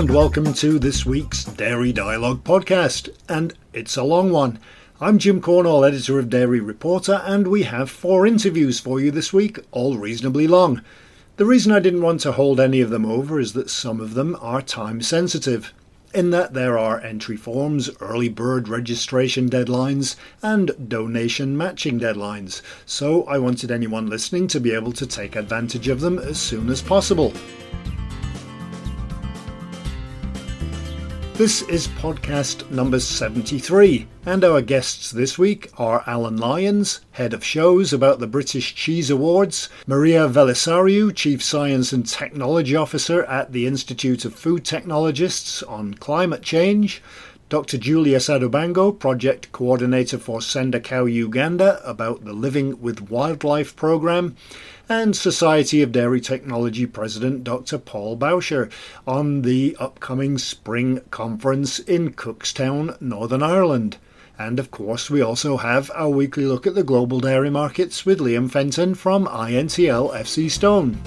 And 0.00 0.10
welcome 0.10 0.54
to 0.54 0.78
this 0.78 1.04
week's 1.04 1.44
Dairy 1.44 1.92
Dialogue 1.92 2.42
podcast, 2.42 3.10
and 3.28 3.52
it's 3.74 3.98
a 3.98 4.02
long 4.02 4.32
one. 4.32 4.58
I'm 4.98 5.18
Jim 5.18 5.42
Cornall, 5.42 5.86
editor 5.86 6.18
of 6.18 6.30
Dairy 6.30 6.58
Reporter, 6.58 7.20
and 7.26 7.46
we 7.46 7.64
have 7.64 7.90
four 7.90 8.26
interviews 8.26 8.80
for 8.80 8.98
you 8.98 9.10
this 9.10 9.34
week, 9.34 9.58
all 9.72 9.98
reasonably 9.98 10.46
long. 10.46 10.80
The 11.36 11.44
reason 11.44 11.70
I 11.70 11.80
didn't 11.80 12.00
want 12.00 12.22
to 12.22 12.32
hold 12.32 12.58
any 12.58 12.80
of 12.80 12.88
them 12.88 13.04
over 13.04 13.38
is 13.38 13.52
that 13.52 13.68
some 13.68 14.00
of 14.00 14.14
them 14.14 14.38
are 14.40 14.62
time 14.62 15.02
sensitive, 15.02 15.74
in 16.14 16.30
that 16.30 16.54
there 16.54 16.78
are 16.78 17.02
entry 17.02 17.36
forms, 17.36 17.90
early 18.00 18.30
bird 18.30 18.68
registration 18.68 19.50
deadlines, 19.50 20.16
and 20.42 20.88
donation 20.88 21.58
matching 21.58 22.00
deadlines, 22.00 22.62
so 22.86 23.24
I 23.24 23.36
wanted 23.36 23.70
anyone 23.70 24.06
listening 24.06 24.48
to 24.48 24.60
be 24.60 24.72
able 24.72 24.92
to 24.92 25.06
take 25.06 25.36
advantage 25.36 25.88
of 25.88 26.00
them 26.00 26.18
as 26.18 26.40
soon 26.40 26.70
as 26.70 26.80
possible. 26.80 27.34
This 31.40 31.62
is 31.62 31.88
podcast 31.88 32.70
number 32.70 33.00
73, 33.00 34.06
and 34.26 34.44
our 34.44 34.60
guests 34.60 35.10
this 35.10 35.38
week 35.38 35.70
are 35.78 36.04
Alan 36.06 36.36
Lyons, 36.36 37.00
head 37.12 37.32
of 37.32 37.42
shows 37.42 37.94
about 37.94 38.18
the 38.18 38.26
British 38.26 38.74
Cheese 38.74 39.08
Awards, 39.08 39.70
Maria 39.86 40.28
Velissariou, 40.28 41.14
chief 41.14 41.42
science 41.42 41.94
and 41.94 42.06
technology 42.06 42.76
officer 42.76 43.24
at 43.24 43.52
the 43.52 43.66
Institute 43.66 44.26
of 44.26 44.34
Food 44.34 44.66
Technologists 44.66 45.62
on 45.62 45.94
climate 45.94 46.42
change, 46.42 47.00
Dr. 47.48 47.78
Julia 47.78 48.18
Sadubango, 48.18 48.96
project 48.96 49.50
coordinator 49.50 50.18
for 50.18 50.42
Send 50.42 50.74
a 50.74 50.80
Cow 50.80 51.06
Uganda 51.06 51.80
about 51.88 52.26
the 52.26 52.34
Living 52.34 52.82
with 52.82 53.10
Wildlife 53.10 53.74
program, 53.74 54.36
and 54.90 55.14
Society 55.14 55.82
of 55.82 55.92
Dairy 55.92 56.20
Technology 56.20 56.84
President 56.84 57.44
Dr. 57.44 57.78
Paul 57.78 58.16
Bowsher 58.16 58.72
on 59.06 59.42
the 59.42 59.76
upcoming 59.78 60.36
spring 60.36 61.00
conference 61.12 61.78
in 61.78 62.12
Cookstown, 62.12 63.00
Northern 63.00 63.40
Ireland. 63.40 63.98
And 64.36 64.58
of 64.58 64.72
course, 64.72 65.08
we 65.08 65.20
also 65.22 65.58
have 65.58 65.92
our 65.94 66.10
weekly 66.10 66.44
look 66.44 66.66
at 66.66 66.74
the 66.74 66.82
global 66.82 67.20
dairy 67.20 67.50
markets 67.50 68.04
with 68.04 68.18
Liam 68.18 68.50
Fenton 68.50 68.96
from 68.96 69.26
INTL 69.26 70.12
FC 70.12 70.50
Stone. 70.50 71.00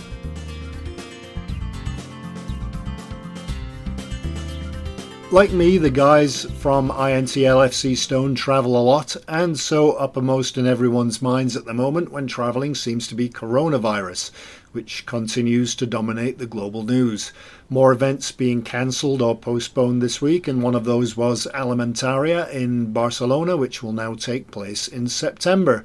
Like 5.33 5.51
me, 5.51 5.79
the 5.79 5.89
guys 5.89 6.45
from 6.59 6.91
INTL 6.91 7.67
FC 7.67 7.97
Stone 7.97 8.35
travel 8.35 8.77
a 8.77 8.85
lot, 8.85 9.15
and 9.27 9.59
so 9.59 9.93
uppermost 9.93 10.59
in 10.59 10.67
everyone's 10.67 11.23
minds 11.23 11.57
at 11.57 11.65
the 11.65 11.73
moment 11.73 12.11
when 12.11 12.27
travelling 12.27 12.75
seems 12.75 13.07
to 13.07 13.15
be 13.15 13.29
coronavirus, 13.29 14.29
which 14.73 15.07
continues 15.07 15.73
to 15.73 15.87
dominate 15.87 16.37
the 16.37 16.45
global 16.45 16.83
news. 16.83 17.31
More 17.67 17.91
events 17.91 18.31
being 18.31 18.61
cancelled 18.61 19.23
or 19.23 19.35
postponed 19.35 20.03
this 20.03 20.21
week, 20.21 20.47
and 20.47 20.61
one 20.61 20.75
of 20.75 20.85
those 20.85 21.17
was 21.17 21.47
Alimentaria 21.55 22.47
in 22.51 22.93
Barcelona, 22.93 23.57
which 23.57 23.81
will 23.81 23.91
now 23.91 24.13
take 24.13 24.51
place 24.51 24.87
in 24.87 25.07
September. 25.07 25.83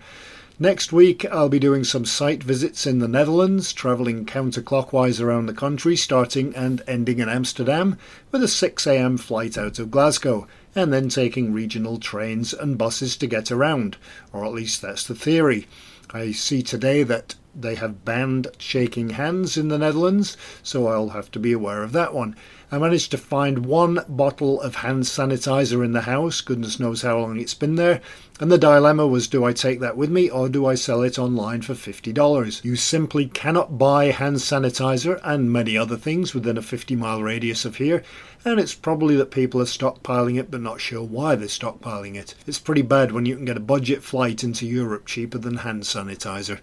Next 0.60 0.92
week, 0.92 1.24
I'll 1.26 1.48
be 1.48 1.60
doing 1.60 1.84
some 1.84 2.04
site 2.04 2.42
visits 2.42 2.84
in 2.84 2.98
the 2.98 3.06
Netherlands, 3.06 3.72
travelling 3.72 4.26
counterclockwise 4.26 5.20
around 5.20 5.46
the 5.46 5.52
country, 5.52 5.94
starting 5.94 6.52
and 6.56 6.82
ending 6.84 7.20
in 7.20 7.28
Amsterdam, 7.28 7.96
with 8.32 8.42
a 8.42 8.48
6am 8.48 9.20
flight 9.20 9.56
out 9.56 9.78
of 9.78 9.92
Glasgow, 9.92 10.48
and 10.74 10.92
then 10.92 11.10
taking 11.10 11.52
regional 11.52 12.00
trains 12.00 12.52
and 12.52 12.76
buses 12.76 13.16
to 13.18 13.28
get 13.28 13.52
around, 13.52 13.98
or 14.32 14.44
at 14.44 14.52
least 14.52 14.82
that's 14.82 15.06
the 15.06 15.14
theory. 15.14 15.68
I 16.10 16.32
see 16.32 16.64
today 16.64 17.04
that 17.04 17.36
they 17.54 17.76
have 17.76 18.04
banned 18.04 18.48
shaking 18.58 19.10
hands 19.10 19.56
in 19.56 19.68
the 19.68 19.78
Netherlands, 19.78 20.36
so 20.64 20.88
I'll 20.88 21.10
have 21.10 21.30
to 21.32 21.38
be 21.38 21.52
aware 21.52 21.84
of 21.84 21.92
that 21.92 22.12
one. 22.12 22.34
I 22.70 22.76
managed 22.76 23.10
to 23.12 23.16
find 23.18 23.64
one 23.64 24.04
bottle 24.10 24.60
of 24.60 24.74
hand 24.76 25.04
sanitizer 25.04 25.82
in 25.82 25.92
the 25.92 26.02
house. 26.02 26.42
Goodness 26.42 26.78
knows 26.78 27.00
how 27.00 27.18
long 27.18 27.40
it's 27.40 27.54
been 27.54 27.76
there. 27.76 28.02
And 28.40 28.52
the 28.52 28.58
dilemma 28.58 29.06
was 29.06 29.26
do 29.26 29.42
I 29.42 29.54
take 29.54 29.80
that 29.80 29.96
with 29.96 30.10
me 30.10 30.28
or 30.28 30.50
do 30.50 30.66
I 30.66 30.74
sell 30.74 31.00
it 31.00 31.18
online 31.18 31.62
for 31.62 31.72
$50? 31.72 32.62
You 32.62 32.76
simply 32.76 33.24
cannot 33.24 33.78
buy 33.78 34.10
hand 34.10 34.36
sanitizer 34.36 35.18
and 35.24 35.50
many 35.50 35.78
other 35.78 35.96
things 35.96 36.34
within 36.34 36.58
a 36.58 36.62
50 36.62 36.94
mile 36.94 37.22
radius 37.22 37.64
of 37.64 37.76
here. 37.76 38.02
And 38.44 38.60
it's 38.60 38.74
probably 38.74 39.16
that 39.16 39.30
people 39.30 39.62
are 39.62 39.64
stockpiling 39.64 40.38
it 40.38 40.50
but 40.50 40.60
not 40.60 40.82
sure 40.82 41.02
why 41.02 41.36
they're 41.36 41.48
stockpiling 41.48 42.16
it. 42.16 42.34
It's 42.46 42.58
pretty 42.58 42.82
bad 42.82 43.12
when 43.12 43.24
you 43.24 43.34
can 43.34 43.46
get 43.46 43.56
a 43.56 43.60
budget 43.60 44.02
flight 44.02 44.44
into 44.44 44.66
Europe 44.66 45.06
cheaper 45.06 45.38
than 45.38 45.56
hand 45.56 45.84
sanitizer. 45.84 46.60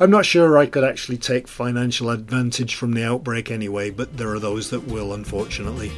I'm 0.00 0.10
not 0.10 0.26
sure 0.26 0.58
I 0.58 0.66
could 0.66 0.82
actually 0.82 1.18
take 1.18 1.46
financial 1.46 2.10
advantage 2.10 2.74
from 2.74 2.94
the 2.94 3.04
outbreak 3.04 3.48
anyway, 3.48 3.90
but 3.90 4.16
there 4.16 4.30
are 4.30 4.40
those 4.40 4.70
that 4.70 4.88
will, 4.88 5.14
unfortunately. 5.14 5.92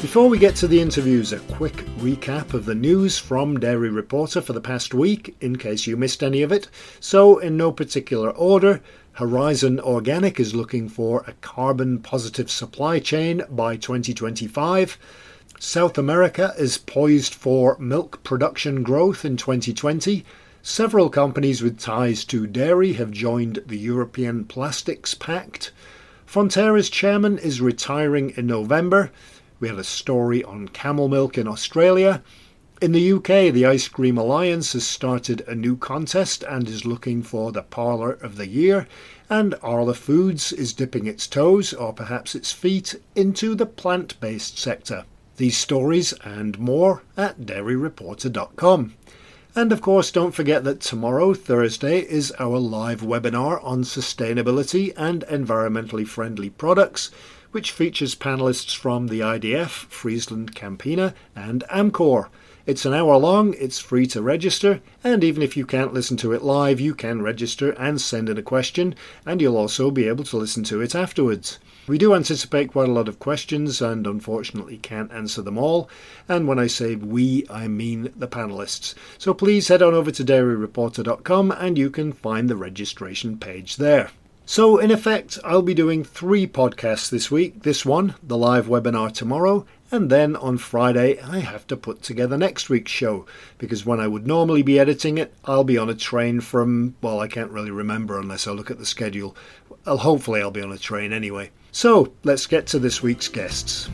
Before 0.00 0.28
we 0.28 0.40
get 0.40 0.56
to 0.56 0.66
the 0.66 0.80
interviews, 0.80 1.32
a 1.32 1.38
quick 1.38 1.76
recap 1.98 2.52
of 2.52 2.64
the 2.64 2.74
news 2.74 3.16
from 3.16 3.60
Dairy 3.60 3.90
Reporter 3.90 4.40
for 4.40 4.54
the 4.54 4.60
past 4.60 4.92
week, 4.92 5.36
in 5.40 5.54
case 5.54 5.86
you 5.86 5.96
missed 5.96 6.24
any 6.24 6.42
of 6.42 6.50
it. 6.50 6.66
So, 6.98 7.38
in 7.38 7.56
no 7.56 7.70
particular 7.70 8.30
order, 8.30 8.82
Horizon 9.12 9.78
Organic 9.78 10.40
is 10.40 10.56
looking 10.56 10.88
for 10.88 11.22
a 11.28 11.32
carbon 11.34 12.00
positive 12.00 12.50
supply 12.50 12.98
chain 12.98 13.44
by 13.48 13.76
2025. 13.76 14.98
South 15.60 15.96
America 15.96 16.52
is 16.58 16.78
poised 16.78 17.32
for 17.32 17.78
milk 17.78 18.24
production 18.24 18.82
growth 18.82 19.24
in 19.24 19.36
2020. 19.36 20.24
Several 20.62 21.08
companies 21.08 21.62
with 21.62 21.78
ties 21.78 22.24
to 22.24 22.48
dairy 22.48 22.94
have 22.94 23.12
joined 23.12 23.62
the 23.64 23.78
European 23.78 24.44
Plastics 24.46 25.14
Pact. 25.14 25.70
Fonterra's 26.26 26.90
chairman 26.90 27.38
is 27.38 27.60
retiring 27.60 28.30
in 28.36 28.48
November. 28.48 29.12
We 29.60 29.68
had 29.68 29.78
a 29.78 29.84
story 29.84 30.42
on 30.42 30.68
camel 30.68 31.08
milk 31.08 31.38
in 31.38 31.46
Australia. 31.46 32.22
In 32.82 32.90
the 32.90 33.12
UK, 33.12 33.52
the 33.52 33.64
Ice 33.64 33.86
Cream 33.86 34.18
Alliance 34.18 34.72
has 34.72 34.84
started 34.84 35.42
a 35.46 35.54
new 35.54 35.76
contest 35.76 36.42
and 36.42 36.68
is 36.68 36.84
looking 36.84 37.22
for 37.22 37.52
the 37.52 37.62
Parlour 37.62 38.14
of 38.14 38.36
the 38.36 38.48
Year. 38.48 38.88
And 39.30 39.54
Arla 39.62 39.94
Foods 39.94 40.52
is 40.52 40.72
dipping 40.72 41.06
its 41.06 41.28
toes, 41.28 41.72
or 41.72 41.92
perhaps 41.92 42.34
its 42.34 42.50
feet, 42.50 42.96
into 43.14 43.54
the 43.54 43.66
plant 43.66 44.18
based 44.18 44.58
sector. 44.58 45.04
These 45.36 45.56
stories 45.56 46.12
and 46.24 46.58
more 46.58 47.02
at 47.16 47.40
dairyreporter.com. 47.40 48.94
And 49.56 49.72
of 49.72 49.80
course, 49.80 50.10
don't 50.10 50.34
forget 50.34 50.64
that 50.64 50.80
tomorrow, 50.80 51.34
Thursday, 51.34 52.00
is 52.00 52.32
our 52.38 52.58
live 52.58 53.02
webinar 53.02 53.62
on 53.64 53.82
sustainability 53.82 54.92
and 54.96 55.24
environmentally 55.28 56.06
friendly 56.06 56.50
products, 56.50 57.10
which 57.52 57.70
features 57.70 58.16
panelists 58.16 58.74
from 58.74 59.06
the 59.06 59.20
IDF, 59.20 59.86
Friesland 59.88 60.54
Campina, 60.54 61.14
and 61.36 61.62
Amcor. 61.70 62.28
It's 62.66 62.84
an 62.84 62.94
hour 62.94 63.16
long, 63.16 63.54
it's 63.54 63.78
free 63.78 64.06
to 64.08 64.22
register, 64.22 64.80
and 65.04 65.22
even 65.22 65.42
if 65.42 65.56
you 65.56 65.66
can't 65.66 65.92
listen 65.92 66.16
to 66.16 66.32
it 66.32 66.42
live, 66.42 66.80
you 66.80 66.94
can 66.94 67.22
register 67.22 67.72
and 67.72 68.00
send 68.00 68.28
in 68.28 68.38
a 68.38 68.42
question, 68.42 68.94
and 69.26 69.40
you'll 69.40 69.56
also 69.56 69.90
be 69.90 70.08
able 70.08 70.24
to 70.24 70.36
listen 70.36 70.64
to 70.64 70.80
it 70.80 70.94
afterwards. 70.94 71.58
We 71.86 71.98
do 71.98 72.14
anticipate 72.14 72.72
quite 72.72 72.88
a 72.88 72.92
lot 72.92 73.08
of 73.08 73.18
questions 73.18 73.82
and 73.82 74.06
unfortunately 74.06 74.78
can't 74.78 75.12
answer 75.12 75.42
them 75.42 75.58
all. 75.58 75.90
And 76.28 76.48
when 76.48 76.58
I 76.58 76.66
say 76.66 76.96
we, 76.96 77.46
I 77.50 77.68
mean 77.68 78.10
the 78.16 78.26
panelists. 78.26 78.94
So 79.18 79.34
please 79.34 79.68
head 79.68 79.82
on 79.82 79.92
over 79.92 80.10
to 80.10 80.24
dairyreporter.com 80.24 81.52
and 81.52 81.76
you 81.76 81.90
can 81.90 82.12
find 82.12 82.48
the 82.48 82.56
registration 82.56 83.38
page 83.38 83.76
there. 83.76 84.10
So, 84.46 84.76
in 84.76 84.90
effect, 84.90 85.38
I'll 85.42 85.62
be 85.62 85.72
doing 85.72 86.04
three 86.04 86.46
podcasts 86.46 87.08
this 87.08 87.30
week. 87.30 87.62
This 87.62 87.86
one, 87.86 88.14
the 88.22 88.36
live 88.36 88.66
webinar 88.66 89.10
tomorrow, 89.10 89.64
and 89.90 90.10
then 90.10 90.36
on 90.36 90.58
Friday, 90.58 91.18
I 91.18 91.38
have 91.38 91.66
to 91.68 91.78
put 91.78 92.02
together 92.02 92.36
next 92.36 92.68
week's 92.68 92.92
show 92.92 93.24
because 93.56 93.86
when 93.86 94.00
I 94.00 94.06
would 94.06 94.26
normally 94.26 94.60
be 94.62 94.78
editing 94.78 95.16
it, 95.16 95.32
I'll 95.46 95.64
be 95.64 95.78
on 95.78 95.88
a 95.88 95.94
train 95.94 96.42
from, 96.42 96.94
well, 97.00 97.20
I 97.20 97.28
can't 97.28 97.52
really 97.52 97.70
remember 97.70 98.18
unless 98.18 98.46
I 98.46 98.52
look 98.52 98.70
at 98.70 98.78
the 98.78 98.84
schedule. 98.84 99.34
Well, 99.86 99.96
hopefully, 99.96 100.42
I'll 100.42 100.50
be 100.50 100.62
on 100.62 100.72
a 100.72 100.78
train 100.78 101.14
anyway. 101.14 101.50
So 101.74 102.12
let's 102.22 102.46
get 102.46 102.68
to 102.68 102.78
this 102.78 103.02
week's 103.02 103.26
guests. 103.26 103.90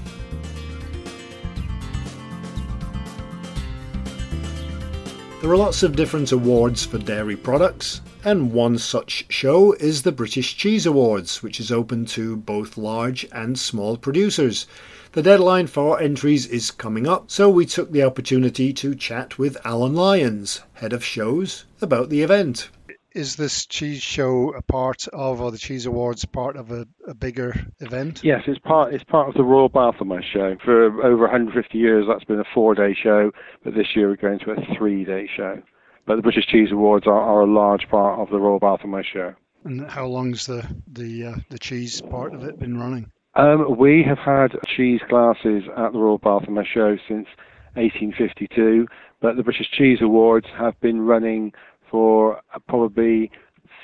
There 5.40 5.50
are 5.50 5.56
lots 5.56 5.82
of 5.82 5.96
different 5.96 6.30
awards 6.30 6.84
for 6.84 6.98
dairy 6.98 7.36
products, 7.36 8.02
and 8.22 8.52
one 8.52 8.76
such 8.76 9.24
show 9.30 9.72
is 9.72 10.02
the 10.02 10.12
British 10.12 10.58
Cheese 10.58 10.84
Awards, 10.84 11.42
which 11.42 11.58
is 11.58 11.72
open 11.72 12.04
to 12.04 12.36
both 12.36 12.76
large 12.76 13.26
and 13.32 13.58
small 13.58 13.96
producers. 13.96 14.66
The 15.12 15.22
deadline 15.22 15.66
for 15.66 15.98
entries 15.98 16.46
is 16.46 16.70
coming 16.70 17.08
up, 17.08 17.30
so 17.30 17.48
we 17.48 17.64
took 17.64 17.92
the 17.92 18.04
opportunity 18.04 18.74
to 18.74 18.94
chat 18.94 19.38
with 19.38 19.56
Alan 19.64 19.94
Lyons, 19.94 20.60
head 20.74 20.92
of 20.92 21.02
shows, 21.02 21.64
about 21.80 22.10
the 22.10 22.20
event 22.20 22.68
is 23.12 23.36
this 23.36 23.66
cheese 23.66 24.02
show 24.02 24.54
a 24.54 24.62
part 24.62 25.08
of, 25.12 25.40
or 25.40 25.50
the 25.50 25.58
cheese 25.58 25.86
awards 25.86 26.24
part 26.24 26.56
of 26.56 26.70
a, 26.70 26.86
a, 27.06 27.14
bigger 27.14 27.54
event? 27.80 28.20
Yes, 28.22 28.42
it's 28.46 28.58
part. 28.58 28.94
It's 28.94 29.04
part 29.04 29.28
of 29.28 29.34
the 29.34 29.44
Royal 29.44 29.68
Bath 29.68 29.96
and 30.00 30.10
West 30.10 30.26
show. 30.32 30.56
For 30.64 30.84
over 31.04 31.22
150 31.22 31.78
years, 31.78 32.06
that's 32.08 32.24
been 32.24 32.40
a 32.40 32.44
four-day 32.54 32.94
show, 33.00 33.30
but 33.64 33.74
this 33.74 33.88
year 33.94 34.08
we're 34.08 34.16
going 34.16 34.38
to 34.40 34.52
a 34.52 34.76
three-day 34.76 35.28
show. 35.36 35.62
But 36.06 36.16
the 36.16 36.22
British 36.22 36.46
Cheese 36.46 36.72
Awards 36.72 37.06
are, 37.06 37.20
are 37.20 37.42
a 37.42 37.52
large 37.52 37.88
part 37.88 38.20
of 38.20 38.30
the 38.30 38.38
Royal 38.38 38.58
Bath 38.58 38.80
and 38.82 38.92
West 38.92 39.08
show. 39.12 39.34
And 39.64 39.90
how 39.90 40.06
long's 40.06 40.46
the 40.46 40.66
the 40.90 41.26
uh, 41.26 41.34
the 41.50 41.58
cheese 41.58 42.00
part 42.00 42.34
of 42.34 42.44
it 42.44 42.58
been 42.58 42.78
running? 42.78 43.10
Um, 43.34 43.78
we 43.78 44.02
have 44.02 44.18
had 44.18 44.58
cheese 44.66 45.00
classes 45.08 45.64
at 45.76 45.92
the 45.92 45.98
Royal 45.98 46.18
Bath 46.18 46.48
and 46.48 46.58
Show 46.66 46.96
since 47.06 47.28
1852, 47.74 48.88
but 49.20 49.36
the 49.36 49.42
British 49.42 49.70
Cheese 49.70 49.98
Awards 50.00 50.46
have 50.58 50.78
been 50.80 51.02
running 51.02 51.52
for 51.90 52.40
probably 52.69 53.31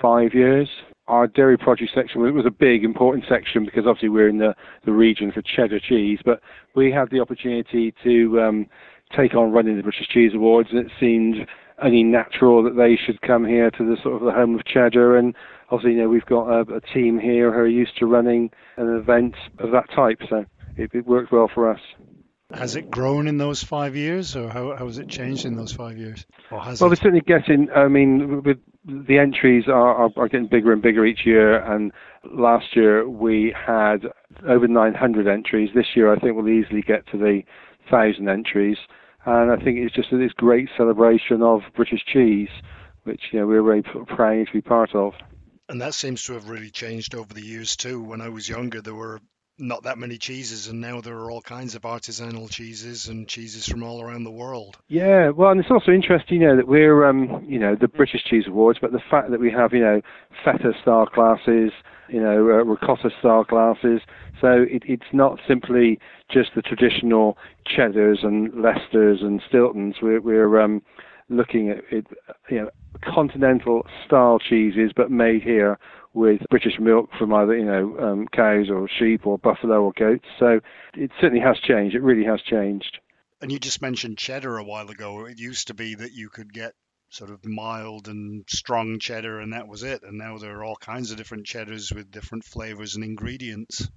five 0.01 0.35
years. 0.35 0.69
Our 1.09 1.27
dairy 1.27 1.57
produce 1.57 1.91
section 1.95 2.21
was 2.35 2.47
a 2.47 2.51
big, 2.51 2.85
important 2.85 3.25
section 3.29 3.65
because 3.65 3.85
obviously 3.87 4.09
we're 4.09 4.29
in 4.29 4.39
the, 4.39 4.55
the 4.85 4.93
region 4.93 5.31
for 5.31 5.43
cheddar 5.43 5.79
cheese, 5.79 6.19
but 6.25 6.41
we 6.75 6.91
had 6.91 7.11
the 7.11 7.21
opportunity 7.21 7.95
to 8.03 8.41
um, 8.41 8.67
take 9.17 9.35
on 9.35 9.53
running 9.53 9.77
the 9.77 9.83
British 9.83 10.09
Cheese 10.09 10.33
Awards, 10.35 10.71
and 10.73 10.81
it 10.81 10.91
seemed 10.99 11.47
only 11.83 12.03
natural 12.03 12.63
that 12.65 12.77
they 12.77 12.97
should 12.97 13.21
come 13.23 13.45
here 13.45 13.71
to 13.71 13.85
the 13.85 13.97
sort 14.03 14.17
of 14.17 14.23
the 14.23 14.33
home 14.33 14.59
of 14.59 14.65
cheddar. 14.65 15.17
And 15.17 15.35
obviously, 15.71 15.93
you 15.93 16.03
know, 16.03 16.09
we've 16.09 16.27
got 16.27 16.49
a, 16.49 16.61
a 16.75 16.81
team 16.81 17.19
here 17.19 17.53
who 17.53 17.59
are 17.59 17.67
used 17.67 17.97
to 17.99 18.07
running 18.07 18.51
an 18.77 18.97
event 18.97 19.35
of 19.59 19.71
that 19.73 19.91
type, 19.95 20.21
so 20.29 20.45
it, 20.77 20.91
it 20.93 21.07
worked 21.07 21.33
well 21.33 21.51
for 21.53 21.71
us. 21.71 21.81
Has 22.59 22.77
it 22.77 22.91
grown 22.91 23.29
in 23.29 23.39
those 23.39 23.63
five 23.63 23.97
years, 23.97 24.35
or 24.37 24.49
how, 24.49 24.75
how 24.77 24.87
has 24.87 24.99
it 24.99 25.09
changed 25.09 25.45
in 25.45 25.57
those 25.57 25.73
five 25.73 25.97
years? 25.97 26.25
well, 26.51 26.69
it? 26.69 26.81
we're 26.81 26.97
certainly 26.97 27.21
getting. 27.21 27.69
I 27.71 27.89
mean, 27.89 28.43
with 28.43 28.59
the 28.87 29.19
entries 29.19 29.65
are, 29.67 29.95
are, 29.95 30.11
are, 30.17 30.29
getting 30.29 30.47
bigger 30.47 30.73
and 30.73 30.81
bigger 30.81 31.05
each 31.05 31.27
year. 31.27 31.59
And 31.59 31.93
last 32.33 32.77
year 32.77 33.09
we 33.09 33.55
had 33.67 34.07
over 34.47 34.69
900 34.69 35.27
entries. 35.27 35.71
This 35.75 35.87
year, 35.95 36.13
I 36.13 36.19
think 36.19 36.37
we'll 36.37 36.49
easily 36.49 36.83
get 36.83 37.07
to 37.09 37.19
the 37.19 37.43
thousand 37.91 38.29
entries. 38.29 38.79
And 39.25 39.51
I 39.51 39.57
think 39.57 39.79
it's 39.79 39.95
just 39.95 40.09
this 40.13 40.33
great 40.33 40.69
celebration 40.77 41.43
of 41.43 41.63
British 41.75 42.05
cheese, 42.07 42.49
which 43.03 43.21
you 43.33 43.41
know 43.41 43.47
we're 43.47 43.63
very 43.63 43.83
proud 43.83 44.47
to 44.47 44.53
be 44.53 44.61
part 44.61 44.95
of. 44.95 45.15
And 45.69 45.81
that 45.81 45.95
seems 45.95 46.23
to 46.25 46.35
have 46.35 46.49
really 46.49 46.71
changed 46.71 47.15
over 47.17 47.35
the 47.35 47.45
years 47.45 47.75
too. 47.75 48.01
When 48.01 48.21
I 48.21 48.29
was 48.29 48.49
younger, 48.49 48.81
there 48.81 48.95
were 48.95 49.21
not 49.59 49.85
that 49.85 49.99
many 49.99 50.19
cheeses, 50.19 50.69
and 50.69 50.81
now 50.81 51.01
there 51.01 51.17
are 51.17 51.31
all 51.31 51.41
kinds 51.41 51.75
of 51.75 51.83
artisanal 51.83 52.51
cheeses 52.51 53.09
and 53.09 53.27
cheeses 53.27 53.67
from 53.67 53.83
all 53.83 54.03
around 54.03 54.25
the 54.25 54.31
world. 54.31 54.77
Yeah, 54.89 55.31
well, 55.31 55.51
and 55.51 55.61
it's 55.61 55.71
also 55.71 55.93
interesting, 55.93 56.43
you 56.43 56.49
know, 56.49 56.57
that 56.57 56.69
we're, 56.69 57.07
um, 57.07 57.45
you 57.49 57.59
know, 57.59 57.75
the 57.75 57.89
British 57.89 58.25
Cheese 58.25 58.45
Awards, 58.47 58.79
but 58.81 58.93
the 58.93 59.03
fact 59.11 59.31
that 59.31 59.41
we 59.41 59.51
have, 59.51 59.73
you 59.73 59.81
know, 59.81 60.03
feta 60.45 60.73
style 60.83 61.07
classes, 61.07 61.73
you 62.09 62.21
know, 62.21 62.37
uh, 62.37 62.65
ricotta 62.65 63.11
style 63.19 63.45
classes. 63.45 64.01
So 64.41 64.67
it, 64.69 64.83
it's 64.87 65.13
not 65.13 65.41
simply 65.49 65.99
just 66.31 66.51
the 66.55 66.63
traditional 66.63 67.39
cheddars 67.65 68.21
and 68.23 68.53
Leicesters 68.53 69.23
and 69.23 69.41
Stiltons. 69.51 69.95
We're, 70.03 70.21
we're 70.21 70.61
um, 70.61 70.83
looking 71.29 71.71
at 71.71 71.79
it, 71.91 72.07
you 72.51 72.63
know, 72.63 72.71
continental 73.03 73.87
style 74.05 74.39
cheeses, 74.39 74.93
but 74.95 75.11
made 75.11 75.43
here 75.43 75.79
with 76.17 76.41
British 76.49 76.81
milk 76.81 77.11
from 77.19 77.33
either 77.35 77.57
you 77.57 77.65
know 77.65 77.97
um, 78.01 78.27
cows 78.33 78.71
or 78.71 78.89
sheep 78.99 79.27
or 79.27 79.39
buffalo 79.39 79.83
or 79.83 79.93
goats. 79.97 80.25
So 80.39 80.61
it 80.95 81.11
certainly 81.21 81.45
has 81.45 81.59
changed. 81.59 81.95
It 81.95 82.03
really 82.03 82.25
has 82.25 82.41
changed. 82.41 82.99
And 83.41 83.53
you 83.53 83.59
just 83.59 83.83
mentioned 83.83 84.17
cheddar 84.17 84.57
a 84.57 84.65
while 84.65 84.89
ago. 84.89 85.27
It 85.27 85.39
used 85.39 85.67
to 85.69 85.75
be 85.75 85.95
that 85.95 86.15
you 86.15 86.31
could 86.31 86.53
get 86.53 86.73
sort 87.11 87.31
of 87.31 87.45
mild 87.45 88.09
and 88.09 88.45
strong 88.49 88.99
cheddar, 88.99 89.41
and 89.41 89.53
that 89.53 89.69
was 89.69 89.83
it. 89.83 90.03
And 90.03 90.17
now 90.19 90.39
there 90.39 90.57
are 90.57 90.65
all 90.65 90.77
kinds 90.77 91.11
of 91.11 91.19
different 91.19 91.47
cheddars 91.47 91.93
with 91.93 92.11
different 92.11 92.45
flavors 92.45 92.97
and 92.97 93.05
ingredients. 93.05 93.89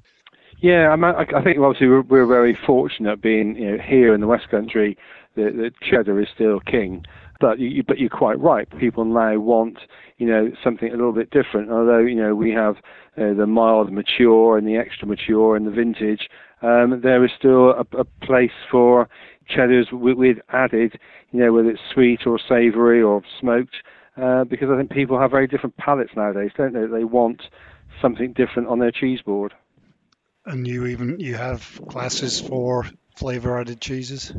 Yeah, 0.61 0.93
I, 0.93 1.21
I 1.21 1.43
think 1.43 1.57
obviously 1.59 1.87
we're, 1.87 2.01
we're, 2.01 2.25
very 2.25 2.57
fortunate 2.65 3.21
being 3.21 3.55
you 3.55 3.71
know, 3.71 3.83
here 3.83 4.13
in 4.13 4.19
the 4.19 4.27
West 4.27 4.49
Country. 4.49 4.97
that 5.35 5.55
the 5.55 5.71
cheddar 5.89 6.19
is 6.19 6.27
still 6.35 6.59
king, 6.59 7.05
but 7.39 7.59
you, 7.59 7.83
but 7.83 7.99
you're 7.99 8.09
quite 8.09 8.39
right. 8.39 8.67
People 8.79 9.05
now 9.05 9.37
want 9.37 9.79
you 10.17 10.27
know 10.27 10.51
something 10.63 10.89
a 10.89 10.95
little 10.95 11.13
bit 11.13 11.31
different. 11.31 11.71
Although 11.71 11.99
you 11.99 12.15
know 12.15 12.35
we 12.35 12.51
have 12.51 12.77
uh, 13.17 13.33
the 13.33 13.47
mild 13.47 13.91
mature 13.91 14.57
and 14.57 14.67
the 14.67 14.77
extra 14.77 15.07
mature 15.07 15.55
and 15.55 15.65
the 15.65 15.71
vintage, 15.71 16.29
um, 16.61 17.01
there 17.01 17.23
is 17.23 17.31
still 17.37 17.71
a, 17.71 17.85
a 17.97 18.05
place 18.25 18.51
for 18.69 19.09
cheddars 19.47 19.87
with, 19.91 20.17
with, 20.17 20.37
added, 20.49 20.99
you 21.31 21.39
know, 21.39 21.51
whether 21.51 21.69
it's 21.69 21.81
sweet 21.93 22.25
or 22.25 22.39
savoury 22.39 23.01
or 23.01 23.21
smoked, 23.39 23.75
uh, 24.21 24.43
because 24.43 24.69
I 24.71 24.77
think 24.77 24.91
people 24.91 25.19
have 25.19 25.31
very 25.31 25.47
different 25.47 25.77
palates 25.77 26.11
nowadays, 26.15 26.51
don't 26.55 26.73
they? 26.73 26.85
They 26.85 27.03
want 27.03 27.41
something 28.01 28.33
different 28.33 28.67
on 28.67 28.79
their 28.79 28.91
cheese 28.91 29.21
board. 29.21 29.53
And 30.45 30.67
you 30.67 30.87
even 30.87 31.19
you 31.19 31.35
have 31.35 31.79
classes 31.89 32.39
for 32.39 32.85
flavour 33.19 33.59
added 33.59 33.81
cheeses. 33.81 34.33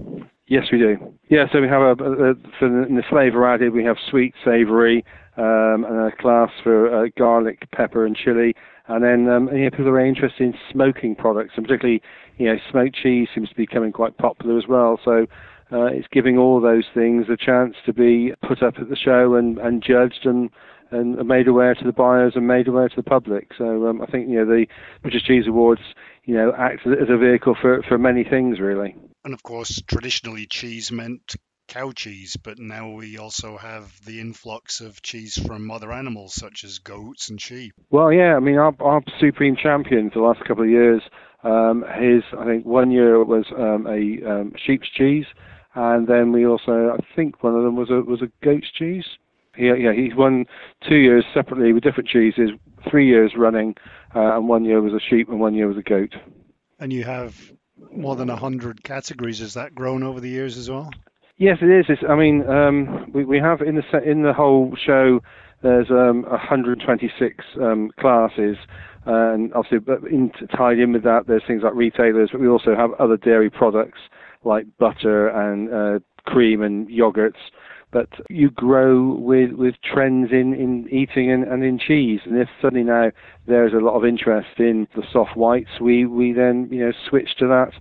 Yes, 0.46 0.64
we 0.72 0.78
do. 0.78 0.96
Yeah, 1.28 1.44
so 1.52 1.60
we 1.60 1.68
have 1.68 1.82
a, 1.82 2.02
a, 2.02 2.30
a 2.30 2.34
for 2.58 2.68
the 2.68 3.02
flavour 3.08 3.46
added, 3.46 3.72
we 3.72 3.84
have 3.84 3.96
sweet, 4.10 4.34
savoury, 4.44 5.04
um, 5.36 5.84
and 5.88 6.12
a 6.12 6.16
class 6.16 6.50
for 6.62 6.92
uh, 6.92 7.08
garlic, 7.16 7.70
pepper, 7.72 8.04
and 8.04 8.16
chili. 8.16 8.54
And 8.88 9.04
then 9.04 9.28
um, 9.28 9.48
you 9.54 9.64
know, 9.64 9.70
people 9.70 9.88
are 9.88 10.04
interested 10.04 10.42
in 10.42 10.54
smoking 10.72 11.14
products, 11.14 11.52
and 11.56 11.66
particularly 11.66 12.02
you 12.38 12.46
know 12.46 12.56
smoked 12.70 12.96
cheese 12.96 13.28
seems 13.34 13.50
to 13.50 13.54
be 13.54 13.66
becoming 13.66 13.92
quite 13.92 14.16
popular 14.16 14.58
as 14.58 14.64
well. 14.66 14.98
So 15.04 15.26
uh, 15.72 15.84
it's 15.84 16.08
giving 16.10 16.38
all 16.38 16.60
those 16.60 16.84
things 16.92 17.26
a 17.30 17.36
chance 17.36 17.76
to 17.86 17.92
be 17.92 18.32
put 18.46 18.62
up 18.62 18.74
at 18.80 18.88
the 18.88 18.96
show 18.96 19.34
and, 19.34 19.58
and 19.58 19.82
judged 19.82 20.24
and 20.24 20.50
and 20.90 21.16
made 21.28 21.46
aware 21.46 21.74
to 21.74 21.84
the 21.84 21.92
buyers 21.92 22.32
and 22.34 22.48
made 22.48 22.66
aware 22.66 22.88
to 22.88 22.96
the 22.96 23.02
public. 23.02 23.52
So 23.56 23.86
um, 23.86 24.02
I 24.02 24.06
think 24.06 24.28
you 24.28 24.36
know 24.36 24.46
the 24.46 24.66
British 25.02 25.22
Cheese 25.24 25.46
Awards 25.46 25.82
you 26.30 26.36
know 26.36 26.52
act 26.56 26.86
as 26.86 27.08
a 27.08 27.16
vehicle 27.16 27.56
for 27.60 27.82
for 27.88 27.98
many 27.98 28.22
things 28.22 28.60
really. 28.60 28.94
And 29.24 29.34
of 29.34 29.42
course, 29.42 29.82
traditionally 29.88 30.46
cheese 30.46 30.92
meant 30.92 31.34
cow 31.66 31.90
cheese, 31.90 32.36
but 32.36 32.58
now 32.58 32.90
we 32.90 33.18
also 33.18 33.56
have 33.56 33.92
the 34.06 34.20
influx 34.20 34.80
of 34.80 35.02
cheese 35.02 35.36
from 35.44 35.70
other 35.72 35.92
animals 35.92 36.34
such 36.34 36.62
as 36.64 36.78
goats 36.78 37.30
and 37.30 37.40
sheep. 37.40 37.74
Well, 37.90 38.12
yeah, 38.12 38.34
I 38.36 38.40
mean, 38.40 38.56
our, 38.58 38.74
our 38.80 39.02
supreme 39.20 39.56
champion 39.56 40.10
for 40.10 40.20
the 40.20 40.24
last 40.24 40.40
couple 40.46 40.64
of 40.64 40.70
years, 40.70 41.02
um, 41.44 41.84
his, 42.00 42.22
I 42.38 42.44
think 42.44 42.64
one 42.64 42.90
year 42.90 43.22
was 43.24 43.46
um, 43.56 43.86
a 43.86 44.30
um, 44.30 44.52
sheep's 44.64 44.88
cheese, 44.88 45.26
and 45.74 46.06
then 46.06 46.32
we 46.32 46.46
also, 46.46 46.96
I 46.96 47.14
think 47.14 47.42
one 47.42 47.56
of 47.56 47.62
them 47.62 47.76
was 47.76 47.90
a 47.90 48.02
was 48.02 48.22
a 48.22 48.30
goat's 48.44 48.70
cheese. 48.76 49.04
He, 49.56 49.66
yeah, 49.66 49.92
he's 49.92 50.14
won 50.16 50.46
two 50.88 50.96
years 50.96 51.24
separately 51.34 51.72
with 51.72 51.82
different 51.82 52.08
cheeses, 52.08 52.50
three 52.88 53.06
years 53.06 53.32
running, 53.36 53.74
uh, 54.14 54.36
and 54.36 54.48
one 54.48 54.64
year 54.64 54.80
was 54.80 54.92
a 54.92 55.00
sheep 55.00 55.28
and 55.28 55.40
one 55.40 55.54
year 55.54 55.66
was 55.68 55.76
a 55.76 55.82
goat. 55.82 56.14
And 56.78 56.92
you 56.92 57.04
have 57.04 57.52
more 57.92 58.16
than 58.16 58.28
100 58.28 58.82
categories. 58.82 59.40
Has 59.40 59.54
that 59.54 59.74
grown 59.74 60.02
over 60.02 60.20
the 60.20 60.28
years 60.28 60.56
as 60.56 60.70
well? 60.70 60.90
Yes, 61.36 61.58
it 61.62 61.70
is. 61.70 61.86
It's, 61.88 62.02
I 62.08 62.16
mean, 62.16 62.46
um, 62.48 63.10
we, 63.12 63.24
we 63.24 63.38
have 63.38 63.62
in 63.62 63.76
the 63.76 64.02
in 64.02 64.22
the 64.22 64.32
whole 64.34 64.76
show 64.76 65.20
there's 65.62 65.90
um, 65.90 66.22
126 66.22 67.44
um, 67.60 67.90
classes, 67.98 68.56
and 69.04 69.52
obviously, 69.54 69.78
but 69.78 70.04
in, 70.04 70.30
tied 70.56 70.78
in 70.78 70.92
with 70.92 71.02
that, 71.04 71.26
there's 71.26 71.42
things 71.46 71.62
like 71.62 71.74
retailers, 71.74 72.30
but 72.32 72.40
we 72.40 72.48
also 72.48 72.74
have 72.74 72.92
other 72.98 73.16
dairy 73.16 73.50
products 73.50 73.98
like 74.44 74.66
butter 74.78 75.28
and 75.28 75.72
uh, 75.72 75.98
cream 76.24 76.62
and 76.62 76.88
yogurts. 76.88 77.40
But 77.92 78.08
you 78.28 78.50
grow 78.50 79.14
with, 79.14 79.52
with 79.52 79.74
trends 79.82 80.30
in, 80.30 80.54
in 80.54 80.88
eating 80.90 81.30
and, 81.30 81.44
and 81.44 81.64
in 81.64 81.78
cheese, 81.78 82.20
and 82.24 82.38
if 82.38 82.48
suddenly 82.62 82.84
now 82.84 83.10
there's 83.46 83.72
a 83.72 83.84
lot 83.84 83.96
of 83.96 84.04
interest 84.04 84.58
in 84.58 84.86
the 84.94 85.02
soft 85.12 85.36
whites, 85.36 85.80
we, 85.80 86.06
we 86.06 86.32
then 86.32 86.68
you 86.70 86.86
know 86.86 86.92
switch 87.08 87.36
to 87.38 87.48
that 87.48 87.72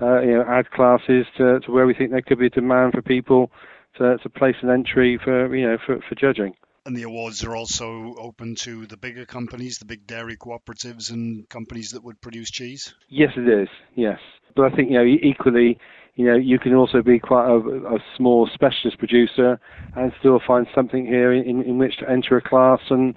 uh, 0.00 0.20
you 0.20 0.32
know, 0.32 0.44
add 0.46 0.70
classes 0.70 1.26
to, 1.36 1.60
to 1.60 1.70
where 1.70 1.86
we 1.86 1.94
think 1.94 2.10
there 2.10 2.22
could 2.22 2.38
be 2.38 2.46
a 2.46 2.50
demand 2.50 2.92
for 2.92 3.02
people 3.02 3.50
to, 3.98 4.18
to 4.18 4.28
place 4.28 4.56
an 4.62 4.70
entry 4.70 5.18
for, 5.22 5.54
you 5.54 5.66
know, 5.66 5.78
for, 5.84 5.98
for 6.08 6.14
judging. 6.14 6.54
And 6.84 6.94
the 6.94 7.02
awards 7.02 7.42
are 7.44 7.56
also 7.56 8.14
open 8.16 8.54
to 8.56 8.86
the 8.86 8.96
bigger 8.96 9.24
companies, 9.24 9.78
the 9.78 9.86
big 9.86 10.06
dairy 10.06 10.36
cooperatives 10.36 11.10
and 11.10 11.48
companies 11.48 11.90
that 11.90 12.04
would 12.04 12.20
produce 12.20 12.50
cheese? 12.50 12.94
Yes, 13.08 13.32
it 13.36 13.48
is, 13.48 13.68
yes. 13.94 14.20
But 14.54 14.72
I 14.72 14.76
think, 14.76 14.90
you 14.90 14.98
know, 14.98 15.04
equally, 15.04 15.78
you 16.16 16.26
know, 16.26 16.36
you 16.36 16.58
can 16.58 16.74
also 16.74 17.02
be 17.02 17.18
quite 17.18 17.46
a, 17.46 17.56
a 17.94 17.98
small 18.16 18.48
specialist 18.52 18.98
producer 18.98 19.60
and 19.94 20.12
still 20.18 20.40
find 20.46 20.66
something 20.74 21.06
here 21.06 21.32
in, 21.32 21.62
in 21.62 21.78
which 21.78 21.98
to 21.98 22.10
enter 22.10 22.36
a 22.36 22.42
class 22.42 22.80
and, 22.90 23.14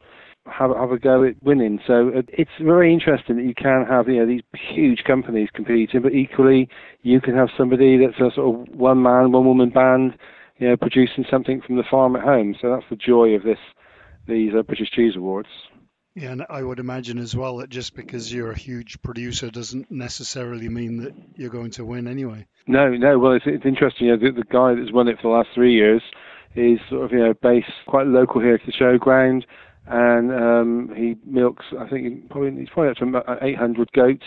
have, 0.51 0.72
have 0.75 0.91
a 0.91 1.00
go 1.00 1.24
at 1.24 1.41
winning. 1.44 1.79
So 1.86 2.12
it's 2.27 2.51
very 2.62 2.94
interesting 2.94 3.38
that 3.38 3.46
you 3.46 3.53
can 3.53 3.86
have 3.89 4.08
you 4.08 4.20
know 4.20 4.25
these 4.25 4.41
huge 4.53 5.03
companies 5.06 5.50
competing, 5.53 6.01
but 6.01 6.13
equally 6.13 6.70
you 7.01 7.22
can 7.22 7.36
have 7.36 7.50
somebody 7.58 7.98
that's 7.98 8.20
a 8.20 8.34
sort 8.36 8.70
of 8.70 8.75
one 8.75 9.01
man, 9.01 9.32
one 9.32 9.46
woman 9.46 9.70
band, 9.70 10.18
you 10.58 10.70
know, 10.70 10.77
producing 10.77 11.25
something 11.29 11.62
from 11.62 11.77
the 11.77 11.84
farm 11.89 12.15
at 12.15 12.24
home. 12.24 12.56
So 12.62 12.70
that's 12.70 12.86
the 12.89 12.96
joy 12.96 13.29
of 13.36 13.44
this 13.44 13.60
these 14.27 14.53
uh, 14.58 14.62
British 14.63 14.91
Cheese 14.91 15.15
Awards. 15.15 15.50
Yeah, 16.19 16.31
and 16.31 16.45
I 16.49 16.61
would 16.61 16.79
imagine 16.79 17.17
as 17.17 17.33
well 17.33 17.57
that 17.57 17.69
just 17.69 17.95
because 17.95 18.33
you're 18.33 18.51
a 18.51 18.57
huge 18.57 19.01
producer 19.01 19.49
doesn't 19.49 19.89
necessarily 19.89 20.67
mean 20.67 20.97
that 21.03 21.13
you're 21.35 21.49
going 21.49 21.71
to 21.71 21.85
win 21.85 22.09
anyway. 22.09 22.45
No, 22.67 22.89
no. 22.89 23.17
Well, 23.17 23.31
it's, 23.31 23.45
it's 23.47 23.65
interesting. 23.65 24.07
You 24.07 24.17
know, 24.17 24.31
the, 24.31 24.41
the 24.41 24.43
guy 24.43 24.75
that's 24.75 24.91
won 24.91 25.07
it 25.07 25.15
for 25.15 25.23
the 25.23 25.29
last 25.29 25.49
three 25.55 25.73
years 25.73 26.01
is 26.55 26.79
sort 26.89 27.05
of 27.05 27.11
you 27.13 27.19
know 27.19 27.33
based 27.41 27.71
quite 27.88 28.05
local 28.05 28.41
here 28.41 28.57
to 28.57 28.65
the 28.65 28.73
showground 28.73 29.43
and 29.88 30.31
um, 30.31 30.93
he 30.93 31.15
milks. 31.25 31.65
I 31.79 31.88
think 31.88 32.29
probably 32.29 32.59
he's 32.59 32.69
probably 32.69 32.91
up 32.91 32.97
to 32.97 33.45
800 33.45 33.91
goats, 33.93 34.25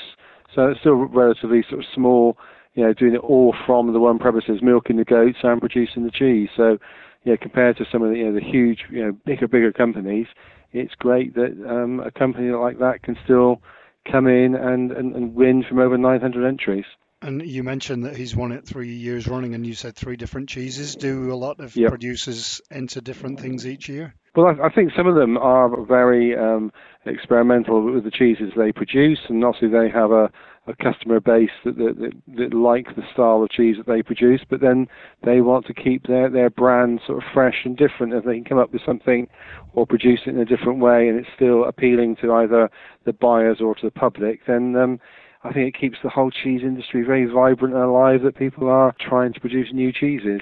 so 0.54 0.68
it's 0.68 0.80
still 0.80 0.94
relatively 0.94 1.62
sort 1.68 1.80
of 1.80 1.86
small. 1.94 2.38
You 2.74 2.84
know, 2.84 2.94
doing 2.94 3.14
it 3.14 3.20
all 3.20 3.54
from 3.66 3.92
the 3.92 4.00
one 4.00 4.18
premises, 4.18 4.60
milking 4.62 4.96
the 4.96 5.04
goats 5.04 5.38
and 5.42 5.60
producing 5.60 6.04
the 6.04 6.10
cheese. 6.10 6.48
So, 6.56 6.78
yeah, 7.22 7.36
compared 7.36 7.76
to 7.76 7.84
some 7.92 8.02
of 8.02 8.10
the 8.10 8.16
you 8.16 8.24
know 8.24 8.34
the 8.34 8.44
huge, 8.44 8.80
you 8.90 9.04
know, 9.04 9.12
bigger 9.26 9.46
bigger 9.46 9.72
companies, 9.72 10.26
it's 10.72 10.94
great 10.94 11.34
that 11.34 11.52
um, 11.68 12.00
a 12.00 12.10
company 12.10 12.50
like 12.50 12.78
that 12.78 13.02
can 13.02 13.16
still 13.24 13.62
come 14.10 14.26
in 14.26 14.54
and, 14.54 14.90
and, 14.92 15.14
and 15.14 15.34
win 15.34 15.64
from 15.68 15.78
over 15.78 15.96
900 15.96 16.46
entries. 16.46 16.84
And 17.20 17.40
you 17.40 17.62
mentioned 17.62 18.04
that 18.04 18.16
he's 18.16 18.34
won 18.34 18.50
it 18.50 18.66
three 18.66 18.92
years 18.92 19.28
running, 19.28 19.54
and 19.54 19.64
you 19.64 19.74
said 19.74 19.94
three 19.94 20.16
different 20.16 20.48
cheeses. 20.48 20.96
Do 20.96 21.32
a 21.32 21.36
lot 21.36 21.60
of 21.60 21.76
Yep. 21.76 21.90
producers 21.90 22.60
enter 22.68 23.00
different 23.00 23.38
things 23.38 23.64
each 23.64 23.88
year? 23.88 24.14
Well, 24.34 24.46
I, 24.46 24.66
I 24.66 24.70
think 24.70 24.90
some 24.96 25.06
of 25.06 25.14
them 25.14 25.38
are 25.38 25.84
very 25.84 26.36
um, 26.36 26.72
experimental 27.06 27.92
with 27.92 28.02
the 28.02 28.10
cheeses 28.10 28.52
they 28.56 28.72
produce, 28.72 29.20
and 29.28 29.44
obviously 29.44 29.68
they 29.68 29.88
have 29.88 30.10
a, 30.10 30.32
a 30.66 30.76
customer 30.76 31.18
base 31.18 31.50
that, 31.64 31.76
that, 31.76 31.96
that, 31.98 32.12
that 32.36 32.54
like 32.54 32.94
the 32.94 33.02
style 33.12 33.42
of 33.42 33.50
cheese 33.50 33.76
that 33.76 33.86
they 33.86 34.02
produce, 34.02 34.42
but 34.48 34.60
then 34.60 34.86
they 35.24 35.40
want 35.40 35.66
to 35.66 35.74
keep 35.74 36.06
their, 36.06 36.30
their 36.30 36.50
brand 36.50 37.00
sort 37.06 37.18
of 37.18 37.24
fresh 37.34 37.62
and 37.64 37.76
different. 37.76 38.12
If 38.12 38.24
they 38.24 38.34
can 38.34 38.44
come 38.44 38.58
up 38.58 38.72
with 38.72 38.82
something 38.86 39.26
or 39.74 39.86
produce 39.86 40.20
it 40.26 40.30
in 40.30 40.38
a 40.38 40.44
different 40.44 40.78
way 40.78 41.08
and 41.08 41.18
it's 41.18 41.28
still 41.34 41.64
appealing 41.64 42.16
to 42.22 42.32
either 42.32 42.70
the 43.04 43.12
buyers 43.12 43.60
or 43.60 43.74
to 43.74 43.86
the 43.86 43.90
public, 43.90 44.46
then 44.46 44.76
um, 44.76 45.00
I 45.42 45.52
think 45.52 45.74
it 45.74 45.80
keeps 45.80 45.98
the 46.02 46.10
whole 46.10 46.30
cheese 46.30 46.62
industry 46.62 47.02
very 47.02 47.24
vibrant 47.24 47.74
and 47.74 47.82
alive 47.82 48.22
that 48.22 48.36
people 48.36 48.68
are 48.68 48.94
trying 49.00 49.32
to 49.32 49.40
produce 49.40 49.72
new 49.72 49.92
cheeses. 49.92 50.40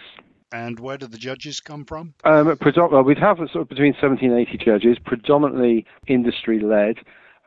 And 0.53 0.81
where 0.81 0.99
do 0.99 1.07
the 1.07 1.17
judges 1.17 1.61
come 1.61 1.85
from? 1.85 2.13
Um, 2.25 2.59
well, 2.77 3.03
we'd 3.03 3.19
have 3.19 3.39
sort 3.39 3.57
of 3.57 3.69
between 3.69 3.95
70 4.01 4.27
and 4.27 4.39
80 4.39 4.59
judges, 4.59 4.99
predominantly 5.05 5.87
industry 6.09 6.59
led, 6.59 6.97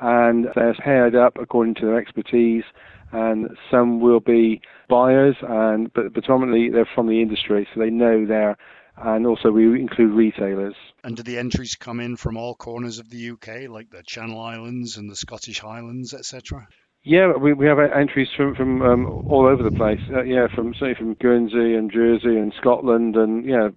and 0.03 0.47
they're 0.53 0.75
paired 0.75 1.15
up 1.15 1.37
according 1.41 1.75
to 1.75 1.85
their 1.85 1.97
expertise. 1.97 2.65
And 3.13 3.49
some 3.71 4.01
will 4.01 4.19
be 4.19 4.61
buyers, 4.89 5.35
and 5.41 5.93
but 5.93 6.13
predominantly 6.13 6.69
they're 6.69 6.89
from 6.95 7.07
the 7.07 7.21
industry, 7.21 7.67
so 7.73 7.79
they 7.79 7.89
know 7.89 8.25
their. 8.25 8.57
And 8.97 9.25
also 9.25 9.49
we 9.49 9.79
include 9.79 10.11
retailers. 10.11 10.75
And 11.03 11.15
do 11.15 11.23
the 11.23 11.37
entries 11.37 11.75
come 11.75 11.99
in 11.99 12.15
from 12.15 12.37
all 12.37 12.53
corners 12.53 12.99
of 12.99 13.09
the 13.09 13.31
UK, 13.31 13.69
like 13.69 13.89
the 13.89 14.03
Channel 14.05 14.39
Islands 14.39 14.97
and 14.97 15.09
the 15.09 15.15
Scottish 15.15 15.59
Highlands, 15.59 16.13
etc.? 16.13 16.67
Yeah, 17.03 17.33
we 17.33 17.53
we 17.53 17.67
have 17.67 17.79
entries 17.79 18.29
from 18.35 18.55
from 18.55 18.81
um, 18.81 19.23
all 19.27 19.45
over 19.45 19.63
the 19.63 19.71
place. 19.71 19.99
Uh, 20.11 20.23
yeah, 20.23 20.47
from 20.53 20.73
say 20.79 20.95
from 20.95 21.13
Guernsey 21.15 21.75
and 21.75 21.91
Jersey 21.91 22.37
and 22.37 22.53
Scotland 22.59 23.15
and 23.15 23.45
yeah, 23.45 23.69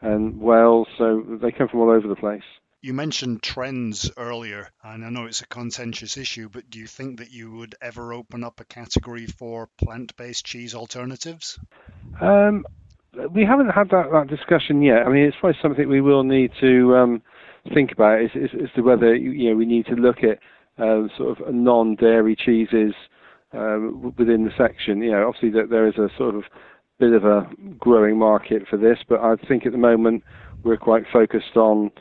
and 0.00 0.40
Wales. 0.40 0.88
So 0.98 1.22
they 1.40 1.50
come 1.50 1.68
from 1.68 1.80
all 1.80 1.90
over 1.90 2.08
the 2.08 2.16
place. 2.16 2.42
You 2.84 2.94
mentioned 2.94 3.44
trends 3.44 4.10
earlier, 4.16 4.68
and 4.82 5.04
I 5.04 5.08
know 5.08 5.26
it's 5.26 5.40
a 5.40 5.46
contentious 5.46 6.16
issue, 6.16 6.48
but 6.48 6.68
do 6.68 6.80
you 6.80 6.88
think 6.88 7.20
that 7.20 7.30
you 7.30 7.52
would 7.52 7.76
ever 7.80 8.12
open 8.12 8.42
up 8.42 8.58
a 8.58 8.64
category 8.64 9.26
for 9.26 9.68
plant-based 9.78 10.44
cheese 10.44 10.74
alternatives? 10.74 11.60
Um, 12.20 12.66
we 13.30 13.44
haven't 13.44 13.68
had 13.68 13.90
that, 13.90 14.10
that 14.10 14.26
discussion 14.26 14.82
yet. 14.82 15.06
I 15.06 15.10
mean, 15.10 15.22
it's 15.22 15.36
probably 15.38 15.60
something 15.62 15.88
we 15.88 16.00
will 16.00 16.24
need 16.24 16.50
to 16.60 16.96
um, 16.96 17.22
think 17.72 17.92
about 17.92 18.20
is, 18.20 18.30
as, 18.34 18.50
as 18.60 18.68
to 18.74 18.80
whether 18.80 19.14
you 19.14 19.50
know 19.50 19.56
we 19.56 19.64
need 19.66 19.86
to 19.86 19.94
look 19.94 20.24
at 20.24 20.40
uh, 20.82 21.06
sort 21.16 21.38
of 21.38 21.54
non-dairy 21.54 22.34
cheeses 22.34 22.94
um, 23.52 24.12
within 24.18 24.44
the 24.44 24.50
section. 24.58 25.02
You 25.02 25.12
know, 25.12 25.28
obviously 25.28 25.50
that 25.50 25.70
there 25.70 25.86
is 25.86 25.98
a 25.98 26.08
sort 26.18 26.34
of 26.34 26.42
bit 26.98 27.12
of 27.12 27.24
a 27.24 27.48
growing 27.78 28.18
market 28.18 28.66
for 28.68 28.76
this, 28.76 28.98
but 29.08 29.20
I 29.20 29.36
think 29.36 29.66
at 29.66 29.72
the 29.72 29.78
moment 29.78 30.24
we're 30.64 30.76
quite 30.76 31.04
focused 31.12 31.56
on 31.56 31.92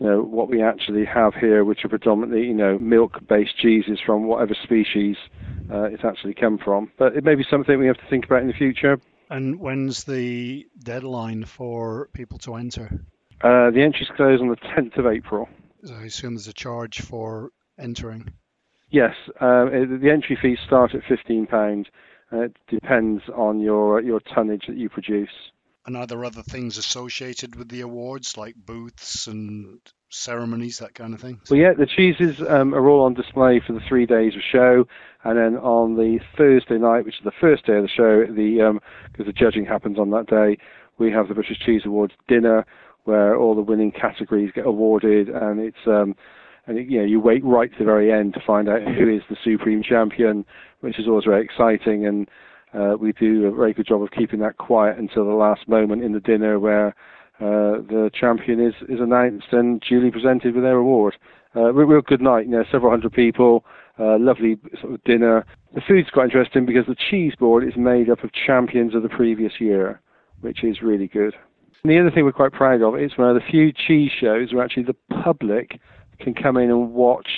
you 0.00 0.06
know 0.06 0.22
what 0.22 0.48
we 0.48 0.62
actually 0.62 1.04
have 1.04 1.34
here, 1.34 1.64
which 1.64 1.84
are 1.84 1.88
predominantly 1.88 2.46
you 2.46 2.54
know 2.54 2.78
milk-based 2.78 3.56
cheeses 3.58 3.98
from 4.04 4.26
whatever 4.26 4.54
species 4.62 5.16
uh, 5.72 5.84
it's 5.84 6.04
actually 6.04 6.34
come 6.34 6.58
from. 6.58 6.90
But 6.98 7.16
it 7.16 7.24
may 7.24 7.34
be 7.34 7.44
something 7.48 7.78
we 7.78 7.86
have 7.86 7.98
to 7.98 8.08
think 8.08 8.24
about 8.24 8.42
in 8.42 8.48
the 8.48 8.54
future. 8.54 8.98
And 9.28 9.60
when's 9.60 10.04
the 10.04 10.66
deadline 10.82 11.44
for 11.44 12.08
people 12.14 12.38
to 12.38 12.56
enter? 12.56 12.90
Uh, 13.42 13.70
the 13.70 13.82
entries 13.82 14.08
close 14.16 14.40
on 14.40 14.48
the 14.48 14.56
10th 14.56 14.98
of 14.98 15.06
April. 15.06 15.48
So 15.84 15.94
I 15.94 16.02
assume 16.04 16.34
there's 16.34 16.48
a 16.48 16.52
charge 16.52 17.00
for 17.00 17.52
entering. 17.78 18.32
Yes, 18.90 19.14
it- 19.40 20.00
the 20.00 20.10
entry 20.10 20.36
fees 20.40 20.58
start 20.66 20.94
at 20.94 21.04
fifteen 21.04 21.46
pounds. 21.46 21.86
Uh, 22.32 22.42
it 22.42 22.56
depends 22.68 23.22
on 23.34 23.60
your 23.60 24.00
your 24.00 24.20
tonnage 24.20 24.66
that 24.66 24.76
you 24.76 24.88
produce. 24.88 25.52
And 25.90 25.96
are 25.96 26.06
there 26.06 26.24
other 26.24 26.44
things 26.44 26.78
associated 26.78 27.56
with 27.56 27.68
the 27.68 27.80
awards, 27.80 28.36
like 28.36 28.54
booths 28.54 29.26
and 29.26 29.80
ceremonies, 30.08 30.78
that 30.78 30.94
kind 30.94 31.14
of 31.14 31.20
thing? 31.20 31.40
Well, 31.50 31.58
yeah, 31.58 31.72
the 31.72 31.84
cheeses 31.84 32.40
um, 32.48 32.72
are 32.76 32.88
all 32.88 33.04
on 33.04 33.14
display 33.14 33.60
for 33.66 33.72
the 33.72 33.80
three 33.88 34.06
days 34.06 34.36
of 34.36 34.40
show, 34.52 34.86
and 35.24 35.36
then 35.36 35.56
on 35.56 35.96
the 35.96 36.20
Thursday 36.38 36.78
night, 36.78 37.04
which 37.04 37.16
is 37.16 37.24
the 37.24 37.32
first 37.40 37.66
day 37.66 37.74
of 37.74 37.82
the 37.82 37.88
show, 37.88 38.24
the 38.24 38.78
because 39.10 39.26
the 39.26 39.32
judging 39.32 39.66
happens 39.66 39.98
on 39.98 40.10
that 40.10 40.28
day, 40.28 40.58
we 40.98 41.10
have 41.10 41.26
the 41.26 41.34
British 41.34 41.58
Cheese 41.58 41.82
Awards 41.84 42.12
dinner 42.28 42.64
where 43.02 43.34
all 43.34 43.56
the 43.56 43.60
winning 43.60 43.90
categories 43.90 44.52
get 44.54 44.66
awarded, 44.66 45.28
and 45.28 45.58
it's 45.58 45.88
um, 45.88 46.14
and 46.68 46.88
you 46.88 47.00
know 47.00 47.04
you 47.04 47.18
wait 47.18 47.44
right 47.44 47.72
to 47.72 47.78
the 47.80 47.84
very 47.84 48.12
end 48.12 48.34
to 48.34 48.40
find 48.46 48.68
out 48.68 48.82
who 48.82 49.12
is 49.12 49.22
the 49.28 49.36
supreme 49.42 49.82
champion, 49.82 50.44
which 50.82 51.00
is 51.00 51.08
always 51.08 51.24
very 51.24 51.44
exciting, 51.44 52.06
and 52.06 52.30
uh, 52.74 52.96
we 52.98 53.12
do 53.12 53.46
a 53.46 53.50
very 53.50 53.72
good 53.72 53.86
job 53.86 54.02
of 54.02 54.10
keeping 54.10 54.40
that 54.40 54.56
quiet 54.58 54.98
until 54.98 55.24
the 55.24 55.32
last 55.32 55.68
moment 55.68 56.04
in 56.04 56.12
the 56.12 56.20
dinner 56.20 56.58
where 56.58 56.88
uh, 57.40 57.80
the 57.88 58.10
champion 58.12 58.60
is, 58.60 58.74
is 58.88 59.00
announced 59.00 59.46
and 59.52 59.80
duly 59.88 60.10
presented 60.10 60.54
with 60.54 60.62
their 60.62 60.76
award. 60.76 61.16
Uh, 61.56 61.72
real, 61.72 62.00
good 62.00 62.20
night, 62.20 62.44
you 62.44 62.52
know, 62.52 62.64
several 62.70 62.90
hundred 62.90 63.12
people, 63.12 63.64
uh, 63.98 64.18
lovely 64.18 64.56
sort 64.80 64.94
of 64.94 65.02
dinner. 65.04 65.44
The 65.74 65.80
food's 65.80 66.10
quite 66.10 66.26
interesting 66.26 66.64
because 66.64 66.86
the 66.86 66.94
cheese 67.10 67.34
board 67.38 67.66
is 67.66 67.76
made 67.76 68.08
up 68.08 68.22
of 68.22 68.30
champions 68.32 68.94
of 68.94 69.02
the 69.02 69.08
previous 69.08 69.54
year, 69.58 70.00
which 70.42 70.62
is 70.62 70.82
really 70.82 71.08
good. 71.08 71.34
And 71.82 71.90
the 71.90 71.98
other 71.98 72.10
thing 72.10 72.24
we're 72.24 72.32
quite 72.32 72.52
proud 72.52 72.82
of 72.82 72.96
is 72.96 73.16
one 73.16 73.30
of 73.30 73.34
the 73.34 73.50
few 73.50 73.72
cheese 73.72 74.12
shows 74.20 74.52
where 74.52 74.62
actually 74.62 74.84
the 74.84 74.96
public 75.22 75.80
can 76.20 76.34
come 76.34 76.56
in 76.56 76.70
and 76.70 76.92
watch 76.92 77.28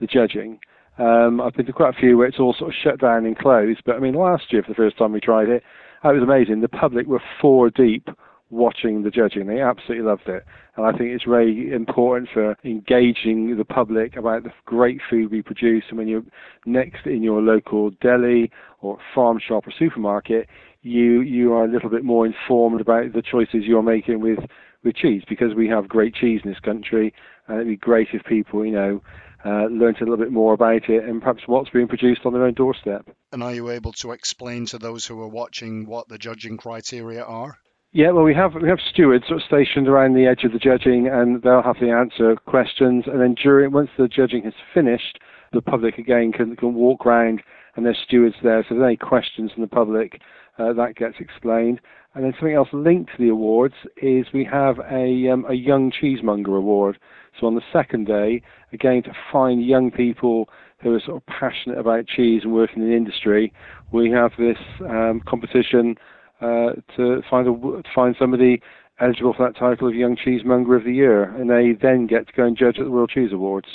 the 0.00 0.06
judging. 0.06 0.58
Um, 0.98 1.40
I've 1.40 1.54
been 1.54 1.66
to 1.66 1.72
quite 1.72 1.94
a 1.94 1.98
few 1.98 2.16
where 2.16 2.26
it's 2.26 2.38
all 2.38 2.54
sort 2.54 2.70
of 2.70 2.76
shut 2.82 3.00
down 3.00 3.26
and 3.26 3.38
closed, 3.38 3.82
but 3.84 3.96
I 3.96 3.98
mean, 3.98 4.14
last 4.14 4.52
year 4.52 4.62
for 4.62 4.70
the 4.70 4.76
first 4.76 4.96
time 4.96 5.12
we 5.12 5.20
tried 5.20 5.48
it, 5.48 5.62
it 6.04 6.12
was 6.12 6.22
amazing. 6.22 6.60
The 6.60 6.68
public 6.68 7.06
were 7.06 7.22
four 7.40 7.68
deep 7.70 8.08
watching 8.50 9.02
the 9.02 9.10
judging. 9.10 9.46
They 9.46 9.60
absolutely 9.60 10.06
loved 10.06 10.28
it. 10.28 10.44
And 10.76 10.86
I 10.86 10.92
think 10.92 11.10
it's 11.10 11.24
very 11.24 11.72
important 11.72 12.28
for 12.32 12.56
engaging 12.64 13.56
the 13.56 13.64
public 13.64 14.16
about 14.16 14.44
the 14.44 14.52
great 14.64 15.00
food 15.08 15.30
we 15.30 15.42
produce. 15.42 15.84
And 15.88 15.98
when 15.98 16.08
you're 16.08 16.22
next 16.64 17.06
in 17.06 17.22
your 17.22 17.42
local 17.42 17.90
deli 18.00 18.50
or 18.80 18.98
farm 19.14 19.40
shop 19.46 19.66
or 19.66 19.72
supermarket, 19.76 20.48
you 20.82 21.22
you 21.22 21.52
are 21.52 21.64
a 21.64 21.68
little 21.68 21.90
bit 21.90 22.04
more 22.04 22.24
informed 22.24 22.80
about 22.80 23.12
the 23.12 23.22
choices 23.22 23.64
you're 23.64 23.82
making 23.82 24.20
with 24.20 24.38
with 24.84 24.94
cheese 24.94 25.22
because 25.28 25.54
we 25.54 25.68
have 25.68 25.88
great 25.88 26.14
cheese 26.14 26.40
in 26.44 26.50
this 26.50 26.60
country. 26.60 27.12
And 27.48 27.56
it'd 27.56 27.68
be 27.68 27.76
great 27.76 28.08
if 28.12 28.24
people, 28.24 28.64
you 28.64 28.72
know, 28.72 29.02
uh, 29.46 29.66
learnt 29.70 30.00
a 30.00 30.04
little 30.04 30.16
bit 30.16 30.32
more 30.32 30.54
about 30.54 30.88
it 30.88 31.04
and 31.04 31.22
perhaps 31.22 31.42
what's 31.46 31.70
being 31.70 31.86
produced 31.86 32.22
on 32.24 32.32
their 32.32 32.44
own 32.44 32.54
doorstep. 32.54 33.08
And 33.32 33.42
are 33.42 33.54
you 33.54 33.70
able 33.70 33.92
to 34.00 34.10
explain 34.10 34.66
to 34.66 34.78
those 34.78 35.06
who 35.06 35.20
are 35.20 35.28
watching 35.28 35.86
what 35.86 36.08
the 36.08 36.18
judging 36.18 36.56
criteria 36.56 37.22
are? 37.22 37.58
Yeah, 37.92 38.10
well, 38.10 38.24
we 38.24 38.34
have 38.34 38.54
we 38.60 38.68
have 38.68 38.80
stewards 38.92 39.26
sort 39.26 39.40
of 39.40 39.46
stationed 39.46 39.88
around 39.88 40.14
the 40.14 40.26
edge 40.26 40.44
of 40.44 40.52
the 40.52 40.58
judging, 40.58 41.08
and 41.08 41.40
they'll 41.42 41.62
have 41.62 41.78
to 41.78 41.88
answer 41.88 42.36
questions. 42.36 43.04
And 43.06 43.20
then 43.20 43.34
during 43.42 43.72
once 43.72 43.88
the 43.96 44.08
judging 44.08 44.42
has 44.42 44.52
finished, 44.74 45.18
the 45.52 45.62
public 45.62 45.96
again 45.96 46.32
can 46.32 46.56
can 46.56 46.74
walk 46.74 47.06
round, 47.06 47.42
and 47.74 47.86
there's 47.86 47.96
stewards 48.04 48.34
there. 48.42 48.62
So 48.68 48.74
if 48.74 48.80
there's 48.80 48.88
any 48.88 48.96
questions 48.96 49.52
from 49.52 49.62
the 49.62 49.68
public, 49.68 50.20
uh, 50.58 50.72
that 50.74 50.96
gets 50.96 51.16
explained. 51.20 51.80
And 52.16 52.24
then 52.24 52.32
something 52.32 52.54
else 52.54 52.70
linked 52.72 53.12
to 53.12 53.18
the 53.22 53.28
awards 53.28 53.74
is 53.98 54.24
we 54.32 54.48
have 54.50 54.78
a 54.90 55.28
um, 55.28 55.44
a 55.50 55.52
young 55.52 55.92
cheesemonger 55.92 56.56
award. 56.56 56.98
So 57.38 57.46
on 57.46 57.56
the 57.56 57.62
second 57.70 58.06
day, 58.06 58.40
again 58.72 59.02
to 59.02 59.12
find 59.30 59.62
young 59.64 59.90
people 59.90 60.48
who 60.78 60.94
are 60.94 61.00
sort 61.00 61.18
of 61.18 61.26
passionate 61.26 61.78
about 61.78 62.06
cheese 62.06 62.40
and 62.44 62.54
working 62.54 62.82
in 62.82 62.88
the 62.88 62.96
industry, 62.96 63.52
we 63.92 64.10
have 64.10 64.32
this 64.38 64.56
um, 64.80 65.20
competition 65.28 65.96
uh, 66.40 66.72
to 66.96 67.20
find 67.30 67.48
a, 67.48 67.52
to 67.52 67.88
find 67.94 68.16
somebody 68.18 68.62
eligible 68.98 69.34
for 69.34 69.46
that 69.46 69.58
title 69.58 69.86
of 69.86 69.94
Young 69.94 70.16
Cheesemonger 70.16 70.74
of 70.74 70.84
the 70.84 70.94
Year, 70.94 71.24
and 71.24 71.50
they 71.50 71.78
then 71.80 72.06
get 72.06 72.28
to 72.28 72.32
go 72.32 72.44
and 72.44 72.56
judge 72.56 72.78
at 72.78 72.84
the 72.84 72.90
World 72.90 73.10
Cheese 73.10 73.32
Awards. 73.32 73.68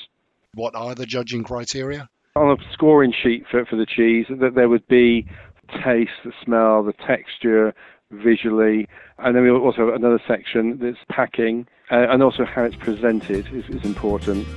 What 0.55 0.73
are 0.75 0.95
the 0.95 1.05
judging 1.05 1.43
criteria? 1.43 2.09
On 2.35 2.49
a 2.49 2.73
scoring 2.73 3.13
sheet 3.21 3.45
for, 3.51 3.65
for 3.65 3.75
the 3.75 3.85
cheese, 3.85 4.25
that 4.29 4.55
there 4.55 4.67
would 4.67 4.87
be 4.87 5.27
taste, 5.83 6.11
the 6.25 6.31
smell, 6.43 6.83
the 6.83 6.93
texture, 7.07 7.73
visually, 8.11 8.87
and 9.19 9.35
then 9.35 9.43
we 9.43 9.49
also 9.49 9.85
have 9.85 9.95
another 9.95 10.21
section 10.27 10.77
that's 10.79 10.97
packing, 11.09 11.67
uh, 11.91 12.07
and 12.09 12.21
also 12.21 12.45
how 12.45 12.63
it's 12.63 12.75
presented 12.75 13.47
is, 13.53 13.65
is 13.69 13.83
important. 13.83 14.47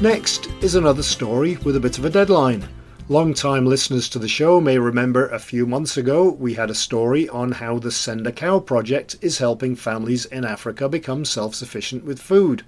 Next 0.00 0.46
is 0.62 0.76
another 0.76 1.02
story 1.02 1.56
with 1.64 1.74
a 1.74 1.80
bit 1.80 1.98
of 1.98 2.04
a 2.04 2.10
deadline. 2.10 2.68
Long-time 3.08 3.64
listeners 3.64 4.08
to 4.10 4.18
the 4.18 4.28
show 4.28 4.60
may 4.60 4.78
remember 4.78 5.28
a 5.28 5.38
few 5.38 5.66
months 5.66 5.96
ago 5.96 6.30
we 6.30 6.54
had 6.54 6.68
a 6.68 6.74
story 6.74 7.28
on 7.30 7.52
how 7.52 7.78
the 7.78 7.90
Send 7.90 8.26
a 8.26 8.32
Cow 8.32 8.60
project 8.60 9.16
is 9.22 9.38
helping 9.38 9.74
families 9.74 10.26
in 10.26 10.44
Africa 10.44 10.88
become 10.88 11.24
self-sufficient 11.24 12.04
with 12.04 12.20
food. 12.20 12.64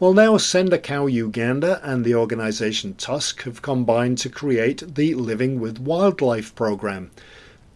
Well, 0.00 0.12
now 0.12 0.38
Send 0.38 0.72
a 0.72 0.78
Cow 0.78 1.06
Uganda 1.06 1.80
and 1.84 2.04
the 2.04 2.16
organisation 2.16 2.94
Tusk 2.94 3.44
have 3.44 3.62
combined 3.62 4.18
to 4.18 4.28
create 4.28 4.96
the 4.96 5.14
Living 5.14 5.60
with 5.60 5.78
Wildlife 5.78 6.52
programme. 6.56 7.12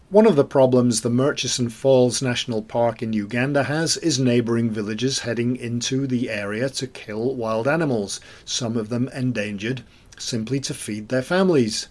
One 0.09 0.25
of 0.27 0.35
the 0.35 0.43
problems 0.43 0.99
the 0.99 1.09
Murchison 1.09 1.69
Falls 1.69 2.21
National 2.21 2.61
Park 2.61 3.01
in 3.01 3.13
Uganda 3.13 3.63
has 3.63 3.95
is 3.95 4.19
neighbouring 4.19 4.69
villages 4.69 5.19
heading 5.19 5.55
into 5.55 6.05
the 6.07 6.29
area 6.29 6.67
to 6.71 6.87
kill 6.87 7.35
wild 7.35 7.69
animals, 7.69 8.19
some 8.43 8.75
of 8.75 8.89
them 8.89 9.07
endangered, 9.15 9.83
simply 10.17 10.59
to 10.59 10.73
feed 10.73 11.07
their 11.07 11.21
families. 11.21 11.87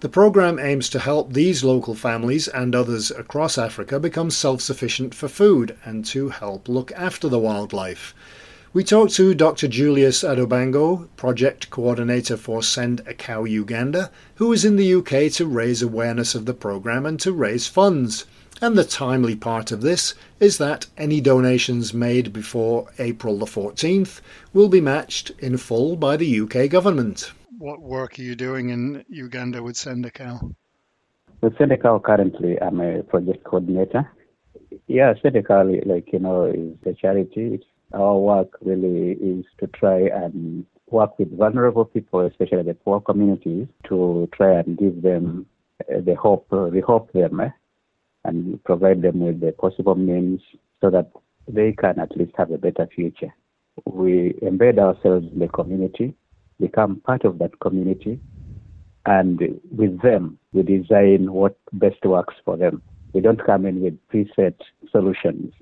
The 0.00 0.08
programme 0.08 0.60
aims 0.60 0.88
to 0.90 1.00
help 1.00 1.32
these 1.32 1.64
local 1.64 1.96
families 1.96 2.46
and 2.46 2.76
others 2.76 3.10
across 3.10 3.58
Africa 3.58 3.98
become 3.98 4.30
self 4.30 4.60
sufficient 4.60 5.16
for 5.16 5.26
food 5.26 5.76
and 5.84 6.04
to 6.04 6.28
help 6.28 6.68
look 6.68 6.92
after 6.92 7.28
the 7.28 7.40
wildlife. 7.40 8.14
We 8.74 8.82
talked 8.82 9.14
to 9.14 9.36
Dr. 9.36 9.68
Julius 9.68 10.24
Adobango, 10.24 11.06
project 11.14 11.70
coordinator 11.70 12.36
for 12.36 12.60
Send 12.60 13.02
a 13.06 13.14
Cow 13.14 13.44
Uganda, 13.44 14.10
who 14.34 14.52
is 14.52 14.64
in 14.64 14.74
the 14.74 14.94
UK 14.94 15.30
to 15.34 15.46
raise 15.46 15.80
awareness 15.80 16.34
of 16.34 16.44
the 16.44 16.54
programme 16.54 17.06
and 17.06 17.20
to 17.20 17.30
raise 17.30 17.68
funds. 17.68 18.26
And 18.60 18.76
the 18.76 18.82
timely 18.82 19.36
part 19.36 19.70
of 19.70 19.80
this 19.80 20.14
is 20.40 20.58
that 20.58 20.86
any 20.98 21.20
donations 21.20 21.94
made 21.94 22.32
before 22.32 22.88
April 22.98 23.38
the 23.38 23.46
14th 23.46 24.20
will 24.52 24.68
be 24.68 24.80
matched 24.80 25.30
in 25.38 25.56
full 25.56 25.94
by 25.94 26.16
the 26.16 26.40
UK 26.40 26.68
government. 26.68 27.30
What 27.56 27.80
work 27.80 28.18
are 28.18 28.22
you 28.22 28.34
doing 28.34 28.70
in 28.70 29.04
Uganda 29.08 29.62
with 29.62 29.76
Send 29.76 30.04
a 30.04 30.10
Cow? 30.10 30.50
With 31.42 31.56
Send 31.58 31.70
a 31.70 31.76
Cow, 31.76 32.00
currently, 32.00 32.60
I'm 32.60 32.80
a 32.80 33.04
project 33.04 33.44
coordinator. 33.44 34.10
Yeah, 34.88 35.14
Send 35.22 35.36
a 35.36 35.44
Cow, 35.44 35.62
like 35.86 36.12
you 36.12 36.18
know, 36.18 36.46
is 36.46 36.74
a 36.84 36.92
charity. 36.92 37.54
It's 37.54 37.64
our 37.94 38.16
work 38.18 38.58
really 38.60 39.12
is 39.12 39.44
to 39.60 39.66
try 39.68 40.00
and 40.08 40.66
work 40.90 41.18
with 41.18 41.36
vulnerable 41.36 41.84
people, 41.84 42.20
especially 42.20 42.62
the 42.62 42.74
poor 42.74 43.00
communities, 43.00 43.66
to 43.88 44.28
try 44.32 44.58
and 44.58 44.76
give 44.78 45.02
them 45.02 45.46
uh, 45.82 46.00
the 46.00 46.14
hope, 46.14 46.46
uh, 46.52 46.56
rehope 46.56 47.10
them, 47.12 47.40
eh, 47.40 47.50
and 48.24 48.62
provide 48.64 49.02
them 49.02 49.20
with 49.20 49.40
the 49.40 49.52
possible 49.52 49.94
means 49.94 50.40
so 50.80 50.90
that 50.90 51.10
they 51.48 51.72
can 51.72 51.98
at 51.98 52.16
least 52.16 52.32
have 52.36 52.50
a 52.50 52.58
better 52.58 52.86
future. 52.94 53.32
We 53.86 54.34
embed 54.42 54.78
ourselves 54.78 55.26
in 55.32 55.38
the 55.38 55.48
community, 55.48 56.14
become 56.60 57.00
part 57.00 57.24
of 57.24 57.38
that 57.38 57.58
community, 57.60 58.20
and 59.06 59.60
with 59.76 60.00
them, 60.00 60.38
we 60.52 60.62
design 60.62 61.32
what 61.32 61.56
best 61.72 62.04
works 62.04 62.34
for 62.44 62.56
them. 62.56 62.82
We 63.12 63.20
don't 63.20 63.44
come 63.44 63.66
in 63.66 63.82
with 63.82 63.98
preset 64.08 64.54
solutions. 64.90 65.52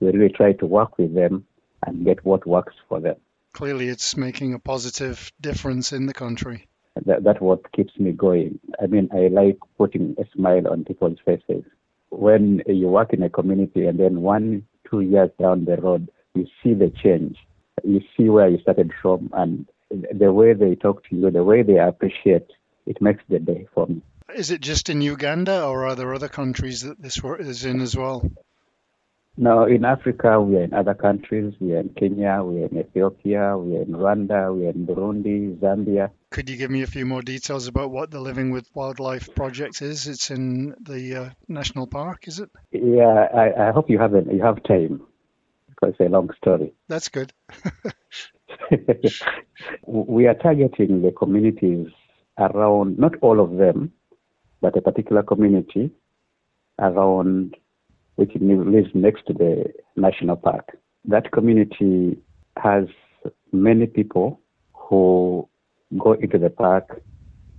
We 0.00 0.10
really 0.10 0.32
try 0.32 0.52
to 0.54 0.66
work 0.66 0.98
with 0.98 1.14
them 1.14 1.46
and 1.86 2.04
get 2.04 2.24
what 2.24 2.46
works 2.46 2.74
for 2.88 3.00
them. 3.00 3.16
Clearly, 3.52 3.88
it's 3.88 4.16
making 4.16 4.54
a 4.54 4.58
positive 4.58 5.30
difference 5.40 5.92
in 5.92 6.06
the 6.06 6.14
country. 6.14 6.66
That, 7.06 7.24
that's 7.24 7.40
what 7.40 7.70
keeps 7.72 7.98
me 7.98 8.12
going. 8.12 8.58
I 8.82 8.86
mean, 8.86 9.08
I 9.12 9.28
like 9.28 9.58
putting 9.78 10.16
a 10.18 10.24
smile 10.34 10.68
on 10.68 10.84
people's 10.84 11.18
faces. 11.24 11.64
When 12.10 12.62
you 12.66 12.88
work 12.88 13.12
in 13.12 13.22
a 13.22 13.30
community 13.30 13.86
and 13.86 13.98
then 13.98 14.22
one, 14.22 14.66
two 14.88 15.00
years 15.00 15.30
down 15.40 15.64
the 15.64 15.76
road, 15.76 16.08
you 16.34 16.46
see 16.62 16.74
the 16.74 16.90
change. 17.02 17.36
You 17.82 18.00
see 18.16 18.28
where 18.28 18.48
you 18.48 18.58
started 18.60 18.92
from 19.02 19.30
and 19.32 19.66
the 19.90 20.32
way 20.32 20.54
they 20.54 20.74
talk 20.74 21.08
to 21.08 21.16
you, 21.16 21.30
the 21.30 21.44
way 21.44 21.62
they 21.62 21.78
appreciate, 21.78 22.46
it 22.86 23.00
makes 23.00 23.22
the 23.28 23.38
day 23.38 23.66
for 23.74 23.86
me. 23.86 24.02
Is 24.34 24.50
it 24.50 24.60
just 24.60 24.90
in 24.90 25.02
Uganda 25.02 25.64
or 25.66 25.86
are 25.86 25.94
there 25.94 26.14
other 26.14 26.28
countries 26.28 26.82
that 26.82 27.00
this 27.00 27.22
work 27.22 27.40
is 27.40 27.64
in 27.64 27.80
as 27.80 27.96
well? 27.96 28.28
Now, 29.36 29.64
in 29.64 29.84
Africa, 29.84 30.40
we 30.40 30.56
are 30.56 30.62
in 30.62 30.72
other 30.72 30.94
countries. 30.94 31.54
We 31.58 31.74
are 31.74 31.80
in 31.80 31.88
Kenya, 31.88 32.40
we 32.44 32.62
are 32.62 32.66
in 32.66 32.78
Ethiopia, 32.78 33.58
we 33.58 33.76
are 33.76 33.82
in 33.82 33.88
Rwanda, 33.88 34.56
we 34.56 34.66
are 34.66 34.70
in 34.70 34.86
Burundi, 34.86 35.58
Zambia. 35.58 36.10
Could 36.30 36.48
you 36.48 36.56
give 36.56 36.70
me 36.70 36.82
a 36.82 36.86
few 36.86 37.04
more 37.04 37.20
details 37.20 37.66
about 37.66 37.90
what 37.90 38.12
the 38.12 38.20
Living 38.20 38.52
with 38.52 38.68
Wildlife 38.74 39.34
project 39.34 39.82
is? 39.82 40.06
It's 40.06 40.30
in 40.30 40.76
the 40.80 41.16
uh, 41.16 41.30
national 41.48 41.88
park, 41.88 42.28
is 42.28 42.38
it? 42.38 42.48
Yeah, 42.70 43.26
I, 43.34 43.68
I 43.68 43.72
hope 43.72 43.90
you 43.90 43.98
have 43.98 44.12
you 44.12 44.40
have 44.40 44.62
time 44.62 45.02
because 45.68 45.96
it's 45.98 46.00
a 46.00 46.08
long 46.08 46.30
story. 46.36 46.72
That's 46.86 47.08
good. 47.08 47.32
we 49.86 50.28
are 50.28 50.34
targeting 50.34 51.02
the 51.02 51.10
communities 51.10 51.88
around, 52.38 53.00
not 53.00 53.14
all 53.20 53.40
of 53.40 53.56
them, 53.56 53.92
but 54.60 54.76
a 54.76 54.80
particular 54.80 55.24
community 55.24 55.90
around 56.78 57.56
which 58.16 58.32
lives 58.40 58.88
next 58.94 59.26
to 59.26 59.32
the 59.32 59.72
national 59.96 60.36
park. 60.36 60.76
That 61.04 61.32
community 61.32 62.18
has 62.56 62.84
many 63.52 63.86
people 63.86 64.40
who 64.72 65.48
go 65.98 66.12
into 66.12 66.38
the 66.38 66.50
park 66.50 67.02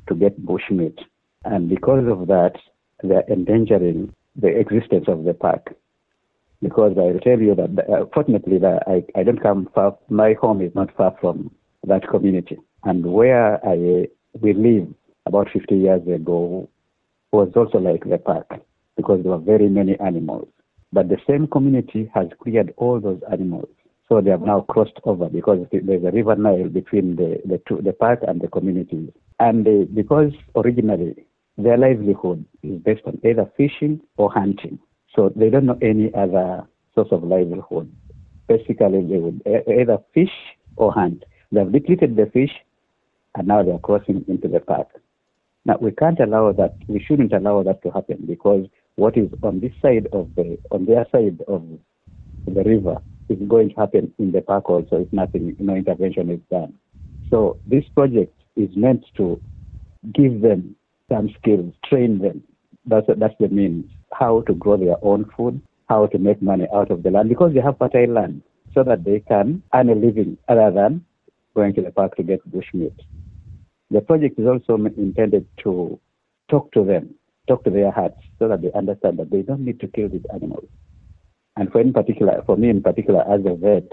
to 0.07 0.15
get 0.15 0.45
bushmeat. 0.45 0.99
And 1.43 1.69
because 1.69 2.05
of 2.07 2.27
that, 2.27 2.53
they're 3.03 3.29
endangering 3.29 4.13
the 4.35 4.47
existence 4.47 5.05
of 5.07 5.23
the 5.23 5.33
park. 5.33 5.75
Because 6.61 6.93
I 6.97 7.19
tell 7.23 7.39
you 7.39 7.53
that, 7.55 7.85
uh, 7.89 8.05
fortunately, 8.13 8.57
that 8.59 8.83
I, 8.87 9.03
I 9.19 9.23
don't 9.23 9.41
come 9.41 9.69
far, 9.75 9.97
my 10.09 10.33
home 10.33 10.61
is 10.61 10.73
not 10.73 10.95
far 10.95 11.15
from 11.19 11.51
that 11.85 12.07
community. 12.07 12.57
And 12.83 13.05
where 13.05 13.63
I, 13.65 14.07
we 14.39 14.53
live 14.53 14.87
about 15.25 15.49
50 15.51 15.75
years 15.75 16.01
ago 16.07 16.69
was 17.31 17.51
also 17.55 17.77
like 17.77 18.09
the 18.09 18.17
park 18.17 18.61
because 18.95 19.21
there 19.23 19.31
were 19.31 19.37
very 19.37 19.69
many 19.69 19.99
animals. 19.99 20.47
But 20.91 21.09
the 21.09 21.17
same 21.27 21.47
community 21.47 22.09
has 22.13 22.27
cleared 22.41 22.73
all 22.77 22.99
those 22.99 23.21
animals. 23.31 23.67
So 24.07 24.21
they 24.21 24.29
have 24.29 24.41
now 24.41 24.61
crossed 24.61 24.99
over 25.03 25.29
because 25.29 25.65
there's 25.71 26.03
a 26.03 26.11
river 26.11 26.35
Nile 26.35 26.69
between 26.69 27.15
the, 27.15 27.41
the, 27.43 27.59
two, 27.67 27.81
the 27.81 27.93
park 27.93 28.19
and 28.27 28.39
the 28.39 28.47
communities. 28.47 29.09
And 29.39 29.67
uh, 29.67 29.85
because 29.93 30.31
originally 30.55 31.25
their 31.57 31.77
livelihood 31.77 32.45
is 32.61 32.79
based 32.81 33.01
on 33.05 33.19
either 33.25 33.49
fishing 33.57 34.01
or 34.17 34.31
hunting. 34.31 34.77
So 35.15 35.31
they 35.35 35.49
don't 35.49 35.65
know 35.65 35.79
any 35.81 36.13
other 36.13 36.67
source 36.93 37.07
of 37.11 37.23
livelihood. 37.23 37.91
Basically, 38.47 39.05
they 39.05 39.17
would 39.17 39.41
either 39.45 39.97
fish 40.13 40.31
or 40.75 40.91
hunt. 40.91 41.23
They've 41.51 41.71
depleted 41.71 42.15
the 42.15 42.27
fish 42.31 42.51
and 43.35 43.47
now 43.47 43.63
they're 43.63 43.79
crossing 43.79 44.23
into 44.27 44.47
the 44.47 44.59
park. 44.59 44.87
Now, 45.65 45.77
we 45.81 45.91
can't 45.91 46.19
allow 46.19 46.51
that, 46.51 46.75
we 46.87 47.03
shouldn't 47.03 47.33
allow 47.33 47.63
that 47.63 47.81
to 47.83 47.91
happen 47.91 48.23
because 48.27 48.67
what 48.95 49.17
is 49.17 49.29
on 49.43 49.59
this 49.59 49.73
side 49.81 50.07
of 50.13 50.29
the, 50.35 50.57
on 50.71 50.85
their 50.85 51.05
side 51.11 51.41
of 51.47 51.63
the 52.47 52.63
river 52.63 52.97
is 53.29 53.37
going 53.47 53.69
to 53.69 53.75
happen 53.75 54.13
in 54.19 54.31
the 54.31 54.41
park 54.41 54.69
also 54.69 54.97
if 54.97 55.11
nothing, 55.11 55.55
no 55.59 55.75
intervention 55.75 56.29
is 56.29 56.39
done. 56.49 56.73
So 57.29 57.57
this 57.65 57.83
project 57.93 58.33
is 58.55 58.69
meant 58.75 59.05
to 59.17 59.41
give 60.13 60.41
them 60.41 60.75
some 61.11 61.29
skills, 61.39 61.73
train 61.89 62.19
them. 62.19 62.43
That's, 62.85 63.07
that's 63.17 63.33
the 63.39 63.49
means. 63.49 63.89
How 64.13 64.41
to 64.41 64.53
grow 64.53 64.77
their 64.77 64.97
own 65.01 65.29
food, 65.35 65.61
how 65.89 66.07
to 66.07 66.17
make 66.17 66.41
money 66.41 66.67
out 66.73 66.91
of 66.91 67.03
the 67.03 67.11
land 67.11 67.29
because 67.29 67.53
they 67.53 67.61
have 67.61 67.77
fertile 67.77 68.13
land 68.13 68.41
so 68.73 68.83
that 68.83 69.03
they 69.03 69.19
can 69.21 69.63
earn 69.73 69.89
a 69.89 69.95
living 69.95 70.37
other 70.47 70.71
than 70.71 71.03
going 71.55 71.73
to 71.73 71.81
the 71.81 71.91
park 71.91 72.15
to 72.17 72.23
get 72.23 72.39
bushmeat. 72.51 72.93
The 73.91 74.01
project 74.01 74.39
is 74.39 74.47
also 74.47 74.75
intended 74.75 75.47
to 75.63 75.99
talk 76.49 76.71
to 76.73 76.83
them, 76.83 77.15
talk 77.47 77.63
to 77.63 77.69
their 77.69 77.91
hearts, 77.91 78.19
so 78.39 78.47
that 78.47 78.61
they 78.61 78.71
understand 78.73 79.19
that 79.19 79.31
they 79.31 79.41
don't 79.41 79.65
need 79.65 79.79
to 79.79 79.87
kill 79.87 80.09
these 80.09 80.25
animals. 80.33 80.67
And 81.57 81.71
for 81.71 81.79
in 81.79 81.93
particular, 81.93 82.43
for 82.45 82.57
me 82.57 82.69
in 82.69 82.81
particular, 82.81 83.21
as 83.21 83.41
a 83.45 83.55
vet, 83.55 83.89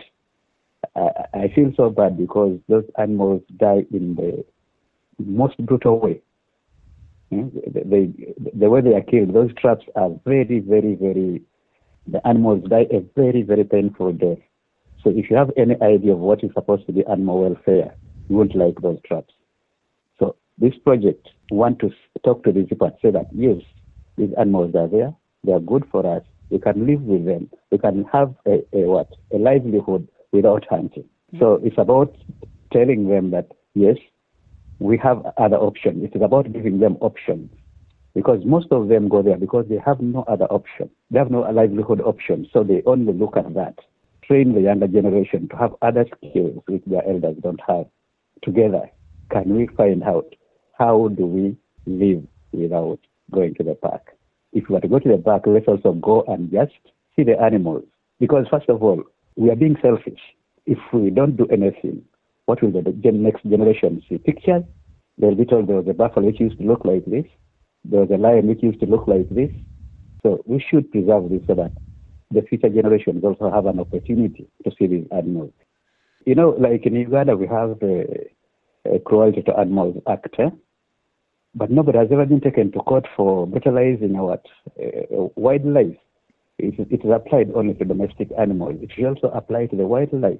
I, 0.96 1.44
I 1.44 1.52
feel 1.54 1.72
so 1.76 1.90
bad 1.90 2.18
because 2.18 2.58
those 2.68 2.84
animals 2.98 3.42
die 3.56 3.86
in 3.92 4.16
the 4.16 4.44
most 5.18 5.56
brutal 5.64 6.00
way. 6.00 6.20
Hmm? 7.30 7.48
They, 7.72 8.10
the 8.54 8.68
way 8.68 8.80
they 8.80 8.94
are 8.94 9.02
killed, 9.02 9.32
those 9.32 9.54
traps 9.54 9.84
are 9.94 10.10
very, 10.24 10.58
very, 10.60 10.94
very. 10.94 11.42
The 12.08 12.26
animals 12.26 12.64
die 12.68 12.86
a 12.90 13.00
very, 13.14 13.42
very 13.42 13.64
painful 13.64 14.12
death. 14.14 14.38
So 15.04 15.10
if 15.10 15.30
you 15.30 15.36
have 15.36 15.50
any 15.56 15.80
idea 15.80 16.12
of 16.12 16.18
what 16.18 16.42
is 16.42 16.50
supposed 16.52 16.86
to 16.86 16.92
be 16.92 17.06
animal 17.06 17.42
welfare, 17.42 17.94
you 18.28 18.36
won't 18.36 18.56
like 18.56 18.80
those 18.82 18.98
traps 19.06 19.32
this 20.58 20.74
project 20.84 21.28
want 21.50 21.78
to 21.80 21.90
talk 22.24 22.44
to 22.44 22.52
these 22.52 22.68
people 22.68 22.86
and 22.86 22.96
say 23.02 23.10
that 23.10 23.26
yes, 23.32 23.60
these 24.16 24.30
animals 24.38 24.74
are 24.74 24.88
there, 24.88 25.14
they 25.44 25.52
are 25.52 25.60
good 25.60 25.84
for 25.90 26.06
us. 26.06 26.22
We 26.50 26.58
can 26.58 26.86
live 26.86 27.02
with 27.02 27.24
them. 27.24 27.50
We 27.70 27.78
can 27.78 28.04
have 28.12 28.34
a, 28.46 28.62
a 28.72 28.86
what 28.86 29.08
a 29.32 29.38
livelihood 29.38 30.06
without 30.32 30.66
hunting. 30.68 31.04
Mm-hmm. 31.04 31.38
So 31.38 31.60
it's 31.62 31.78
about 31.78 32.14
telling 32.72 33.08
them 33.08 33.30
that 33.30 33.48
yes, 33.74 33.96
we 34.78 34.98
have 34.98 35.24
other 35.38 35.56
options. 35.56 36.04
It 36.04 36.16
is 36.16 36.22
about 36.22 36.52
giving 36.52 36.80
them 36.80 36.96
options 37.00 37.50
because 38.14 38.44
most 38.44 38.66
of 38.70 38.88
them 38.88 39.08
go 39.08 39.22
there 39.22 39.36
because 39.38 39.66
they 39.68 39.78
have 39.84 40.00
no 40.00 40.22
other 40.28 40.46
option. 40.46 40.90
They 41.10 41.18
have 41.18 41.30
no 41.30 41.40
livelihood 41.40 42.00
option, 42.00 42.48
so 42.52 42.62
they 42.62 42.82
only 42.86 43.12
look 43.12 43.36
at 43.36 43.54
that. 43.54 43.78
Train 44.24 44.54
the 44.54 44.60
younger 44.60 44.86
generation 44.86 45.48
to 45.48 45.56
have 45.56 45.74
other 45.82 46.04
skills 46.16 46.62
which 46.66 46.82
their 46.86 47.06
elders 47.08 47.36
don't 47.42 47.60
have. 47.66 47.86
Together, 48.42 48.90
can 49.30 49.56
we 49.56 49.66
find 49.76 50.02
out 50.02 50.34
how 50.82 51.08
do 51.16 51.24
we 51.26 51.56
live 51.86 52.24
without 52.50 52.98
going 53.30 53.54
to 53.54 53.62
the 53.62 53.74
park? 53.74 54.16
If 54.52 54.68
we 54.68 54.76
are 54.76 54.80
to 54.80 54.88
go 54.88 54.98
to 54.98 55.08
the 55.08 55.18
park, 55.18 55.44
let's 55.46 55.68
also 55.68 55.92
go 55.92 56.24
and 56.26 56.50
just 56.50 56.72
see 57.14 57.22
the 57.22 57.40
animals. 57.40 57.84
Because 58.18 58.46
first 58.50 58.68
of 58.68 58.82
all, 58.82 59.00
we 59.36 59.50
are 59.50 59.56
being 59.56 59.76
selfish. 59.80 60.20
If 60.66 60.78
we 60.92 61.10
don't 61.10 61.36
do 61.36 61.46
anything, 61.52 62.02
what 62.46 62.60
will 62.62 62.72
the 62.72 63.12
next 63.12 63.44
generation 63.44 64.02
see? 64.08 64.18
Pictures? 64.18 64.64
They'll 65.18 65.36
be 65.36 65.44
told 65.44 65.68
there 65.68 65.76
was 65.76 65.86
a 65.88 65.94
buffalo 65.94 66.26
which 66.26 66.40
used 66.40 66.58
to 66.58 66.64
look 66.64 66.84
like 66.84 67.04
this. 67.04 67.26
There 67.84 68.00
was 68.00 68.10
a 68.10 68.16
lion 68.16 68.48
which 68.48 68.62
used 68.62 68.80
to 68.80 68.86
look 68.86 69.06
like 69.06 69.28
this. 69.30 69.50
So 70.24 70.42
we 70.46 70.64
should 70.68 70.90
preserve 70.90 71.30
this 71.30 71.42
so 71.46 71.54
that 71.54 71.72
the 72.32 72.42
future 72.42 72.68
generations 72.68 73.22
also 73.22 73.52
have 73.52 73.66
an 73.66 73.78
opportunity 73.78 74.48
to 74.64 74.70
see 74.76 74.88
these 74.88 75.06
animals. 75.12 75.52
You 76.26 76.34
know, 76.34 76.56
like 76.58 76.86
in 76.86 76.94
Uganda, 76.94 77.36
we 77.36 77.46
have 77.46 77.78
the 77.78 78.26
Cruelty 79.04 79.42
to 79.42 79.56
Animals 79.58 80.02
Act, 80.08 80.34
eh? 80.38 80.50
But 81.54 81.70
nobody 81.70 81.98
has 81.98 82.08
ever 82.10 82.24
been 82.26 82.40
taken 82.40 82.72
to 82.72 82.78
court 82.80 83.06
for 83.16 83.46
brutalizing 83.46 84.16
our 84.16 84.38
uh, 84.82 85.26
wildlife. 85.36 85.96
It, 86.58 86.74
it 86.78 87.04
is 87.04 87.10
applied 87.12 87.50
only 87.54 87.74
to 87.74 87.84
domestic 87.84 88.28
animals. 88.38 88.76
It 88.82 88.90
should 88.94 89.04
also 89.06 89.28
apply 89.28 89.66
to 89.66 89.76
the 89.76 89.86
wildlife. 89.86 90.38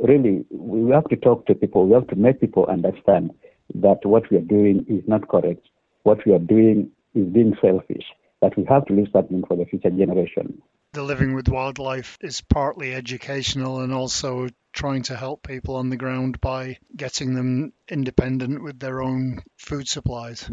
Really, 0.00 0.44
we 0.50 0.90
have 0.90 1.08
to 1.08 1.16
talk 1.16 1.46
to 1.46 1.54
people. 1.54 1.86
We 1.86 1.94
have 1.94 2.08
to 2.08 2.16
make 2.16 2.40
people 2.40 2.66
understand 2.66 3.30
that 3.74 4.04
what 4.04 4.30
we 4.30 4.36
are 4.36 4.42
doing 4.42 4.84
is 4.88 5.02
not 5.06 5.28
correct. 5.28 5.66
What 6.02 6.24
we 6.26 6.32
are 6.32 6.38
doing 6.38 6.90
is 7.14 7.26
being 7.32 7.56
selfish. 7.60 8.04
That 8.42 8.56
we 8.56 8.64
have 8.68 8.84
to 8.86 8.92
leave 8.94 9.08
something 9.12 9.42
for 9.46 9.56
the 9.56 9.64
future 9.64 9.90
generation. 9.90 10.60
The 10.94 11.02
living 11.02 11.34
with 11.34 11.48
wildlife 11.48 12.18
is 12.20 12.40
partly 12.40 12.94
educational 12.94 13.80
and 13.80 13.92
also 13.92 14.46
trying 14.72 15.02
to 15.02 15.16
help 15.16 15.42
people 15.42 15.74
on 15.74 15.90
the 15.90 15.96
ground 15.96 16.40
by 16.40 16.78
getting 16.96 17.34
them 17.34 17.72
independent 17.88 18.62
with 18.62 18.78
their 18.78 19.02
own 19.02 19.42
food 19.56 19.88
supplies. 19.88 20.48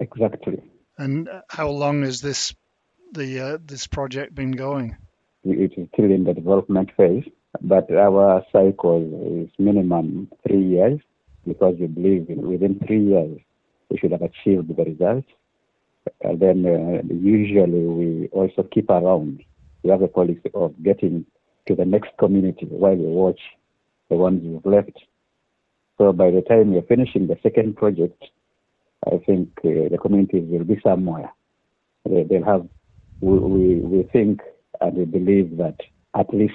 Exactly. 0.00 0.60
And 0.98 1.28
how 1.48 1.68
long 1.68 2.02
has 2.02 2.20
this 2.20 2.52
the 3.12 3.40
uh, 3.40 3.58
this 3.64 3.86
project 3.86 4.34
been 4.34 4.50
going? 4.50 4.96
It 5.44 5.78
is 5.78 5.88
still 5.94 6.10
in 6.10 6.24
the 6.24 6.34
development 6.34 6.90
phase, 6.96 7.24
but 7.60 7.88
our 7.92 8.44
cycle 8.50 9.44
is 9.44 9.50
minimum 9.56 10.32
three 10.44 10.64
years 10.64 10.98
because 11.46 11.76
we 11.78 11.86
believe 11.86 12.26
within 12.28 12.80
three 12.84 13.04
years 13.04 13.38
we 13.88 13.98
should 13.98 14.10
have 14.10 14.22
achieved 14.22 14.76
the 14.76 14.82
results. 14.82 15.28
And 16.22 16.40
then 16.40 16.66
uh, 16.66 17.14
usually 17.14 17.86
we 17.86 18.28
also 18.32 18.64
keep 18.64 18.90
around. 18.90 19.44
We 19.86 19.92
have 19.92 20.02
a 20.02 20.08
policy 20.08 20.50
of 20.52 20.74
getting 20.82 21.26
to 21.68 21.76
the 21.76 21.84
next 21.84 22.10
community 22.18 22.66
while 22.66 22.96
we 22.96 23.06
watch 23.06 23.38
the 24.10 24.16
ones 24.16 24.42
you've 24.42 24.66
left. 24.66 24.98
So 25.96 26.12
by 26.12 26.32
the 26.32 26.42
time 26.42 26.74
we're 26.74 26.82
finishing 26.82 27.28
the 27.28 27.38
second 27.40 27.76
project, 27.76 28.20
I 29.06 29.18
think 29.24 29.50
uh, 29.58 29.86
the 29.88 29.98
communities 30.02 30.42
will 30.48 30.64
be 30.64 30.80
somewhere. 30.82 31.32
They, 32.04 32.26
will 32.28 32.44
have, 32.44 32.66
we, 33.20 33.38
we, 33.38 33.74
we, 33.76 34.02
think 34.12 34.40
and 34.80 34.96
we 34.96 35.04
believe 35.04 35.56
that 35.58 35.76
at 36.18 36.34
least 36.34 36.54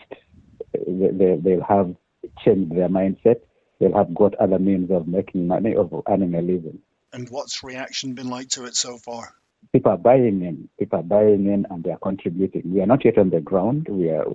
they, 0.73 1.39
they'll 1.41 1.63
have 1.63 1.95
changed 2.43 2.75
their 2.75 2.89
mindset. 2.89 3.39
They'll 3.79 3.95
have 3.95 4.13
got 4.13 4.35
other 4.35 4.59
means 4.59 4.91
of 4.91 5.07
making 5.07 5.47
money 5.47 5.73
of 5.73 5.93
earning 6.09 6.35
a 6.35 6.41
living. 6.41 6.79
And 7.13 7.29
what's 7.29 7.63
reaction 7.63 8.13
been 8.13 8.29
like 8.29 8.49
to 8.49 8.65
it 8.65 8.75
so 8.75 8.97
far? 8.97 9.33
People 9.73 9.91
are 9.91 9.97
buying 9.97 10.41
in. 10.41 10.69
People 10.79 10.99
are 10.99 11.03
buying 11.03 11.45
in 11.45 11.65
and 11.69 11.83
they 11.83 11.91
are 11.91 11.99
contributing. 11.99 12.63
We 12.65 12.81
are 12.81 12.87
not 12.87 13.05
yet 13.05 13.17
on 13.17 13.29
the 13.29 13.39
ground. 13.39 13.87
We 13.89 14.09
are 14.09 14.25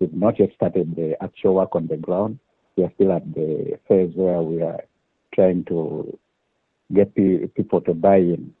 we've 0.00 0.12
not 0.12 0.38
yet 0.38 0.50
started 0.54 0.96
the 0.96 1.16
actual 1.22 1.54
work 1.54 1.74
on 1.74 1.86
the 1.86 1.96
ground 1.96 2.38
we 2.80 2.86
are 2.86 2.92
still 2.94 3.12
at 3.12 3.34
the 3.34 3.78
phase 3.88 4.12
where 4.14 4.40
we 4.40 4.62
are 4.62 4.80
trying 5.34 5.64
to 5.66 6.18
get 6.92 7.14
people 7.14 7.80
to 7.82 7.94
buy 7.94 8.16
in 8.16 8.52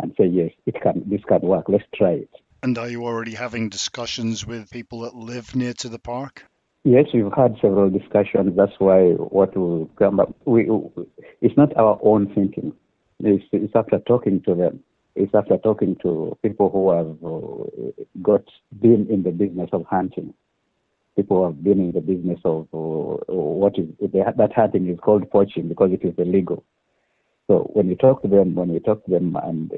and 0.00 0.14
say 0.18 0.26
yes, 0.26 0.50
it 0.66 0.80
can 0.82 1.04
this 1.06 1.22
can 1.28 1.40
work. 1.42 1.66
Let's 1.68 1.84
try 1.94 2.12
it. 2.12 2.30
And 2.62 2.76
are 2.76 2.88
you 2.88 3.04
already 3.04 3.34
having 3.34 3.68
discussions 3.68 4.46
with 4.46 4.70
people 4.70 5.00
that 5.00 5.14
live 5.14 5.54
near 5.54 5.72
to 5.74 5.88
the 5.88 5.98
park? 5.98 6.44
Yes, 6.84 7.06
we've 7.12 7.32
had 7.34 7.56
several 7.60 7.90
discussions. 7.90 8.56
That's 8.56 8.72
why 8.78 9.10
what 9.12 9.56
will 9.56 9.86
come 9.98 10.18
up, 10.18 10.34
we, 10.46 10.68
it's 11.40 11.56
not 11.56 11.76
our 11.76 11.98
own 12.02 12.34
thinking. 12.34 12.72
It's, 13.18 13.44
it's 13.52 13.74
after 13.74 13.98
talking 13.98 14.42
to 14.42 14.54
them. 14.54 14.80
It's 15.14 15.34
after 15.34 15.58
talking 15.58 15.96
to 16.02 16.36
people 16.42 16.70
who 16.70 16.90
have 16.90 17.16
uh, 17.24 18.02
got 18.22 18.44
been 18.80 19.06
in 19.10 19.22
the 19.22 19.30
business 19.30 19.68
of 19.72 19.84
hunting 19.86 20.34
people 21.16 21.38
who 21.38 21.44
have 21.44 21.62
been 21.62 21.80
in 21.80 21.92
the 21.92 22.00
business 22.00 22.38
of 22.44 22.62
uh, 22.72 23.34
what 23.34 23.78
is 23.78 23.86
that 24.00 24.52
hunting 24.54 24.88
is 24.88 24.98
called 25.00 25.28
poaching 25.30 25.68
because 25.68 25.90
it 25.92 26.02
is 26.04 26.14
illegal. 26.18 26.64
So 27.46 27.70
when 27.74 27.88
we 27.88 27.96
talk 27.96 28.22
to 28.22 28.28
them, 28.28 28.54
when 28.54 28.72
we 28.72 28.80
talk 28.80 29.04
to 29.04 29.10
them, 29.10 29.36
and 29.42 29.72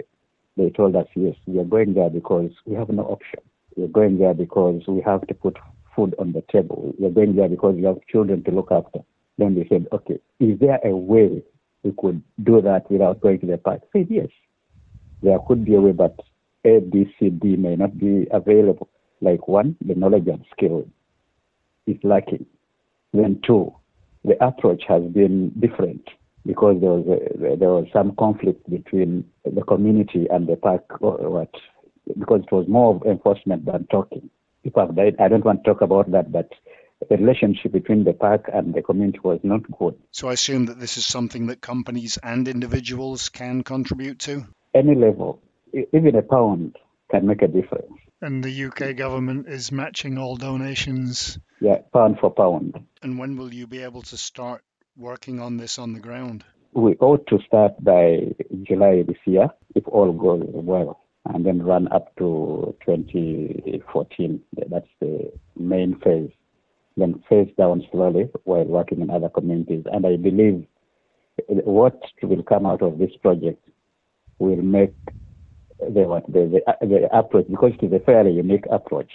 they 0.56 0.70
told 0.70 0.94
us, 0.94 1.06
yes, 1.14 1.34
we 1.46 1.58
are 1.58 1.64
going 1.64 1.94
there 1.94 2.10
because 2.10 2.50
we 2.66 2.74
have 2.76 2.90
no 2.90 3.02
option. 3.04 3.40
We 3.76 3.84
are 3.84 3.88
going 3.88 4.18
there 4.18 4.34
because 4.34 4.82
we 4.86 5.00
have 5.00 5.26
to 5.26 5.34
put 5.34 5.56
food 5.96 6.14
on 6.18 6.32
the 6.32 6.44
table. 6.52 6.94
We 6.98 7.06
are 7.06 7.10
going 7.10 7.34
there 7.34 7.48
because 7.48 7.74
we 7.76 7.84
have 7.84 7.96
children 8.08 8.44
to 8.44 8.50
look 8.50 8.70
after. 8.70 9.00
Then 9.38 9.54
they 9.54 9.66
said, 9.68 9.86
okay, 9.92 10.18
is 10.38 10.58
there 10.60 10.78
a 10.84 10.94
way 10.94 11.42
we 11.82 11.92
could 11.98 12.22
do 12.44 12.60
that 12.60 12.90
without 12.90 13.20
going 13.20 13.40
to 13.40 13.46
the 13.46 13.58
park? 13.58 13.80
I 13.94 13.98
said, 13.98 14.06
yes, 14.10 14.28
there 15.22 15.38
could 15.46 15.64
be 15.64 15.74
a 15.74 15.80
way, 15.80 15.92
but 15.92 16.18
A, 16.64 16.80
B, 16.80 17.12
C, 17.18 17.30
D 17.30 17.56
may 17.56 17.76
not 17.76 17.98
be 17.98 18.26
available. 18.30 18.88
Like 19.20 19.46
one, 19.48 19.76
the 19.84 19.94
knowledge 19.94 20.26
and 20.26 20.44
skill 20.52 20.86
is 21.86 21.96
lacking. 22.02 22.46
Then 23.12 23.40
two, 23.46 23.74
the 24.24 24.42
approach 24.44 24.82
has 24.88 25.02
been 25.04 25.50
different 25.60 26.08
because 26.46 26.80
there 26.80 26.90
was 26.90 27.06
a, 27.06 27.56
there 27.56 27.68
was 27.68 27.86
some 27.92 28.14
conflict 28.16 28.68
between 28.68 29.24
the 29.44 29.62
community 29.62 30.26
and 30.30 30.48
the 30.48 30.56
park 30.56 30.84
or 31.00 31.30
what 31.30 31.50
because 32.18 32.40
it 32.42 32.52
was 32.52 32.66
more 32.68 32.96
of 32.96 33.02
enforcement 33.02 33.64
than 33.64 33.86
talking. 33.86 34.28
People 34.64 34.86
have 34.86 34.96
died. 34.96 35.16
I 35.20 35.28
don't 35.28 35.44
want 35.44 35.64
to 35.64 35.70
talk 35.70 35.82
about 35.82 36.10
that, 36.12 36.32
but 36.32 36.50
the 37.08 37.16
relationship 37.16 37.72
between 37.72 38.04
the 38.04 38.12
park 38.12 38.48
and 38.52 38.74
the 38.74 38.82
community 38.82 39.20
was 39.22 39.40
not 39.42 39.62
good. 39.78 39.94
So 40.10 40.28
I 40.28 40.34
assume 40.34 40.66
that 40.66 40.78
this 40.78 40.96
is 40.96 41.06
something 41.06 41.46
that 41.46 41.60
companies 41.60 42.18
and 42.22 42.46
individuals 42.46 43.28
can 43.28 43.62
contribute 43.62 44.20
to? 44.20 44.46
Any 44.74 44.94
level, 44.94 45.40
even 45.72 46.16
a 46.16 46.22
pound 46.22 46.76
can 47.10 47.26
make 47.26 47.42
a 47.42 47.48
difference. 47.48 47.92
And 48.20 48.42
the 48.42 48.64
UK 48.64 48.96
government 48.96 49.48
is 49.48 49.72
matching 49.72 50.16
all 50.16 50.36
donations. 50.36 51.38
Yeah, 51.60 51.78
pound 51.92 52.18
for 52.20 52.30
pound. 52.30 52.78
And 53.02 53.18
when 53.18 53.36
will 53.36 53.52
you 53.52 53.66
be 53.66 53.82
able 53.82 54.02
to 54.02 54.16
start 54.16 54.62
working 54.96 55.40
on 55.40 55.56
this 55.56 55.78
on 55.78 55.92
the 55.92 56.00
ground? 56.00 56.44
We 56.72 56.96
ought 57.00 57.26
to 57.26 57.38
start 57.46 57.72
by 57.84 58.34
July 58.62 59.02
this 59.02 59.18
year, 59.26 59.48
if 59.74 59.86
all 59.88 60.12
goes 60.12 60.48
well, 60.52 61.00
and 61.26 61.44
then 61.44 61.62
run 61.62 61.88
up 61.92 62.16
to 62.16 62.74
2014. 62.86 64.40
That's 64.70 64.86
the 65.00 65.32
main 65.56 65.98
phase. 66.00 66.30
Then 66.96 67.22
phase 67.28 67.52
down 67.58 67.82
slowly 67.90 68.30
while 68.44 68.64
working 68.64 69.00
in 69.00 69.10
other 69.10 69.28
communities. 69.28 69.84
And 69.92 70.06
I 70.06 70.16
believe 70.16 70.66
what 71.48 72.00
will 72.22 72.42
come 72.42 72.66
out 72.66 72.82
of 72.82 72.98
this 72.98 73.10
project 73.20 73.62
will 74.42 74.62
make 74.62 74.94
the, 75.78 76.02
what, 76.02 76.26
the, 76.26 76.46
the, 76.52 76.70
uh, 76.70 76.74
the 76.80 77.08
approach, 77.16 77.46
because 77.50 77.72
it 77.80 77.86
is 77.86 77.92
a 77.92 78.04
fairly 78.04 78.32
unique 78.32 78.64
approach, 78.70 79.10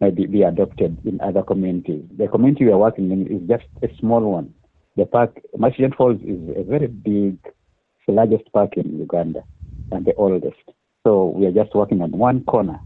maybe 0.00 0.26
be 0.26 0.42
adopted 0.42 0.98
in 1.04 1.20
other 1.20 1.42
communities. 1.42 2.04
The 2.16 2.28
community 2.28 2.64
we 2.66 2.72
are 2.72 2.78
working 2.78 3.10
in 3.10 3.26
is 3.26 3.48
just 3.48 3.64
a 3.82 3.88
small 3.98 4.20
one. 4.20 4.54
The 4.96 5.06
park, 5.06 5.40
Murchison 5.56 5.92
Falls, 5.92 6.20
is 6.22 6.56
a 6.56 6.64
very 6.64 6.86
big, 6.86 7.38
the 8.06 8.12
largest 8.12 8.52
park 8.52 8.76
in 8.76 8.98
Uganda 8.98 9.44
and 9.92 10.04
the 10.04 10.14
oldest. 10.14 10.56
So 11.04 11.26
we 11.26 11.46
are 11.46 11.52
just 11.52 11.74
working 11.74 12.02
on 12.02 12.10
one 12.12 12.44
corner. 12.44 12.80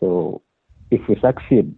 So 0.00 0.42
if 0.90 1.00
we 1.08 1.18
succeed, 1.20 1.74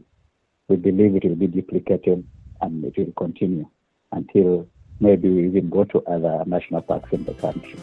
we 0.69 0.77
believe 0.77 1.15
it 1.15 1.25
will 1.25 1.37
be 1.37 1.47
duplicated 1.47 2.27
and 2.61 2.85
it 2.85 2.95
will 2.97 3.13
continue 3.17 3.69
until 4.13 4.67
maybe 4.99 5.29
we 5.29 5.47
even 5.47 5.69
go 5.69 5.85
to 5.85 6.03
other 6.07 6.43
national 6.47 6.83
parks 6.83 7.13
in 7.13 7.25
the 7.25 7.35
country. 7.35 7.79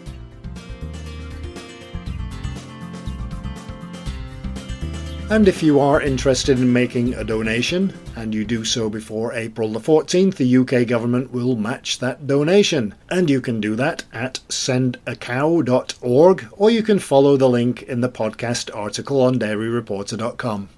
And 5.33 5.47
if 5.47 5.63
you 5.63 5.79
are 5.79 5.99
interested 5.99 6.59
in 6.59 6.71
making 6.71 7.15
a 7.15 7.23
donation, 7.23 7.91
and 8.15 8.35
you 8.35 8.45
do 8.45 8.63
so 8.63 8.87
before 8.87 9.33
April 9.33 9.69
the 9.69 9.79
14th, 9.79 10.35
the 10.35 10.57
UK 10.57 10.87
government 10.87 11.31
will 11.31 11.55
match 11.55 11.97
that 11.97 12.27
donation. 12.27 12.93
And 13.09 13.31
you 13.31 13.41
can 13.41 13.59
do 13.59 13.75
that 13.75 14.03
at 14.13 14.41
sendacow.org, 14.47 16.47
or 16.51 16.69
you 16.69 16.83
can 16.83 16.99
follow 16.99 17.35
the 17.35 17.49
link 17.49 17.81
in 17.81 18.01
the 18.01 18.09
podcast 18.09 18.69
article 18.75 19.23
on 19.23 19.39
dairyreporter.com. 19.39 20.69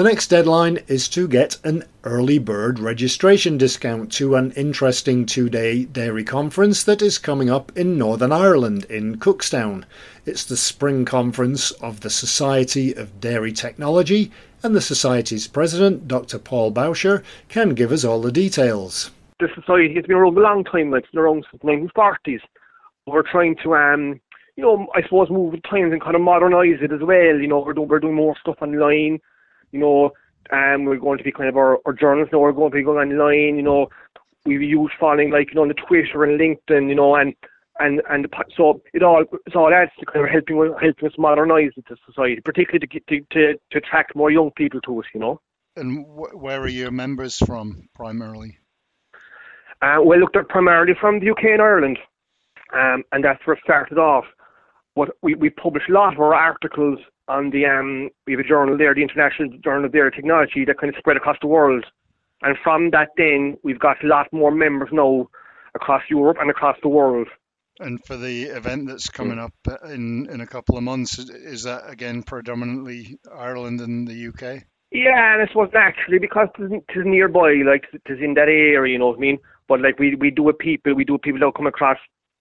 The 0.00 0.08
next 0.08 0.28
deadline 0.28 0.78
is 0.88 1.10
to 1.10 1.28
get 1.28 1.58
an 1.62 1.84
early 2.04 2.38
bird 2.38 2.78
registration 2.78 3.58
discount 3.58 4.10
to 4.12 4.34
an 4.34 4.50
interesting 4.52 5.26
two 5.26 5.50
day 5.50 5.84
dairy 5.84 6.24
conference 6.24 6.82
that 6.84 7.02
is 7.02 7.18
coming 7.18 7.50
up 7.50 7.70
in 7.76 7.98
Northern 7.98 8.32
Ireland 8.32 8.86
in 8.86 9.18
Cookstown. 9.18 9.84
It's 10.24 10.42
the 10.42 10.56
spring 10.56 11.04
conference 11.04 11.70
of 11.72 12.00
the 12.00 12.08
Society 12.08 12.94
of 12.94 13.20
Dairy 13.20 13.52
Technology, 13.52 14.32
and 14.62 14.74
the 14.74 14.80
Society's 14.80 15.46
president, 15.46 16.08
Dr. 16.08 16.38
Paul 16.38 16.72
Bowsher, 16.72 17.22
can 17.50 17.74
give 17.74 17.92
us 17.92 18.02
all 18.02 18.22
the 18.22 18.32
details. 18.32 19.10
The 19.38 19.48
Society 19.54 19.94
has 19.96 20.06
been 20.06 20.16
around 20.16 20.38
a 20.38 20.40
long 20.40 20.64
time, 20.64 20.94
it's 20.94 21.10
been 21.10 21.20
around 21.20 21.44
since 21.50 21.60
the 21.60 21.68
1940s. 21.68 22.40
We're 23.06 23.30
trying 23.30 23.54
to 23.64 23.74
um, 23.74 24.18
you 24.56 24.64
know, 24.64 24.86
I 24.94 25.02
suppose 25.02 25.28
move 25.28 25.52
with 25.52 25.62
times 25.64 25.92
and 25.92 26.00
kind 26.00 26.16
of 26.16 26.22
modernise 26.22 26.80
it 26.80 26.90
as 26.90 27.02
well. 27.02 27.38
You 27.38 27.48
know, 27.48 27.60
we're 27.60 27.78
we're 27.78 28.00
doing 28.00 28.14
more 28.14 28.34
stuff 28.40 28.56
online 28.62 29.20
you 29.72 29.80
know, 29.80 30.12
um, 30.52 30.84
we're 30.84 30.96
going 30.96 31.18
to 31.18 31.24
be 31.24 31.32
kind 31.32 31.48
of 31.48 31.56
our, 31.56 31.78
our 31.86 31.92
journals 31.92 32.28
now 32.32 32.42
are 32.42 32.52
going 32.52 32.70
to 32.70 32.76
be 32.76 32.82
going 32.82 32.98
online, 32.98 33.56
you 33.56 33.62
know, 33.62 33.88
we've 34.44 34.62
used 34.62 34.94
following 34.98 35.30
like, 35.30 35.48
you 35.48 35.54
know, 35.54 35.62
on 35.62 35.68
the 35.68 35.74
Twitter 35.74 36.24
and 36.24 36.40
LinkedIn, 36.40 36.88
you 36.88 36.94
know, 36.94 37.14
and 37.14 37.34
and 37.78 38.02
and 38.10 38.26
so 38.56 38.82
it 38.92 39.02
all 39.02 39.24
it's 39.46 39.56
all 39.56 39.72
adds 39.72 39.90
to 39.98 40.06
kind 40.06 40.24
of 40.24 40.30
helping 40.30 40.56
helping 40.80 41.08
us 41.08 41.14
modernise 41.18 41.72
the 41.76 41.96
society, 42.06 42.40
particularly 42.44 42.86
to, 42.86 43.00
to 43.00 43.20
to 43.32 43.54
to 43.70 43.78
attract 43.78 44.14
more 44.14 44.30
young 44.30 44.50
people 44.56 44.80
to 44.82 45.00
us, 45.00 45.06
you 45.14 45.20
know. 45.20 45.40
And 45.76 46.04
wh- 46.04 46.34
where 46.42 46.60
are 46.60 46.68
your 46.68 46.90
members 46.90 47.38
from 47.38 47.88
primarily? 47.94 48.58
Uh, 49.82 49.96
well, 50.02 50.18
look, 50.18 50.32
they're 50.34 50.44
primarily 50.44 50.92
from 51.00 51.20
the 51.20 51.30
UK 51.30 51.44
and 51.44 51.62
Ireland, 51.62 51.98
um, 52.74 53.02
and 53.12 53.24
that's 53.24 53.40
where 53.46 53.56
it 53.56 53.62
started 53.64 53.96
off. 53.96 54.26
But 54.94 55.10
we, 55.22 55.34
we 55.34 55.48
publish 55.48 55.84
a 55.88 55.92
lot 55.92 56.12
of 56.12 56.20
our 56.20 56.34
articles 56.34 56.98
on 57.30 57.50
the 57.50 57.64
um, 57.66 58.10
we 58.26 58.32
have 58.32 58.40
a 58.40 58.48
journal 58.48 58.76
there, 58.76 58.94
the 58.94 59.02
International 59.02 59.48
Journal 59.62 59.84
of 59.86 59.92
Dairy 59.92 60.10
Technology, 60.10 60.64
that 60.64 60.78
kind 60.78 60.92
of 60.92 60.98
spread 60.98 61.16
across 61.16 61.36
the 61.40 61.46
world. 61.46 61.84
And 62.42 62.56
from 62.62 62.90
that, 62.90 63.10
then 63.16 63.56
we've 63.62 63.78
got 63.78 64.02
a 64.02 64.06
lot 64.06 64.26
more 64.32 64.50
members 64.50 64.88
now 64.92 65.28
across 65.74 66.02
Europe 66.10 66.38
and 66.40 66.50
across 66.50 66.76
the 66.82 66.88
world. 66.88 67.28
And 67.78 68.04
for 68.04 68.16
the 68.16 68.44
event 68.44 68.88
that's 68.88 69.08
coming 69.08 69.38
up 69.38 69.54
in 69.84 70.28
in 70.30 70.40
a 70.40 70.46
couple 70.46 70.76
of 70.76 70.82
months, 70.82 71.18
is 71.18 71.62
that 71.62 71.88
again 71.88 72.22
predominantly 72.22 73.18
Ireland 73.32 73.80
and 73.80 74.06
the 74.06 74.28
UK? 74.28 74.64
Yeah, 74.90 75.34
and 75.34 75.42
I 75.42 75.46
suppose 75.46 75.70
naturally 75.72 76.18
because 76.18 76.48
it's 76.58 76.84
nearby, 76.96 77.62
like 77.64 77.84
it's 77.92 78.20
in 78.20 78.34
that 78.34 78.48
area, 78.48 78.92
you 78.92 78.98
know 78.98 79.08
what 79.08 79.18
I 79.18 79.20
mean. 79.20 79.38
But 79.68 79.80
like 79.80 79.98
we 79.98 80.16
we 80.16 80.30
do 80.30 80.48
it 80.48 80.58
people, 80.58 80.94
we 80.94 81.04
do 81.04 81.14
it 81.14 81.22
people 81.22 81.40
that 81.40 81.54
come 81.56 81.68
across, 81.68 81.98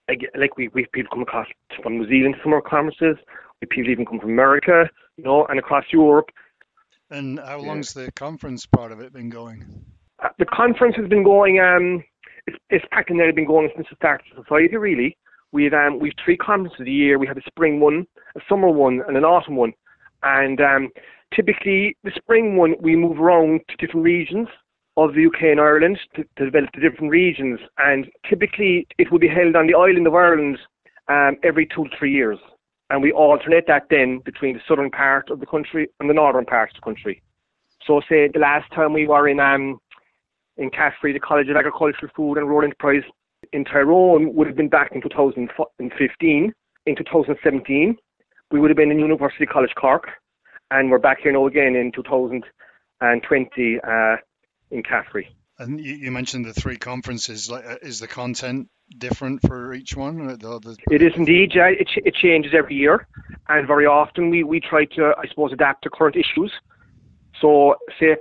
like, 0.09 0.21
like 0.35 0.57
we 0.57 0.67
we 0.69 0.87
people 0.91 1.11
come 1.11 1.21
across 1.21 1.47
from 1.83 1.99
New 1.99 2.07
Zealand 2.09 2.35
of 2.43 2.51
our 2.51 2.61
conferences. 2.61 3.17
People 3.67 3.91
even 3.91 4.05
come 4.05 4.19
from 4.19 4.29
America, 4.29 4.89
you 5.17 5.23
know, 5.23 5.45
and 5.47 5.59
across 5.59 5.83
Europe. 5.91 6.29
And 7.11 7.39
how 7.39 7.59
long's 7.59 7.93
the 7.93 8.11
conference 8.13 8.65
part 8.65 8.91
of 8.91 9.01
it 9.01 9.11
been 9.11 9.29
going? 9.29 9.65
Uh, 10.23 10.29
the 10.37 10.45
conference 10.45 10.95
has 10.95 11.07
been 11.07 11.23
going. 11.23 11.59
Um, 11.59 12.03
it's, 12.47 12.57
it's 12.69 12.85
practically 12.91 13.31
been 13.33 13.47
going 13.47 13.69
since 13.75 13.87
the 13.89 13.95
start 13.95 14.21
of 14.31 14.43
society, 14.45 14.77
really. 14.77 15.17
We've 15.51 15.73
um, 15.73 15.99
we've 15.99 16.13
three 16.23 16.37
conferences 16.37 16.85
a 16.85 16.89
year. 16.89 17.17
We 17.17 17.27
have 17.27 17.37
a 17.37 17.41
spring 17.47 17.79
one, 17.79 18.05
a 18.35 18.39
summer 18.47 18.69
one, 18.69 19.01
and 19.07 19.17
an 19.17 19.25
autumn 19.25 19.55
one. 19.55 19.73
And 20.21 20.61
um, 20.61 20.89
typically, 21.35 21.97
the 22.03 22.11
spring 22.15 22.55
one 22.55 22.75
we 22.79 22.95
move 22.95 23.19
around 23.19 23.61
to 23.69 23.75
different 23.77 24.03
regions 24.03 24.47
of 24.97 25.13
the 25.15 25.25
UK 25.25 25.43
and 25.43 25.59
Ireland 25.59 25.97
to, 26.15 26.23
to 26.37 26.45
develop 26.45 26.69
the 26.73 26.81
different 26.81 27.11
regions. 27.11 27.59
And 27.77 28.07
typically, 28.29 28.87
it 28.97 29.11
will 29.11 29.19
be 29.19 29.27
held 29.27 29.55
on 29.55 29.67
the 29.67 29.75
island 29.75 30.05
of 30.05 30.13
Ireland 30.13 30.59
um, 31.07 31.37
every 31.43 31.65
two 31.65 31.85
to 31.85 31.89
three 31.97 32.13
years. 32.13 32.37
And 32.89 33.01
we 33.03 33.11
alternate 33.11 33.67
that 33.67 33.87
then 33.89 34.19
between 34.25 34.55
the 34.55 34.61
southern 34.67 34.89
part 34.89 35.29
of 35.29 35.39
the 35.39 35.45
country 35.45 35.87
and 35.99 36.09
the 36.09 36.13
northern 36.13 36.45
part 36.45 36.69
of 36.69 36.75
the 36.75 36.81
country. 36.81 37.21
So, 37.85 38.01
say 38.09 38.27
the 38.27 38.39
last 38.39 38.71
time 38.73 38.93
we 38.93 39.07
were 39.07 39.27
in 39.27 39.39
um, 39.39 39.79
in 40.57 40.69
CAFRE, 40.69 41.13
the 41.13 41.19
College 41.19 41.49
of 41.49 41.55
Agricultural, 41.55 42.11
Food 42.15 42.37
and 42.37 42.47
Rural 42.47 42.65
Enterprise 42.65 43.03
in 43.53 43.63
Tyrone 43.63 44.33
would 44.35 44.47
have 44.47 44.55
been 44.55 44.69
back 44.69 44.91
in 44.91 45.01
2015. 45.01 46.53
In 46.85 46.95
2017, 46.95 47.97
we 48.51 48.59
would 48.59 48.69
have 48.69 48.77
been 48.77 48.91
in 48.91 48.99
University 48.99 49.45
College 49.45 49.73
Cork, 49.79 50.07
and 50.71 50.91
we're 50.91 50.99
back 50.99 51.19
here 51.21 51.31
now 51.31 51.47
again 51.47 51.75
in 51.75 51.91
2020 51.91 53.79
uh, 53.87 54.15
in 54.71 54.83
CAFRE. 54.83 55.25
And 55.59 55.79
you, 55.79 55.93
you, 55.93 56.11
mentioned 56.11 56.45
the 56.45 56.53
three 56.53 56.77
conferences. 56.77 57.51
Uh, 57.51 57.75
is 57.81 57.99
the 57.99 58.07
content 58.07 58.69
different 58.97 59.41
for 59.45 59.73
each 59.73 59.93
one? 59.95 60.29
It 60.89 61.01
is 61.01 61.11
indeed. 61.17 61.51
Yeah, 61.53 61.67
it, 61.67 61.89
it 61.97 62.15
changes 62.15 62.53
every 62.57 62.75
year, 62.75 63.07
and 63.49 63.67
very 63.67 63.85
often 63.85 64.29
we, 64.29 64.43
we 64.43 64.61
try 64.61 64.85
to, 64.85 65.13
I 65.17 65.27
suppose, 65.27 65.51
adapt 65.51 65.83
to 65.83 65.89
current 65.89 66.15
issues. 66.15 66.53
So, 67.41 67.75
say 67.99 68.15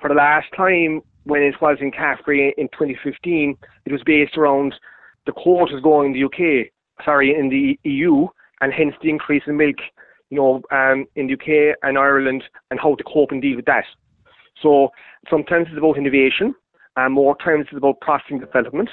for 0.00 0.08
the 0.08 0.14
last 0.14 0.46
time 0.56 1.02
when 1.24 1.42
it 1.42 1.60
was 1.60 1.78
in 1.80 1.90
CAFRE 1.90 2.52
in 2.56 2.68
2015, 2.68 3.56
it 3.86 3.92
was 3.92 4.02
based 4.04 4.36
around 4.36 4.74
the 5.26 5.32
quotas 5.32 5.82
going 5.82 6.12
in 6.14 6.20
the 6.20 6.24
UK, 6.24 6.68
sorry, 7.04 7.34
in 7.34 7.48
the 7.48 7.78
EU, 7.88 8.28
and 8.60 8.72
hence 8.72 8.94
the 9.02 9.10
increase 9.10 9.42
in 9.46 9.56
milk, 9.56 9.76
you 10.30 10.36
know, 10.36 10.62
um, 10.70 11.06
in 11.16 11.26
the 11.26 11.34
UK 11.34 11.76
and 11.82 11.98
Ireland, 11.98 12.44
and 12.70 12.78
how 12.78 12.94
to 12.94 13.04
cope 13.04 13.32
and 13.32 13.42
deal 13.42 13.56
with 13.56 13.64
that. 13.64 13.84
So 14.62 14.90
sometimes 15.28 15.66
it's 15.68 15.78
about 15.78 15.98
innovation, 15.98 16.54
and 16.96 17.14
more 17.14 17.36
times 17.36 17.66
it's 17.68 17.76
about 17.76 18.00
processing 18.00 18.38
development. 18.40 18.88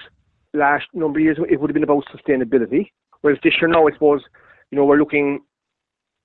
Last 0.53 0.85
number 0.93 1.19
of 1.19 1.23
years, 1.23 1.37
it 1.49 1.59
would 1.59 1.69
have 1.69 1.73
been 1.73 1.83
about 1.83 2.03
sustainability. 2.13 2.91
Whereas 3.21 3.39
this 3.43 3.53
year 3.61 3.69
now, 3.69 3.87
I 3.87 3.93
suppose, 3.93 4.21
you 4.71 4.77
know, 4.77 4.85
we're 4.85 4.97
looking 4.97 5.39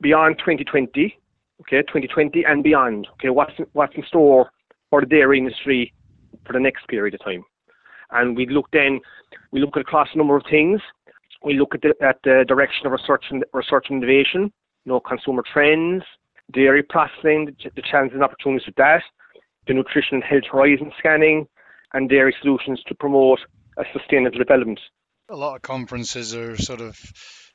beyond 0.00 0.38
2020, 0.38 1.16
okay, 1.60 1.82
2020 1.82 2.44
and 2.44 2.62
beyond. 2.62 3.06
Okay, 3.14 3.28
what's 3.28 3.52
what's 3.72 3.94
in 3.94 4.04
store 4.08 4.50
for 4.90 5.00
the 5.00 5.06
dairy 5.06 5.38
industry 5.38 5.92
for 6.46 6.52
the 6.52 6.60
next 6.60 6.88
period 6.88 7.14
of 7.14 7.24
time? 7.24 7.44
And 8.10 8.36
we 8.36 8.46
look 8.48 8.68
then, 8.72 9.00
we 9.52 9.60
look 9.60 9.76
across 9.76 10.08
a 10.14 10.18
number 10.18 10.36
of 10.36 10.44
things. 10.50 10.80
We 11.44 11.58
look 11.58 11.74
at 11.74 11.82
the, 11.82 11.94
at 12.04 12.18
the 12.24 12.44
direction 12.48 12.86
of 12.86 12.92
research 12.92 13.24
and 13.30 13.44
research 13.52 13.86
and 13.90 14.02
innovation, 14.02 14.52
you 14.84 14.92
know, 14.92 15.00
consumer 15.00 15.42
trends, 15.52 16.02
dairy 16.52 16.82
processing, 16.82 17.46
the, 17.46 17.70
the 17.74 17.82
challenges 17.82 18.14
and 18.14 18.24
opportunities 18.24 18.66
with 18.66 18.76
that, 18.76 19.02
the 19.66 19.74
nutrition 19.74 20.14
and 20.14 20.24
health 20.24 20.44
horizon 20.50 20.90
scanning, 20.98 21.46
and 21.92 22.09
dairy 22.09 22.35
solutions 22.40 22.83
to 22.87 22.94
promote 22.94 23.40
a 23.77 23.85
sustainable 23.92 24.38
development. 24.38 24.81
A 25.29 25.37
lot 25.37 25.57
of 25.57 25.62
conferences 25.62 26.35
are 26.35 26.57
sort 26.57 26.81
of 26.81 26.99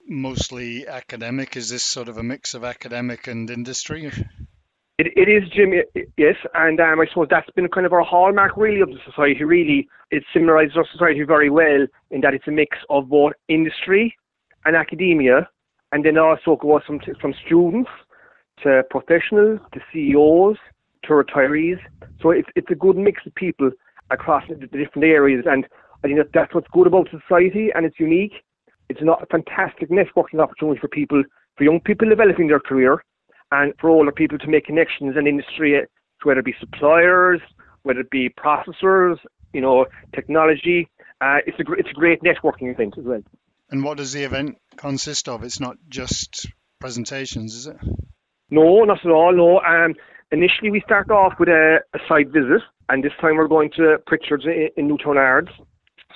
mostly 0.08 0.88
academic. 0.88 1.56
Is 1.56 1.70
this 1.70 1.84
sort 1.84 2.10
of 2.10 2.17
a 2.17 2.24
mix 2.24 2.54
of 2.54 2.63
academic 2.63 3.28
and 3.28 3.50
industry? 3.50 4.12
It, 4.98 5.08
it 5.15 5.30
is, 5.30 5.50
Jim, 5.50 5.74
yes, 6.17 6.36
and 6.54 6.80
um, 6.80 7.00
I 7.00 7.06
suppose 7.08 7.28
that's 7.30 7.50
been 7.52 7.67
kind 7.70 7.86
of 7.86 7.94
our 7.94 8.04
hallmark, 8.04 8.56
really, 8.56 8.82
of 8.82 8.89
the 8.89 9.00
society. 9.06 9.44
Really, 9.44 9.88
it 10.12 10.24
summarizes 10.34 10.78
our 10.78 10.86
society 10.91 11.24
very 11.24 11.50
well 11.50 11.88
in 12.12 12.22
that 12.22 12.34
it's 12.34 12.48
a 12.48 12.52
mix 12.52 12.78
of 12.89 13.10
both 13.10 13.34
industry 13.48 14.15
and 14.65 14.76
academia, 14.76 15.50
and 15.91 16.06
then 16.06 16.17
also 16.17 16.56
goes 16.56 16.82
from 16.86 17.00
from 17.20 17.34
students 17.46 17.89
to 18.63 18.84
professionals 18.91 19.60
to 19.74 19.80
CEOs 19.91 20.58
to 21.04 21.13
retirees. 21.13 21.80
So 22.22 22.30
it's 22.30 22.50
it's 22.56 22.70
a 22.70 22.76
good 22.76 22.98
mix 22.98 23.26
of 23.26 23.34
people 23.34 23.72
across 24.12 24.43
the 24.47 24.56
different 24.56 25.04
areas. 25.04 25.45
And 25.47 25.65
I 26.04 26.08
think 26.08 26.17
that 26.17 26.30
that's 26.34 26.54
what's 26.54 26.67
good 26.71 26.88
about 26.88 27.10
society 27.10 27.69
and 27.74 27.86
it's 27.86 28.00
unique. 28.00 28.34
It's 28.89 29.02
not 29.02 29.24
a 29.24 29.26
fantastic 29.28 29.89
networking 29.89 30.39
opportunity 30.39 30.80
for 30.80 30.88
people, 30.88 31.24
for 31.58 31.63
young 31.63 31.80
people 31.80 32.10
developing 32.10 32.47
their 32.47 32.60
career 32.60 33.04
and 33.52 33.74
for 33.80 33.89
older 33.89 34.12
people 34.12 34.38
to 34.38 34.47
make 34.47 34.65
connections 34.65 35.15
in 35.17 35.28
industry, 35.28 35.80
whether 36.24 36.39
it 36.39 36.45
be 36.45 36.56
suppliers, 36.60 37.39
whether 37.84 38.02
it 38.02 38.10
be 38.10 38.30
processors, 38.30 39.17
you 39.54 39.62
know, 39.62 39.86
technology. 40.13 40.89
Uh, 41.19 41.38
it's 41.45 41.60
a 41.60 41.74
it's 41.74 41.89
a 41.89 41.93
great 41.93 42.21
networking 42.21 42.71
event 42.71 42.95
as 42.97 43.06
well. 43.06 43.21
And 43.69 43.84
what 43.84 43.97
does 43.97 44.12
the 44.12 44.24
event 44.24 44.58
consist 44.76 45.30
of? 45.30 45.43
It's 45.43 45.60
not 45.60 45.78
just 45.88 46.47
presentations, 46.80 47.56
is 47.56 47.67
it? 47.67 47.78
No, 48.50 48.84
not 48.84 49.06
at 49.06 49.12
all. 49.12 49.34
No. 49.34 49.60
Um, 49.60 49.95
initially, 50.32 50.71
we 50.71 50.82
start 50.82 51.10
off 51.10 51.34
with 51.39 51.47
a, 51.47 51.80
a 51.93 52.00
site 52.08 52.28
visit 52.28 52.62
and 52.91 53.01
this 53.01 53.13
time 53.21 53.38
we're 53.38 53.47
going 53.47 53.71
to 53.77 53.97
Pritchitt's 54.06 54.45
in, 54.45 54.69
in 54.75 54.89
Newtownards. 54.89 55.49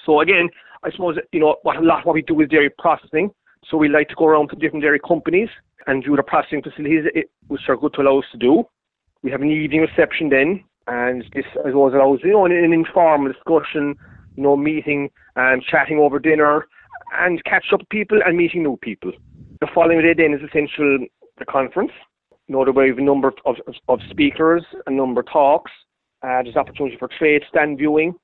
So 0.05 0.19
again, 0.19 0.49
I 0.83 0.91
suppose 0.91 1.15
you 1.31 1.39
know 1.39 1.55
what 1.63 1.77
a 1.77 1.81
lot 1.81 2.05
what 2.05 2.15
we 2.15 2.21
do 2.21 2.39
is 2.41 2.49
dairy 2.49 2.69
processing. 2.77 3.31
So 3.69 3.77
we 3.77 3.88
like 3.88 4.09
to 4.09 4.15
go 4.15 4.25
around 4.25 4.49
to 4.49 4.55
different 4.57 4.83
dairy 4.83 4.99
companies 4.99 5.49
and 5.88 6.03
do 6.03 6.15
the 6.15 6.23
processing 6.23 6.61
facilities, 6.61 7.05
it, 7.15 7.31
which 7.47 7.61
are 7.69 7.77
good 7.77 7.93
to 7.93 8.01
allow 8.01 8.19
us 8.19 8.25
to 8.33 8.38
do. 8.38 8.63
We 9.23 9.31
have 9.31 9.41
an 9.41 9.49
evening 9.49 9.81
reception 9.81 10.29
then, 10.29 10.63
and 10.88 11.23
this 11.33 11.45
I 11.63 11.69
suppose 11.69 11.93
allows 11.93 12.19
you 12.23 12.33
know 12.33 12.45
an, 12.45 12.51
an 12.51 12.73
informal 12.73 13.31
discussion, 13.31 13.95
you 14.35 14.43
know, 14.43 14.57
meeting 14.57 15.09
and 15.38 15.63
chatting 15.63 15.97
over 15.97 16.19
dinner, 16.19 16.67
and 17.17 17.43
catch 17.45 17.65
up 17.73 17.79
with 17.79 17.89
people 17.89 18.19
and 18.23 18.38
meeting 18.38 18.63
new 18.63 18.77
people. 18.81 19.13
The 19.61 19.67
following 19.73 20.01
day 20.01 20.13
then 20.13 20.33
is 20.33 20.41
essential 20.41 21.07
the 21.39 21.45
conference. 21.45 21.91
You 22.47 22.53
know, 22.53 22.71
we 22.71 22.89
have 22.89 22.97
a 22.99 23.01
number 23.01 23.29
of, 23.29 23.35
of, 23.45 23.75
of 23.88 23.99
speakers, 24.11 24.63
a 24.85 24.91
number 24.91 25.21
of 25.21 25.27
talks, 25.31 25.71
uh, 26.25 26.41
there's 26.41 26.55
opportunity 26.55 26.97
for 26.97 27.07
trade 27.07 27.43
stand 27.47 27.77
viewing. 27.77 28.15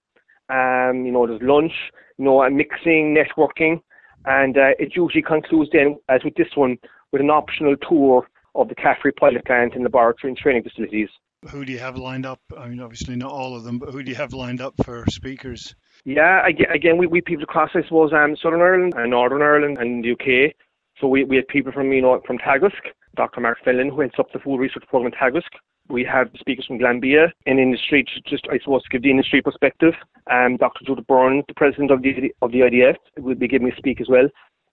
Um, 0.50 1.06
you 1.06 1.12
know, 1.12 1.28
there's 1.28 1.42
lunch, 1.42 1.74
you 2.18 2.26
know, 2.26 2.42
and 2.42 2.58
mixing, 2.58 3.16
networking, 3.16 3.82
and 4.26 4.58
uh, 4.58 4.72
it 4.80 4.96
usually 4.96 5.22
concludes 5.22 5.70
then, 5.72 5.98
as 6.10 6.24
with 6.24 6.36
this 6.36 6.50
one, 6.56 6.78
with 7.12 7.22
an 7.22 7.30
optional 7.30 7.76
tour 7.78 8.28
of 8.56 8.68
the 8.68 8.76
CAFRE 8.76 9.16
pilot 9.18 9.46
plant 9.46 9.76
and 9.76 9.84
laboratory 9.84 10.32
and 10.32 10.38
training 10.38 10.64
facilities. 10.64 11.10
Who 11.50 11.64
do 11.66 11.72
you 11.72 11.80
have 11.80 11.98
lined 11.98 12.26
up? 12.26 12.40
I 12.58 12.68
mean, 12.68 12.82
obviously 12.82 13.16
not 13.16 13.32
all 13.32 13.56
of 13.56 13.64
them, 13.64 13.80
but 13.80 13.90
who 13.90 14.04
do 14.04 14.12
you 14.12 14.18
have 14.18 14.34
lined 14.34 14.62
up 14.62 14.74
for 14.84 15.06
speakers? 15.10 15.76
Yeah, 16.04 16.46
again, 16.48 16.98
we, 16.98 17.08
we 17.08 17.22
people 17.22 17.44
across, 17.44 17.72
I 17.74 17.84
suppose, 17.84 18.12
um, 18.14 18.36
Southern 18.42 18.62
Ireland 18.62 18.94
and 18.96 19.12
Northern 19.12 19.42
Ireland 19.42 19.78
and 19.80 20.04
the 20.04 20.12
UK. 20.12 20.54
So 21.00 21.08
we, 21.08 21.24
we 21.24 21.38
have 21.38 21.48
people 21.48 21.72
from, 21.72 21.92
you 21.92 22.02
know, 22.02 22.22
from 22.28 22.38
Teagasc, 22.40 22.74
Dr. 23.16 23.42
Mark 23.42 23.60
Fenelon, 23.66 23.90
who 23.90 24.02
heads 24.02 24.14
up 24.20 24.32
the 24.34 24.40
food 24.40 24.58
research 24.58 24.84
program 24.88 25.14
at 25.14 25.20
Teagasc. 25.20 25.50
We 25.92 26.06
have 26.06 26.30
speakers 26.40 26.66
from 26.66 26.80
Glanbia 26.80 27.32
in 27.46 27.60
industry, 27.60 28.06
just 28.26 28.48
I 28.50 28.60
suppose 28.60 28.84
to 28.84 28.90
give 28.90 29.02
the 29.02 29.12
industry 29.12 29.42
perspective. 29.42 29.94
Um, 30.32 30.56
Dr. 30.58 30.86
Judith 30.86 31.06
Bryans, 31.06 31.44
the 31.48 31.54
president 31.54 31.92
of 31.92 32.02
the 32.02 32.34
of 32.42 32.52
the 32.52 32.60
IDF, 32.60 32.96
will 33.18 33.36
be 33.36 33.48
giving 33.48 33.70
a 33.70 33.76
speak 33.76 34.00
as 34.00 34.08
well. 34.08 34.28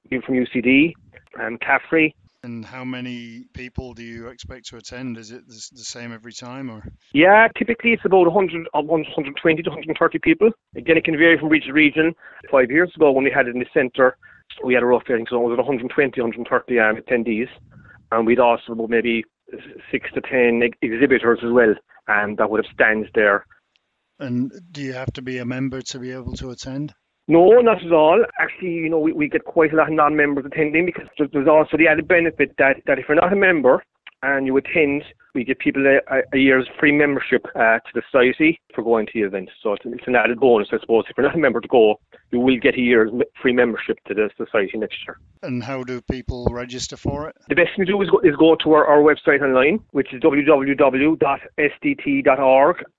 People 0.09 0.27
from 0.27 0.37
UCD, 0.37 0.93
um, 1.41 1.59
CAFRE. 1.59 2.13
And 2.45 2.65
how 2.65 2.85
many 2.85 3.47
people 3.53 3.95
do 3.95 4.05
you 4.05 4.29
expect 4.29 4.67
to 4.67 4.77
attend? 4.77 5.19
Is 5.19 5.33
it 5.33 5.49
the 5.49 5.55
same 5.55 6.13
every 6.13 6.33
time, 6.33 6.71
or? 6.71 6.87
Yeah, 7.13 7.49
typically 7.59 7.91
it's 7.91 8.05
about 8.05 8.33
100, 8.33 8.69
120 8.73 9.63
to 9.63 9.71
130 9.71 10.19
people. 10.21 10.51
Again, 10.77 10.97
it 10.97 11.05
can 11.05 11.19
vary 11.19 11.37
from 11.37 11.49
region 11.49 11.69
to 11.69 11.73
region. 11.73 12.15
Five 12.49 12.71
years 12.71 12.93
ago, 12.95 13.11
when 13.11 13.25
we 13.25 13.33
had 13.33 13.49
it 13.49 13.55
in 13.55 13.59
the 13.59 13.67
centre, 13.75 14.17
we 14.65 14.75
had 14.75 14.85
a 14.85 14.87
rough, 14.87 15.03
I 15.09 15.17
think, 15.17 15.31
so 15.31 15.37
it 15.37 15.49
was 15.49 15.59
120, 15.59 16.21
130 16.21 16.79
um, 16.79 16.97
attendees, 16.97 17.49
and 18.13 18.25
we'd 18.25 18.39
also 18.39 18.73
about 18.73 18.89
maybe 18.89 19.25
six 19.91 20.11
to 20.15 20.21
ten 20.21 20.63
exhibitors 20.83 21.41
as 21.43 21.53
well, 21.53 21.75
and 22.07 22.37
that 22.39 22.51
would 22.51 22.65
have 22.65 22.73
stands 22.73 23.09
there. 23.15 23.45
And 24.19 24.51
do 24.73 24.83
you 24.83 24.93
have 24.93 25.13
to 25.15 25.23
be 25.23 25.39
a 25.39 25.45
member 25.45 25.81
to 25.83 25.99
be 25.99 26.13
able 26.13 26.35
to 26.35 26.51
attend? 26.51 26.95
No, 27.29 27.61
not 27.61 27.85
at 27.85 27.93
all. 27.93 28.25
Actually, 28.41 28.73
you 28.73 28.89
know, 28.89 28.99
we, 28.99 29.13
we 29.13 29.29
get 29.29 29.45
quite 29.45 29.73
a 29.73 29.77
lot 29.77 29.89
of 29.89 29.95
non-members 29.95 30.47
attending 30.47 30.87
because 30.87 31.07
there's 31.19 31.47
also 31.47 31.77
the 31.77 31.87
added 31.87 32.09
benefit 32.09 32.55
that, 32.59 32.77
that 32.87 32.99
if 32.99 33.05
you're 33.07 33.21
not 33.21 33.33
a 33.33 33.37
member, 33.37 33.83
and 34.23 34.47
you 34.47 34.57
attend, 34.57 35.05
we 35.35 35.45
give 35.45 35.59
people 35.59 35.85
a, 35.87 36.01
a 36.33 36.39
year's 36.39 36.67
free 36.79 36.93
membership 36.93 37.47
uh, 37.55 37.79
to 37.79 37.91
the 37.95 38.03
society 38.11 38.61
for 38.75 38.83
going 38.83 39.07
to 39.07 39.13
the 39.15 39.23
event. 39.23 39.51
So 39.63 39.75
it's, 39.75 39.85
it's, 39.87 40.07
an 40.07 40.17
added 40.17 40.41
bonus, 40.41 40.69
I 40.73 40.79
suppose. 40.81 41.05
If 41.09 41.17
you're 41.17 41.27
not 41.27 41.37
a 41.37 41.39
member 41.39 41.61
to 41.61 41.69
go, 41.69 42.01
you 42.33 42.41
will 42.41 42.59
get 42.59 42.75
a 42.75 42.81
year's 42.81 43.11
free 43.41 43.53
membership 43.53 43.99
to 44.09 44.15
the 44.15 44.31
society 44.37 44.77
next 44.79 44.97
year. 45.07 45.19
And 45.43 45.63
how 45.63 45.85
do 45.85 46.01
people 46.01 46.49
register 46.51 46.97
for 46.97 47.29
it? 47.29 47.37
The 47.49 47.55
best 47.55 47.71
thing 47.77 47.87
to 47.87 47.93
do 47.93 48.03
is 48.03 48.11
go, 48.11 48.19
is 48.21 48.35
go 48.37 48.57
to 48.57 48.73
our, 48.73 48.87
our 48.87 48.99
website 49.01 49.41
online, 49.43 49.81
which 49.93 50.13
is 50.13 50.21
www.sdt.org, 50.23 51.17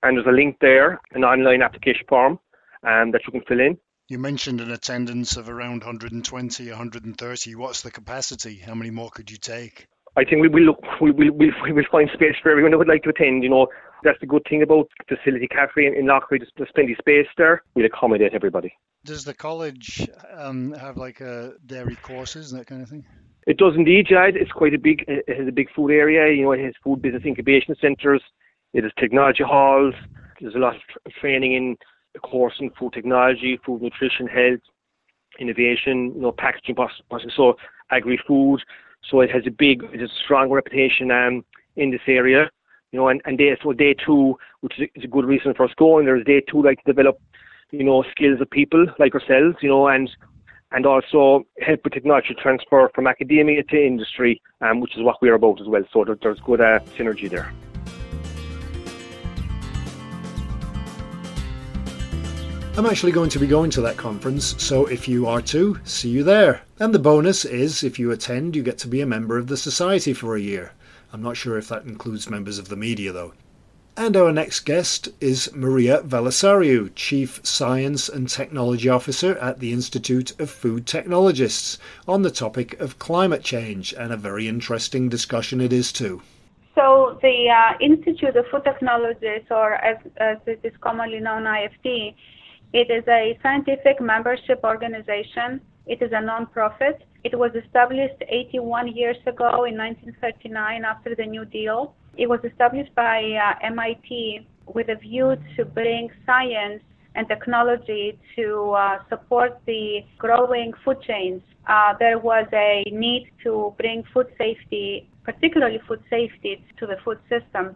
and 0.02 0.16
there's 0.16 0.26
a 0.26 0.32
link 0.32 0.56
there, 0.60 1.00
an 1.12 1.24
online 1.24 1.62
application 1.62 2.06
form 2.08 2.38
um, 2.84 3.10
that 3.12 3.20
you 3.26 3.32
can 3.32 3.42
fill 3.46 3.60
in. 3.60 3.76
You 4.08 4.18
mentioned 4.18 4.60
an 4.60 4.72
attendance 4.72 5.36
of 5.36 5.48
around 5.48 5.84
120, 5.84 6.68
130. 6.68 7.54
What's 7.54 7.82
the 7.82 7.92
capacity? 7.92 8.56
How 8.56 8.74
many 8.74 8.90
more 8.90 9.10
could 9.10 9.30
you 9.30 9.36
take? 9.36 9.86
I 10.16 10.24
think 10.24 10.42
we 10.42 10.48
will 10.48 10.62
look, 10.62 10.82
we 11.00 11.12
will 11.12 11.32
we 11.32 11.72
will 11.72 11.84
find 11.90 12.10
space 12.12 12.34
for 12.42 12.50
everyone 12.50 12.72
who 12.72 12.78
would 12.78 12.88
like 12.88 13.02
to 13.04 13.10
attend. 13.10 13.42
You 13.42 13.50
know, 13.50 13.68
that's 14.02 14.18
the 14.20 14.26
good 14.26 14.42
thing 14.48 14.62
about 14.62 14.88
Facility 15.08 15.48
CAFRE 15.48 15.86
in, 15.86 15.94
in 15.94 16.06
Loughry. 16.06 16.40
There's 16.56 16.70
plenty 16.74 16.92
of 16.92 16.98
space 16.98 17.26
there. 17.36 17.62
We'll 17.74 17.86
accommodate 17.86 18.34
everybody. 18.34 18.72
Does 19.04 19.24
the 19.24 19.34
college 19.34 20.08
um, 20.36 20.72
have 20.72 20.96
like 20.96 21.20
a 21.20 21.52
dairy 21.64 21.96
courses 21.96 22.52
and 22.52 22.60
that 22.60 22.66
kind 22.66 22.82
of 22.82 22.88
thing? 22.88 23.04
It 23.46 23.56
does 23.56 23.74
indeed, 23.76 24.06
Jad. 24.08 24.36
It's 24.36 24.52
quite 24.52 24.74
a 24.74 24.78
big. 24.78 25.04
It 25.08 25.36
has 25.38 25.48
a 25.48 25.52
big 25.52 25.68
food 25.74 25.90
area. 25.90 26.34
You 26.34 26.44
know, 26.44 26.52
it 26.52 26.64
has 26.64 26.74
food 26.82 27.00
business 27.00 27.24
incubation 27.24 27.74
centres. 27.80 28.22
It 28.74 28.84
has 28.84 28.92
technology 28.98 29.42
halls. 29.42 29.94
There's 30.40 30.54
a 30.54 30.58
lot 30.58 30.74
of 30.76 31.12
training 31.20 31.54
in 31.54 31.76
the 32.14 32.20
course 32.20 32.54
in 32.60 32.70
food 32.78 32.92
technology, 32.92 33.58
food 33.64 33.80
nutrition, 33.82 34.26
health, 34.26 34.60
innovation. 35.38 36.12
You 36.14 36.20
know, 36.22 36.32
packaging 36.32 36.74
processing. 36.74 37.30
So 37.36 37.54
agri-food. 37.90 38.60
So 39.08 39.20
it 39.20 39.30
has 39.30 39.46
a 39.46 39.50
big, 39.50 39.82
it 39.92 40.00
has 40.00 40.10
a 40.10 40.22
strong 40.24 40.50
reputation 40.50 41.10
um, 41.10 41.44
in 41.76 41.90
this 41.90 42.00
area. 42.06 42.50
You 42.92 42.98
know, 42.98 43.08
and, 43.08 43.20
and 43.24 43.38
day, 43.38 43.56
so 43.62 43.72
day 43.72 43.94
two, 43.94 44.36
which 44.60 44.78
is 44.80 45.04
a, 45.04 45.06
good 45.06 45.24
reason 45.24 45.54
for 45.54 45.64
us 45.64 45.70
going 45.76 46.06
there, 46.06 46.16
is 46.16 46.24
day 46.24 46.40
two, 46.40 46.62
like 46.62 46.82
to 46.82 46.92
develop, 46.92 47.20
you 47.70 47.84
know, 47.84 48.02
skills 48.10 48.40
of 48.40 48.50
people 48.50 48.84
like 48.98 49.14
ourselves, 49.14 49.56
you 49.62 49.68
know, 49.68 49.86
and 49.86 50.10
and 50.72 50.86
also 50.86 51.44
help 51.60 51.80
with 51.84 51.92
technology 51.92 52.34
transfer 52.40 52.90
from 52.94 53.06
academia 53.06 53.62
to 53.64 53.76
industry, 53.76 54.40
um, 54.60 54.80
which 54.80 54.96
is 54.96 55.02
what 55.02 55.20
we're 55.20 55.34
about 55.34 55.60
as 55.60 55.66
well. 55.66 55.82
So 55.92 56.04
there, 56.04 56.18
there's 56.20 56.40
good 56.40 56.60
uh, 56.60 56.80
synergy 56.96 57.28
there. 57.28 57.52
I'm 62.76 62.86
actually 62.86 63.12
going 63.12 63.30
to 63.30 63.38
be 63.38 63.46
going 63.46 63.70
to 63.72 63.80
that 63.82 63.96
conference, 63.96 64.54
so 64.62 64.86
if 64.86 65.08
you 65.08 65.26
are 65.26 65.42
too, 65.42 65.78
see 65.84 66.08
you 66.08 66.22
there. 66.22 66.62
And 66.78 66.94
the 66.94 66.98
bonus 66.98 67.44
is 67.44 67.82
if 67.82 67.98
you 67.98 68.10
attend, 68.12 68.54
you 68.54 68.62
get 68.62 68.78
to 68.78 68.88
be 68.88 69.00
a 69.00 69.06
member 69.06 69.36
of 69.36 69.48
the 69.48 69.56
Society 69.56 70.12
for 70.14 70.36
a 70.36 70.40
year. 70.40 70.72
I'm 71.12 71.20
not 71.20 71.36
sure 71.36 71.58
if 71.58 71.68
that 71.68 71.84
includes 71.84 72.30
members 72.30 72.58
of 72.58 72.68
the 72.68 72.76
media 72.76 73.12
though. 73.12 73.34
And 73.96 74.16
our 74.16 74.32
next 74.32 74.60
guest 74.60 75.08
is 75.20 75.52
Maria 75.52 76.00
Velissariou, 76.02 76.92
Chief 76.94 77.40
Science 77.42 78.08
and 78.08 78.28
Technology 78.28 78.88
Officer 78.88 79.36
at 79.38 79.58
the 79.58 79.72
Institute 79.72 80.32
of 80.40 80.48
Food 80.48 80.86
Technologists, 80.86 81.76
on 82.06 82.22
the 82.22 82.30
topic 82.30 82.80
of 82.80 82.98
climate 83.00 83.42
change, 83.42 83.92
and 83.92 84.12
a 84.12 84.16
very 84.16 84.46
interesting 84.48 85.08
discussion 85.08 85.60
it 85.60 85.72
is 85.72 85.92
too. 85.92 86.22
So, 86.76 87.18
the 87.20 87.50
uh, 87.50 87.76
Institute 87.80 88.36
of 88.36 88.46
Food 88.46 88.64
Technologists, 88.64 89.50
or 89.50 89.74
as, 89.74 89.98
as 90.18 90.38
it 90.46 90.60
is 90.62 90.72
commonly 90.80 91.20
known, 91.20 91.42
IFT, 91.42 92.14
it 92.72 92.90
is 92.90 93.02
a 93.08 93.38
scientific 93.42 94.00
membership 94.00 94.60
organization. 94.62 95.60
It 95.86 96.02
is 96.02 96.10
a 96.12 96.20
non-profit. 96.20 97.02
It 97.24 97.36
was 97.36 97.50
established 97.54 98.22
81 98.28 98.94
years 98.94 99.16
ago 99.26 99.64
in 99.64 99.76
1939 99.76 100.84
after 100.84 101.16
the 101.16 101.26
New 101.26 101.44
Deal. 101.44 101.94
It 102.16 102.28
was 102.28 102.38
established 102.44 102.94
by 102.94 103.22
uh, 103.22 103.66
MIT 103.66 104.46
with 104.66 104.88
a 104.88 104.94
view 104.94 105.36
to 105.56 105.64
bring 105.64 106.10
science 106.24 106.82
and 107.16 107.26
technology 107.26 108.16
to 108.36 108.70
uh, 108.70 108.98
support 109.08 109.60
the 109.66 110.00
growing 110.18 110.72
food 110.84 111.02
chains. 111.02 111.42
Uh, 111.66 111.94
there 111.98 112.18
was 112.18 112.46
a 112.52 112.84
need 112.92 113.30
to 113.42 113.74
bring 113.78 114.04
food 114.14 114.28
safety, 114.38 115.08
particularly 115.24 115.80
food 115.88 116.02
safety, 116.08 116.64
to 116.78 116.86
the 116.86 116.96
food 117.04 117.18
system. 117.28 117.74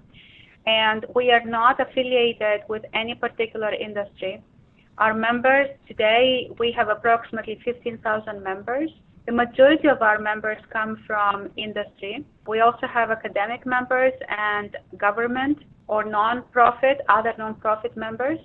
And 0.67 1.05
we 1.17 1.33
are 1.33 1.45
not 1.45 1.81
affiliated 1.81 2.61
with 2.69 2.85
any 2.95 3.17
particular 3.17 3.73
industry. 3.73 4.41
Our 4.99 5.13
members 5.13 5.71
today, 5.89 6.51
we 6.61 6.71
have 6.77 6.89
approximately 6.89 7.59
15,000 7.65 8.43
members. 8.43 8.91
The 9.27 9.33
majority 9.33 9.89
of 9.89 10.03
our 10.03 10.21
members 10.21 10.59
come 10.73 11.03
from 11.05 11.51
industry. 11.57 12.25
We 12.47 12.61
also 12.61 12.87
have 12.87 13.11
academic 13.11 13.67
members 13.67 14.13
and 14.29 14.77
government 14.97 15.59
or 15.89 16.05
non-profit, 16.05 17.01
other 17.09 17.35
non-profit 17.37 17.97
members. 17.97 18.39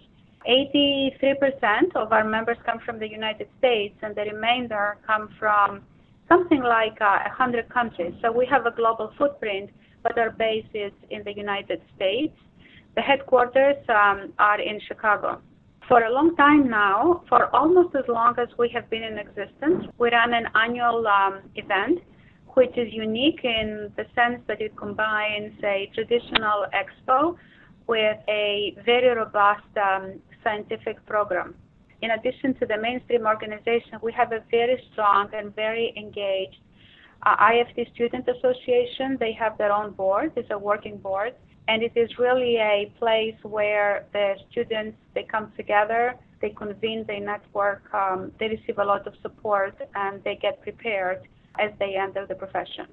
83% 0.49 1.95
of 1.95 2.11
our 2.11 2.23
members 2.23 2.57
come 2.65 2.79
from 2.83 2.97
the 2.97 3.07
United 3.07 3.47
States 3.59 3.95
and 4.01 4.15
the 4.15 4.23
remainder 4.23 4.97
come 5.05 5.29
from 5.37 5.81
something 6.27 6.63
like 6.63 6.99
uh, 6.99 7.19
100 7.27 7.69
countries. 7.69 8.13
So 8.23 8.31
we 8.31 8.47
have 8.47 8.65
a 8.65 8.71
global 8.71 9.11
footprint, 9.19 9.69
but 10.01 10.17
our 10.17 10.31
base 10.31 10.65
is 10.73 10.93
in 11.11 11.23
the 11.25 11.35
United 11.35 11.81
States. 11.95 12.33
The 12.95 13.01
headquarters 13.01 13.77
um, 13.89 14.33
are 14.39 14.59
in 14.59 14.79
Chicago. 14.87 15.41
For 15.89 16.03
a 16.03 16.13
long 16.13 16.35
time 16.35 16.69
now, 16.69 17.23
for 17.27 17.49
almost 17.55 17.95
as 17.95 18.03
long 18.07 18.35
as 18.37 18.47
we 18.59 18.69
have 18.69 18.87
been 18.91 19.01
in 19.01 19.17
existence, 19.17 19.87
we 19.97 20.11
run 20.11 20.35
an 20.35 20.45
annual 20.53 21.07
um, 21.07 21.39
event 21.55 21.97
which 22.53 22.77
is 22.77 22.93
unique 22.93 23.43
in 23.43 23.91
the 23.97 24.05
sense 24.13 24.39
that 24.45 24.61
it 24.61 24.77
combines 24.77 25.51
a 25.63 25.89
traditional 25.95 26.67
expo 26.81 27.35
with 27.87 28.17
a 28.27 28.77
very 28.85 29.09
robust 29.15 29.65
um, 29.77 30.19
scientific 30.43 31.03
program. 31.07 31.55
In 32.03 32.11
addition 32.11 32.53
to 32.59 32.67
the 32.67 32.77
mainstream 32.77 33.25
organization, 33.25 33.97
we 34.03 34.11
have 34.11 34.31
a 34.31 34.43
very 34.51 34.79
strong 34.91 35.29
and 35.33 35.55
very 35.55 35.91
engaged 35.97 36.61
uh, 37.25 37.35
IFT 37.37 37.91
Student 37.95 38.29
Association. 38.29 39.17
They 39.19 39.33
have 39.33 39.57
their 39.57 39.71
own 39.71 39.93
board, 39.93 40.33
it's 40.35 40.51
a 40.51 40.59
working 40.59 40.97
board 40.97 41.33
and 41.67 41.83
it 41.83 41.91
is 41.95 42.17
really 42.17 42.57
a 42.57 42.91
place 42.97 43.35
where 43.43 44.05
the 44.13 44.35
students 44.49 44.97
they 45.13 45.23
come 45.23 45.51
together 45.57 46.15
they 46.41 46.49
convene 46.49 47.05
they 47.07 47.19
network 47.19 47.83
um, 47.93 48.31
they 48.39 48.47
receive 48.47 48.77
a 48.77 48.83
lot 48.83 49.05
of 49.07 49.13
support 49.21 49.75
and 49.95 50.23
they 50.23 50.35
get 50.35 50.61
prepared 50.61 51.21
as 51.57 51.71
they 51.79 51.95
enter 51.95 52.25
the 52.25 52.35
profession. 52.35 52.87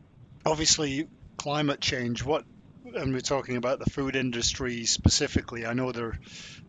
Obviously 0.44 1.08
climate 1.36 1.80
change 1.80 2.24
what 2.24 2.44
and 2.94 3.12
we're 3.12 3.20
talking 3.20 3.56
about 3.56 3.78
the 3.78 3.90
food 3.90 4.16
industry 4.16 4.84
specifically 4.84 5.66
i 5.66 5.72
know 5.72 5.92
there 5.92 6.18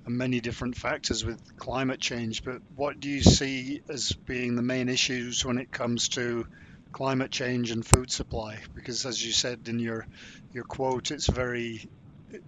are 0.05 0.09
many 0.09 0.39
different 0.39 0.75
factors 0.75 1.23
with 1.23 1.57
climate 1.57 1.99
change 1.99 2.43
but 2.43 2.61
what 2.75 2.99
do 2.99 3.09
you 3.09 3.21
see 3.21 3.81
as 3.87 4.11
being 4.11 4.55
the 4.55 4.61
main 4.61 4.89
issues 4.89 5.45
when 5.45 5.57
it 5.57 5.71
comes 5.71 6.09
to 6.09 6.45
climate 6.91 7.31
change 7.31 7.71
and 7.71 7.85
food 7.85 8.11
supply 8.11 8.59
because 8.73 9.05
as 9.05 9.23
you 9.25 9.31
said 9.31 9.59
in 9.67 9.79
your 9.79 10.07
your 10.53 10.63
quote 10.63 11.11
it's 11.11 11.27
very 11.27 11.87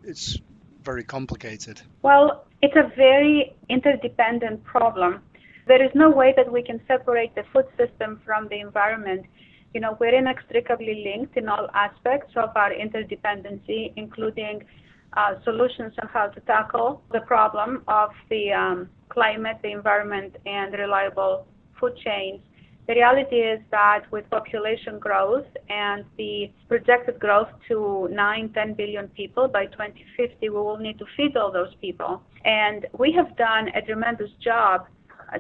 it's 0.04 0.38
very 0.84 1.04
complicated. 1.04 1.82
Well, 2.02 2.46
it's 2.62 2.76
a 2.76 2.92
very 2.96 3.56
interdependent 3.70 4.64
problem. 4.64 5.22
There 5.68 5.84
is 5.84 5.92
no 5.94 6.10
way 6.10 6.34
that 6.36 6.52
we 6.52 6.64
can 6.64 6.82
separate 6.88 7.36
the 7.36 7.44
food 7.54 7.68
system 7.78 8.22
from 8.26 8.48
the 8.48 8.60
environment. 8.60 9.26
You 9.74 9.82
know, 9.82 9.98
we're 10.00 10.16
inextricably 10.16 11.04
linked 11.06 11.38
in 11.38 11.48
all 11.48 11.68
aspects 11.74 12.34
of 12.36 12.50
our 12.56 12.72
interdependency, 12.72 13.94
including 13.96 14.64
uh, 15.16 15.36
solutions 15.44 15.94
on 16.02 16.08
how 16.08 16.28
to 16.28 16.40
tackle 16.42 17.04
the 17.12 17.22
problem 17.22 17.84
of 17.88 18.12
the 18.30 18.52
um, 18.52 18.90
climate, 19.10 19.58
the 19.62 19.72
environment, 19.72 20.36
and 20.46 20.74
reliable 20.74 21.46
food 21.80 21.96
chains. 21.98 22.42
The 22.90 22.96
reality 22.96 23.36
is 23.36 23.60
that 23.70 24.12
with 24.12 24.28
population 24.32 24.98
growth 24.98 25.46
and 25.70 26.04
the 26.18 26.52
projected 26.68 27.20
growth 27.20 27.50
to 27.68 28.10
9, 28.12 28.50
10 28.50 28.74
billion 28.74 29.08
people 29.10 29.48
by 29.48 29.68
2050, 29.68 30.36
we 30.42 30.50
will 30.50 30.78
need 30.78 30.98
to 30.98 31.06
feed 31.16 31.38
all 31.38 31.52
those 31.52 31.76
people. 31.82 32.24
And 32.46 32.88
we 32.98 33.12
have 33.12 33.38
done 33.38 33.68
a 33.76 33.84
tremendous 33.84 34.32
job. 34.44 34.88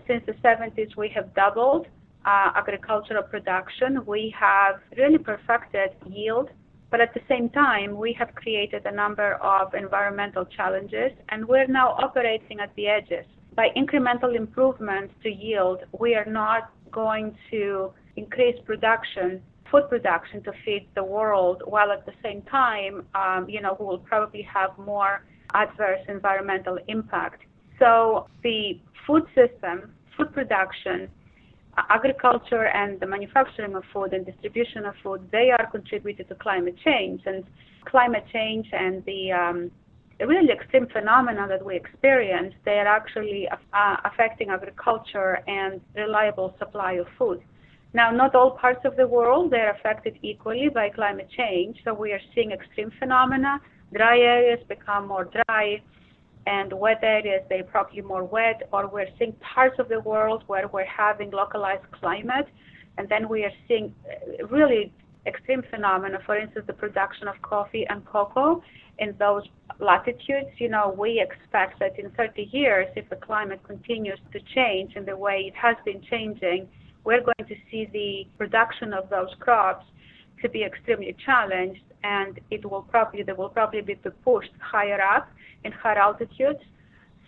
Since 0.05 0.27
the 0.27 0.33
70s, 0.33 0.95
we 0.95 1.09
have 1.15 1.33
doubled 1.33 1.87
uh, 2.23 2.51
agricultural 2.53 3.23
production. 3.23 4.05
We 4.05 4.31
have 4.39 4.75
really 4.95 5.17
perfected 5.17 5.89
yield. 6.05 6.51
But 6.91 7.01
at 7.01 7.15
the 7.15 7.21
same 7.27 7.49
time, 7.49 7.97
we 7.97 8.13
have 8.13 8.35
created 8.35 8.85
a 8.85 8.91
number 8.91 9.33
of 9.41 9.73
environmental 9.73 10.45
challenges, 10.45 11.13
and 11.29 11.47
we're 11.47 11.65
now 11.65 11.95
operating 11.97 12.59
at 12.59 12.75
the 12.75 12.87
edges 12.87 13.25
by 13.59 13.69
incremental 13.75 14.35
improvements 14.35 15.13
to 15.21 15.29
yield, 15.29 15.79
we 15.99 16.15
are 16.15 16.23
not 16.23 16.71
going 16.91 17.35
to 17.51 17.91
increase 18.15 18.57
production, 18.65 19.41
food 19.71 19.89
production 19.89 20.43
to 20.43 20.51
feed 20.65 20.87
the 20.95 21.03
world, 21.03 21.63
while 21.65 21.91
at 21.91 22.05
the 22.05 22.13
same 22.23 22.41
time, 22.43 23.05
um, 23.15 23.47
you 23.49 23.61
know, 23.61 23.75
we 23.79 23.85
will 23.85 23.99
probably 23.99 24.41
have 24.41 24.77
more 24.77 25.23
adverse 25.53 26.01
environmental 26.07 26.77
impact. 26.87 27.43
So 27.79 28.27
the 28.43 28.79
food 29.05 29.23
system, 29.35 29.93
food 30.17 30.33
production, 30.33 31.09
agriculture 31.89 32.65
and 32.65 32.99
the 32.99 33.07
manufacturing 33.07 33.73
of 33.75 33.83
food 33.93 34.13
and 34.13 34.25
distribution 34.25 34.85
of 34.85 34.95
food, 35.01 35.27
they 35.31 35.49
are 35.51 35.65
contributed 35.71 36.27
to 36.27 36.35
climate 36.35 36.75
change. 36.83 37.21
And 37.25 37.45
climate 37.85 38.25
change 38.31 38.67
and 38.73 39.03
the 39.05 39.31
um, 39.31 39.71
really 40.27 40.51
extreme 40.51 40.87
phenomena 40.87 41.47
that 41.47 41.63
we 41.63 41.75
experience, 41.75 42.53
they 42.65 42.77
are 42.79 42.87
actually 42.87 43.47
uh, 43.49 43.95
affecting 44.05 44.49
agriculture 44.49 45.39
and 45.47 45.79
reliable 45.95 46.55
supply 46.59 46.93
of 46.93 47.07
food. 47.17 47.41
Now, 47.93 48.11
not 48.11 48.35
all 48.35 48.51
parts 48.51 48.81
of 48.85 48.95
the 48.97 49.07
world 49.07 49.51
they're 49.51 49.71
affected 49.71 50.19
equally 50.21 50.69
by 50.69 50.89
climate 50.89 51.29
change, 51.35 51.77
so 51.83 51.93
we 51.93 52.11
are 52.11 52.21
seeing 52.35 52.51
extreme 52.51 52.91
phenomena. 52.99 53.59
Dry 53.93 54.19
areas 54.19 54.59
become 54.67 55.07
more 55.07 55.25
dry, 55.25 55.81
and 56.45 56.71
wet 56.73 56.99
areas 57.01 57.41
they're 57.49 57.63
probably 57.63 58.01
more 58.01 58.23
wet. 58.23 58.67
Or 58.71 58.87
we're 58.87 59.07
seeing 59.17 59.33
parts 59.33 59.79
of 59.79 59.89
the 59.89 60.01
world 60.01 60.43
where 60.47 60.67
we're 60.67 60.85
having 60.85 61.31
localized 61.31 61.89
climate, 61.91 62.47
and 62.97 63.09
then 63.09 63.27
we 63.27 63.43
are 63.43 63.53
seeing 63.67 63.95
uh, 64.05 64.45
really 64.47 64.91
extreme 65.25 65.63
phenomena. 65.71 66.19
For 66.25 66.37
instance, 66.37 66.65
the 66.67 66.73
production 66.73 67.27
of 67.27 67.41
coffee 67.41 67.85
and 67.89 68.05
cocoa 68.05 68.61
in 68.99 69.15
those 69.17 69.43
latitudes. 69.79 70.49
You 70.57 70.69
know, 70.69 70.95
we 70.97 71.21
expect 71.21 71.79
that 71.79 71.97
in 71.97 72.09
30 72.11 72.49
years, 72.51 72.87
if 72.95 73.09
the 73.09 73.15
climate 73.15 73.61
continues 73.63 74.19
to 74.33 74.39
change 74.53 74.95
in 74.95 75.05
the 75.05 75.15
way 75.15 75.45
it 75.47 75.55
has 75.55 75.75
been 75.85 76.01
changing 76.09 76.67
we're 77.03 77.21
going 77.21 77.47
to 77.47 77.55
see 77.71 77.87
the 77.91 78.27
production 78.37 78.93
of 78.93 79.09
those 79.09 79.29
crops 79.39 79.85
to 80.41 80.49
be 80.49 80.63
extremely 80.63 81.15
challenged, 81.25 81.81
and 82.03 82.39
it 82.49 82.69
will 82.69 82.83
probably 82.83 83.23
they 83.23 83.33
will 83.33 83.49
probably 83.49 83.81
be 83.81 83.95
pushed 84.23 84.51
higher 84.59 85.01
up 85.01 85.29
in 85.63 85.71
higher 85.71 85.97
altitudes. 85.97 86.59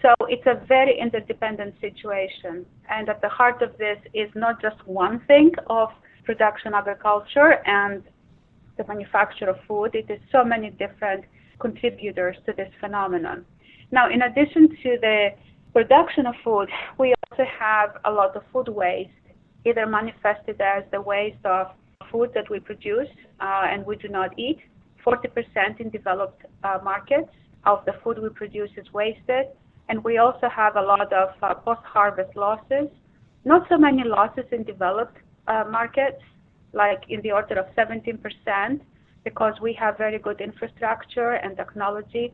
So 0.02 0.14
it's 0.28 0.46
a 0.46 0.66
very 0.68 1.00
interdependent 1.00 1.76
situation, 1.80 2.66
and 2.90 3.10
at 3.10 3.22
the 3.22 3.30
heart 3.30 3.62
of 3.62 3.78
this 3.78 3.98
is 4.14 4.30
not 4.36 4.62
just 4.62 4.78
one 4.88 5.20
thing 5.28 5.52
of 5.68 5.90
production 6.24 6.74
agriculture 6.74 7.60
and 7.66 8.04
the 8.78 8.86
manufacture 8.88 9.50
of 9.50 9.58
food. 9.68 9.96
It 9.96 10.10
is 10.10 10.20
so 10.32 10.44
many 10.44 10.70
different 10.70 11.26
contributors 11.62 12.38
to 12.46 12.54
this 12.54 12.72
phenomenon. 12.80 13.46
Now, 13.92 14.10
in 14.10 14.22
addition 14.24 14.70
to 14.84 14.98
the 15.00 15.30
production 15.74 16.26
of 16.26 16.36
food, 16.44 16.70
we 16.98 17.14
also 17.32 17.44
have 17.60 17.98
a 18.06 18.12
lot 18.12 18.36
of 18.36 18.44
food 18.52 18.68
waste 18.68 19.12
either 19.66 19.86
manifested 19.86 20.60
as 20.60 20.84
the 20.92 21.02
waste 21.02 21.46
of 21.46 21.68
food 22.12 22.32
that 22.34 22.50
we 22.50 22.60
produce 22.60 23.10
uh, 23.40 23.66
and 23.72 23.86
we 23.86 23.96
do 23.96 24.08
not 24.08 24.38
eat. 24.38 24.60
40% 25.06 25.80
in 25.80 25.90
developed 25.90 26.44
uh, 26.64 26.80
markets 26.84 27.30
of 27.66 27.84
the 27.86 27.94
food 28.04 28.20
we 28.20 28.30
produce 28.30 28.70
is 28.78 28.92
wasted. 28.94 29.48
And 29.90 30.04
we 30.04 30.18
also 30.18 30.48
have 30.50 30.76
a 30.76 30.82
lot 30.82 31.12
of 31.12 31.30
uh, 31.42 31.54
post 31.56 31.82
harvest 31.84 32.36
losses. 32.36 32.88
Not 33.46 33.68
so 33.70 33.78
many 33.78 34.04
losses 34.04 34.46
in 34.52 34.64
developed 34.64 35.18
uh, 35.48 35.66
markets, 35.70 36.22
like 36.74 37.04
in 37.10 37.22
the 37.22 37.32
order 37.32 37.56
of 37.60 37.66
17%, 37.76 38.80
because 39.24 39.54
we 39.62 39.74
have 39.74 39.98
very 39.98 40.20
good 40.20 40.42
infrastructure 40.42 41.34
and 41.34 41.56
technology 41.58 42.34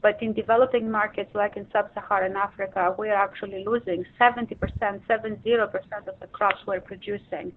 but 0.00 0.22
in 0.22 0.32
developing 0.32 0.90
markets 0.90 1.30
like 1.34 1.56
in 1.56 1.66
sub-Saharan 1.72 2.36
Africa, 2.36 2.94
we 2.98 3.08
are 3.08 3.16
actually 3.16 3.64
losing 3.64 4.04
70%, 4.20 4.56
70% 5.08 6.08
of 6.08 6.20
the 6.20 6.26
crops 6.28 6.58
we're 6.66 6.80
producing. 6.80 7.52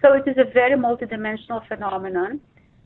So 0.00 0.14
it 0.14 0.26
is 0.26 0.36
a 0.38 0.50
very 0.52 0.78
multidimensional 0.78 1.66
phenomenon 1.68 2.40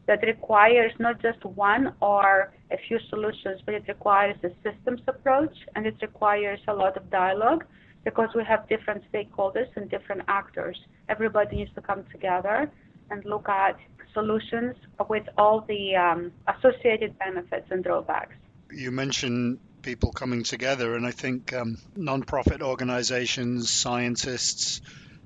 that 0.06 0.22
requires 0.22 0.92
not 0.98 1.20
just 1.22 1.44
one 1.44 1.94
or 2.00 2.52
a 2.72 2.76
few 2.88 2.98
solutions, 3.08 3.60
but 3.64 3.74
it 3.74 3.84
requires 3.86 4.36
a 4.42 4.50
systems 4.64 5.00
approach 5.06 5.54
and 5.76 5.86
it 5.86 5.94
requires 6.02 6.58
a 6.66 6.74
lot 6.74 6.96
of 6.96 7.08
dialogue 7.10 7.64
because 8.04 8.30
we 8.34 8.42
have 8.44 8.68
different 8.68 9.02
stakeholders 9.12 9.68
and 9.76 9.90
different 9.90 10.22
actors. 10.28 10.76
Everybody 11.08 11.56
needs 11.56 11.74
to 11.74 11.82
come 11.82 12.04
together 12.10 12.70
and 13.10 13.24
look 13.24 13.48
at 13.48 13.76
solutions 14.12 14.76
with 15.08 15.26
all 15.36 15.64
the 15.68 15.96
um, 15.96 16.32
associated 16.46 17.18
benefits 17.18 17.66
and 17.70 17.84
drawbacks 17.84 18.34
you 18.70 18.90
mentioned 18.90 19.58
people 19.82 20.12
coming 20.12 20.42
together, 20.42 20.94
and 20.94 21.06
I 21.06 21.10
think 21.10 21.52
um, 21.52 21.78
non-profit 21.96 22.62
organizations, 22.62 23.70
scientists, 23.70 24.80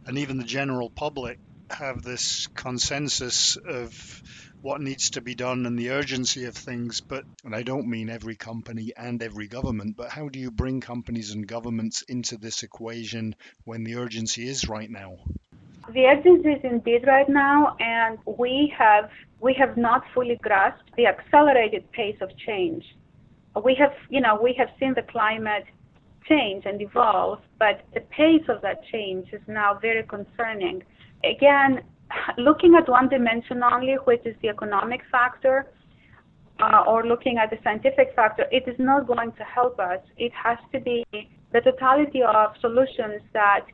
and 0.07 0.19
even 0.19 0.39
the 0.39 0.45
general 0.45 0.91
public 0.91 1.39
have 1.71 2.03
this 2.03 2.49
consensus 2.49 3.57
of 3.57 4.23
what 4.61 4.81
needs 4.81 5.11
to 5.11 5.21
be 5.21 5.35
done 5.35 5.67
and 5.67 5.77
the 5.77 5.91
urgency 5.91 6.45
of 6.45 6.55
things. 6.55 7.01
But, 7.01 7.25
and 7.45 7.55
I 7.55 7.63
don't 7.63 7.89
mean 7.89 8.11
every 8.11 8.37
company 8.37 8.93
and 8.97 9.23
every 9.23 9.49
government, 9.49 9.97
but 9.97 10.11
how 10.11 10.29
do 10.29 10.39
you 10.39 10.51
bring 10.51 10.81
companies 10.81 11.33
and 11.33 11.47
governments 11.47 12.03
into 12.03 12.37
this 12.37 12.63
equation 12.63 13.35
when 13.65 13.83
the 13.83 13.97
urgency 13.97 14.47
is 14.47 14.69
right 14.69 14.91
now? 14.91 15.17
The 15.91 16.07
urgency 16.07 16.51
is 16.51 16.61
indeed 16.63 17.05
right 17.07 17.29
now, 17.29 17.77
and 17.81 18.19
we 18.39 18.73
have 18.79 19.11
we 19.41 19.55
have 19.55 19.77
not 19.77 20.05
fully 20.15 20.39
grasped 20.43 20.91
the 20.97 21.07
accelerated 21.07 21.91
pace 21.93 22.17
of 22.21 22.31
change 22.47 22.85
we 23.61 23.75
have, 23.75 23.93
you 24.09 24.21
know, 24.21 24.39
we 24.41 24.55
have 24.59 24.69
seen 24.81 24.95
the 24.95 25.03
climate 25.03 25.65
change 26.29 26.65
and 26.65 26.81
evolve, 26.81 27.41
but 27.59 27.83
the 27.95 28.01
pace 28.01 28.45
of 28.49 28.63
that 28.63 28.79
change 28.91 29.29
is 29.33 29.43
now 29.47 29.79
very 29.81 30.05
concerning. 30.05 30.83
Again, 31.25 31.83
looking 32.39 32.75
at 32.75 32.89
one 32.89 33.09
dimension 33.09 33.63
only, 33.63 33.95
which 34.05 34.25
is 34.25 34.35
the 34.43 34.49
economic 34.49 35.03
factor, 35.11 35.67
uh, 36.61 36.85
or 36.87 37.05
looking 37.05 37.39
at 37.39 37.51
the 37.51 37.59
scientific 37.65 38.15
factor, 38.15 38.47
it 38.51 38.65
is 38.69 38.77
not 38.79 39.07
going 39.07 39.33
to 39.33 39.43
help 39.43 39.79
us. 39.81 40.01
It 40.17 40.33
has 40.33 40.59
to 40.73 40.81
be 40.81 41.05
the 41.53 41.61
totality 41.61 42.23
of 42.23 42.53
solutions 42.61 43.21
that 43.33 43.67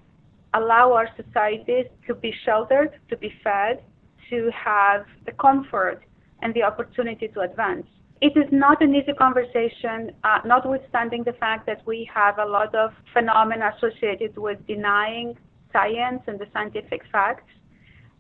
allow 0.55 0.92
our 0.92 1.09
societies 1.16 1.86
to 2.07 2.14
be 2.14 2.32
sheltered, 2.44 2.99
to 3.11 3.16
be 3.16 3.32
fed, 3.44 3.82
to 4.30 4.51
have 4.53 5.05
the 5.26 5.32
comfort 5.32 6.03
and 6.42 6.55
the 6.55 6.62
opportunity 6.62 7.28
to 7.28 7.40
advance. 7.40 7.86
It 8.20 8.36
is 8.36 8.49
not 8.51 8.82
an 8.82 8.94
easy 8.94 9.12
conversation, 9.12 10.12
uh, 10.24 10.40
notwithstanding 10.44 11.22
the 11.24 11.34
fact 11.34 11.66
that 11.66 11.86
we 11.86 12.09
have 12.12 12.38
a 12.38 12.44
lot 12.44 12.74
of 12.74 12.90
phenomena 13.12 13.72
associated 13.76 14.36
with 14.36 14.59
denying 14.66 15.36
science 15.72 16.22
and 16.26 16.38
the 16.38 16.46
scientific 16.53 17.03
facts. 17.12 17.51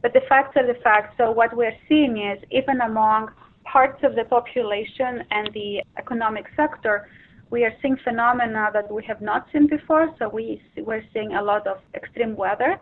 But 0.00 0.12
the 0.12 0.20
facts 0.28 0.56
are 0.56 0.66
the 0.66 0.78
facts. 0.84 1.14
So 1.18 1.32
what 1.32 1.56
we're 1.56 1.76
seeing 1.88 2.16
is 2.18 2.38
even 2.52 2.80
among 2.80 3.30
parts 3.64 4.00
of 4.04 4.14
the 4.14 4.24
population 4.24 5.24
and 5.30 5.50
the 5.52 5.82
economic 5.98 6.46
sector, 6.56 7.08
we 7.50 7.64
are 7.64 7.72
seeing 7.80 7.96
phenomena 8.04 8.70
that 8.72 8.92
we 8.92 9.04
have 9.04 9.20
not 9.20 9.46
seen 9.52 9.66
before. 9.66 10.14
So 10.18 10.28
we, 10.28 10.62
we're 10.76 11.04
seeing 11.12 11.34
a 11.34 11.42
lot 11.42 11.66
of 11.66 11.78
extreme 11.94 12.36
weather 12.36 12.78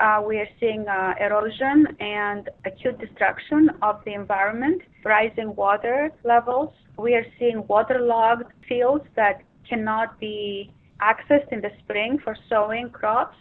uh, 0.00 0.22
we 0.26 0.38
are 0.38 0.48
seeing 0.58 0.86
uh, 0.88 1.14
erosion 1.20 1.86
and 2.00 2.48
acute 2.64 2.98
destruction 2.98 3.70
of 3.82 4.00
the 4.04 4.14
environment, 4.14 4.80
rising 5.04 5.54
water 5.54 6.10
levels. 6.24 6.72
We 6.96 7.14
are 7.14 7.26
seeing 7.38 7.66
waterlogged 7.68 8.50
fields 8.66 9.04
that 9.16 9.42
cannot 9.68 10.18
be 10.18 10.72
accessed 11.00 11.52
in 11.52 11.60
the 11.60 11.70
spring 11.82 12.18
for 12.24 12.36
sowing 12.48 12.88
crops. 12.90 13.36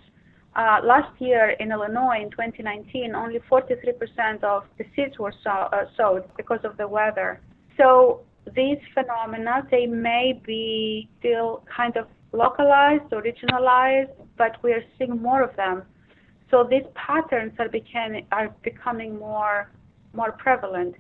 Uh, 0.54 0.80
last 0.84 1.10
year 1.22 1.52
in 1.62 1.72
Illinois 1.72 2.20
in 2.22 2.30
2019, 2.32 3.16
only 3.16 3.40
43% 3.50 4.44
of 4.44 4.64
the 4.78 4.84
seeds 4.94 5.18
were 5.18 5.34
uh, 5.46 5.86
sowed 5.96 6.26
because 6.36 6.60
of 6.66 6.76
the 6.76 6.88
weather. 6.88 7.40
So 7.78 8.22
these 8.56 8.78
phenomena, 8.94 9.68
they 9.70 9.86
may 9.86 10.42
be 10.46 11.10
still 11.20 11.64
kind 11.76 11.96
of 11.98 12.08
localized 12.34 13.12
or 13.12 13.22
regionalized, 13.22 14.12
but 14.38 14.62
we 14.64 14.72
are 14.74 14.84
seeing 14.98 15.22
more 15.22 15.44
of 15.44 15.56
them 15.56 15.84
so 16.52 16.68
these 16.70 16.84
patterns 16.94 17.54
are, 17.58 17.70
became, 17.70 18.26
are 18.34 18.54
becoming 18.62 19.18
more, 19.18 19.72
more 20.14 20.34
prevalent. 20.34 20.96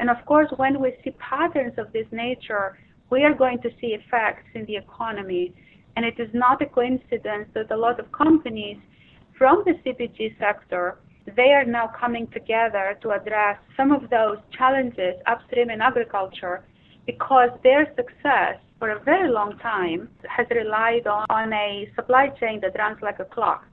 And 0.00 0.10
of 0.10 0.16
course, 0.26 0.48
when 0.56 0.80
we 0.82 0.92
see 1.02 1.12
patterns 1.12 1.74
of 1.78 1.92
this 1.92 2.06
nature, 2.10 2.78
we 3.10 3.22
are 3.22 3.32
going 3.32 3.60
to 3.62 3.70
see 3.80 3.94
effects 3.98 4.48
in 4.54 4.66
the 4.66 4.76
economy. 4.76 5.54
And 5.96 6.04
it 6.04 6.18
is 6.18 6.28
not 6.34 6.60
a 6.60 6.66
coincidence 6.66 7.48
that 7.54 7.70
a 7.70 7.76
lot 7.76 8.00
of 8.00 8.10
companies 8.12 8.76
from 9.36 9.62
the 9.64 9.74
CPG 9.84 10.36
sector, 10.38 10.98
they 11.36 11.52
are 11.52 11.64
now 11.64 11.90
coming 11.98 12.26
together 12.28 12.98
to 13.02 13.10
address 13.10 13.56
some 13.76 13.92
of 13.92 14.10
those 14.10 14.38
challenges 14.56 15.14
upstream 15.26 15.70
in 15.70 15.80
agriculture 15.80 16.64
because 17.08 17.50
their 17.62 17.84
success 17.96 18.56
for 18.78 18.90
a 18.90 19.00
very 19.00 19.30
long 19.30 19.52
time 19.58 20.08
has 20.36 20.46
relied 20.62 21.06
on, 21.06 21.52
a 21.52 21.90
supply 21.96 22.28
chain 22.38 22.60
that 22.60 22.78
runs 22.78 22.98
like 23.02 23.18
a 23.18 23.24
clock 23.24 23.64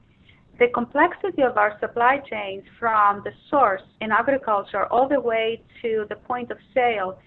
the 0.58 0.68
complexity 0.68 1.42
of 1.42 1.58
our 1.58 1.76
supply 1.80 2.18
chains 2.30 2.64
from 2.78 3.22
the 3.24 3.30
source 3.50 3.82
in 4.00 4.10
agriculture 4.10 4.86
all 4.86 5.08
the 5.08 5.20
way 5.20 5.62
to 5.82 6.06
the 6.08 6.16
point 6.16 6.50
of 6.50 6.56
sale, 6.72 7.18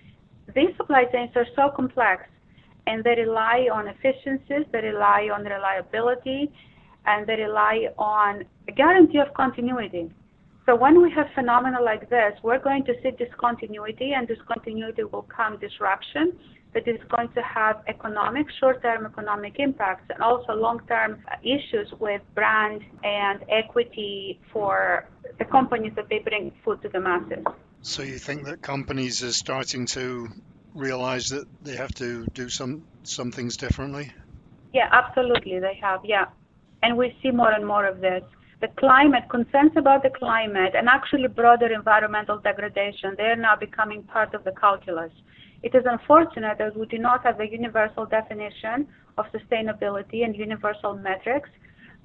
these 0.56 0.76
supply 0.78 1.04
chains 1.12 1.30
are 1.36 1.46
so 1.56 1.70
complex 1.76 2.24
and 2.88 3.04
they 3.04 3.16
rely 3.16 3.68
on 3.72 3.88
efficiencies, 3.88 4.66
they 4.72 4.82
rely 4.82 5.30
on 5.32 5.44
reliability, 5.44 6.52
and 7.06 7.28
they 7.28 7.36
rely 7.36 7.88
on 8.00 8.44
a 8.68 8.72
guarantee 8.72 9.20
of 9.20 9.32
continuity. 9.36 10.10
So 10.70 10.76
when 10.76 11.02
we 11.02 11.10
have 11.14 11.26
phenomena 11.34 11.82
like 11.82 12.12
this, 12.12 12.34
we're 12.44 12.60
going 12.60 12.86
to 12.86 12.94
see 13.02 13.10
discontinuity, 13.10 14.12
and 14.16 14.28
discontinuity 14.28 15.04
will 15.04 15.24
come 15.24 15.58
disruption 15.58 16.38
that 16.76 16.88
is 16.88 17.00
going 17.10 17.30
to 17.30 17.42
have 17.42 17.82
economic, 17.88 18.46
short-term 18.60 19.08
economic 19.08 19.56
impacts 19.58 20.06
and 20.12 20.22
also 20.22 20.54
long-term 20.54 21.24
issues 21.42 21.92
with 22.00 22.22
brand 22.36 22.84
and 23.04 23.44
equity 23.50 24.40
for 24.54 25.08
the 25.40 25.46
companies 25.46 25.94
that 25.96 26.08
they 26.08 26.20
bring 26.20 26.52
food 26.64 26.80
to 26.84 26.90
the 26.90 27.00
masses. 27.00 27.44
So 27.82 28.04
you 28.04 28.20
think 28.20 28.46
that 28.46 28.62
companies 28.62 29.24
are 29.24 29.34
starting 29.34 29.88
to 29.98 30.28
realize 30.76 31.30
that 31.30 31.48
they 31.64 31.78
have 31.78 31.96
to 31.96 32.28
do 32.36 32.48
some 32.48 32.84
some 33.02 33.32
things 33.32 33.58
differently? 33.58 34.14
Yeah, 34.72 34.88
absolutely, 34.92 35.58
they 35.58 35.80
have. 35.82 36.02
Yeah, 36.06 36.26
and 36.84 36.96
we 36.96 37.18
see 37.24 37.32
more 37.32 37.52
and 37.52 37.66
more 37.66 37.88
of 37.88 38.02
this. 38.02 38.22
The 38.62 38.68
climate 38.78 39.24
concerns 39.30 39.72
about 39.78 40.04
the 40.04 40.10
climate 40.10 40.74
and 40.76 40.90
actually 40.90 41.30
broader 41.30 41.72
environmental 41.74 42.40
degradation 42.40 43.16
they 43.18 43.24
are 43.24 43.38
now 43.38 43.56
becoming 43.56 44.04
part 44.04 44.34
of 44.34 44.44
the 44.44 44.52
calculus. 44.52 45.14
It 45.64 45.76
is 45.76 45.84
unfortunate 45.86 46.58
that 46.58 46.76
we 46.76 46.86
do 46.88 46.98
not 46.98 47.24
have 47.24 47.40
a 47.40 47.48
universal 47.48 48.06
definition 48.06 48.86
of 49.18 49.26
sustainability 49.32 50.26
and 50.26 50.36
universal 50.36 50.96
metrics, 50.96 51.50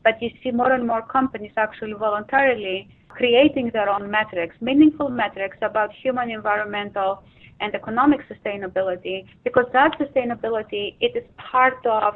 but 0.05 0.22
you 0.22 0.30
see 0.44 0.52
more 0.52 0.70
and 0.72 0.86
more 0.86 1.02
companies 1.02 1.50
actually 1.57 1.94
voluntarily 1.94 2.88
creating 3.09 3.70
their 3.72 3.88
own 3.88 4.09
metrics, 4.09 4.55
meaningful 4.61 5.09
metrics 5.09 5.57
about 5.61 5.90
human, 5.92 6.30
environmental, 6.30 7.24
and 7.61 7.74
economic 7.74 8.20
sustainability, 8.28 9.24
because 9.42 9.66
that 9.72 9.98
sustainability 9.98 10.94
it 11.00 11.16
is 11.16 11.24
part 11.36 11.84
of 11.84 12.14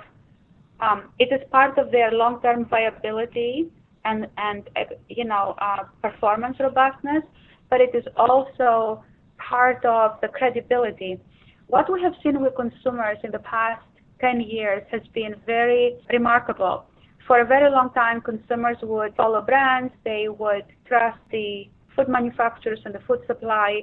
um, 0.81 1.11
it 1.19 1.33
is 1.33 1.41
part 1.51 1.77
of 1.77 1.91
their 1.91 2.13
long-term 2.13 2.67
viability 2.67 3.69
and 4.05 4.27
and 4.37 4.69
you 5.09 5.25
know 5.25 5.55
uh, 5.61 5.85
performance 6.03 6.57
robustness, 6.61 7.23
but 7.71 7.81
it 7.81 7.95
is 7.95 8.05
also 8.17 9.03
part 9.39 9.85
of 9.85 10.21
the 10.21 10.29
credibility. 10.29 11.21
What 11.67 11.93
we 11.93 12.01
have 12.03 12.15
seen 12.23 12.41
with 12.41 12.55
consumers 12.57 13.19
in 13.23 13.31
the 13.31 13.41
past 13.41 13.83
10 14.21 14.41
years 14.41 14.83
has 14.91 15.03
been 15.15 15.35
very 15.47 15.97
remarkable. 16.11 16.87
For 17.27 17.41
a 17.41 17.45
very 17.45 17.71
long 17.71 17.91
time, 17.93 18.21
consumers 18.23 18.79
would 18.83 19.15
follow 19.15 19.43
brands, 19.43 19.93
they 20.03 20.29
would 20.29 20.65
trust 20.87 21.19
the 21.31 21.69
food 21.95 22.09
manufacturers 22.09 22.81
and 22.85 22.95
the 22.95 23.01
food 23.01 23.21
supply, 23.27 23.83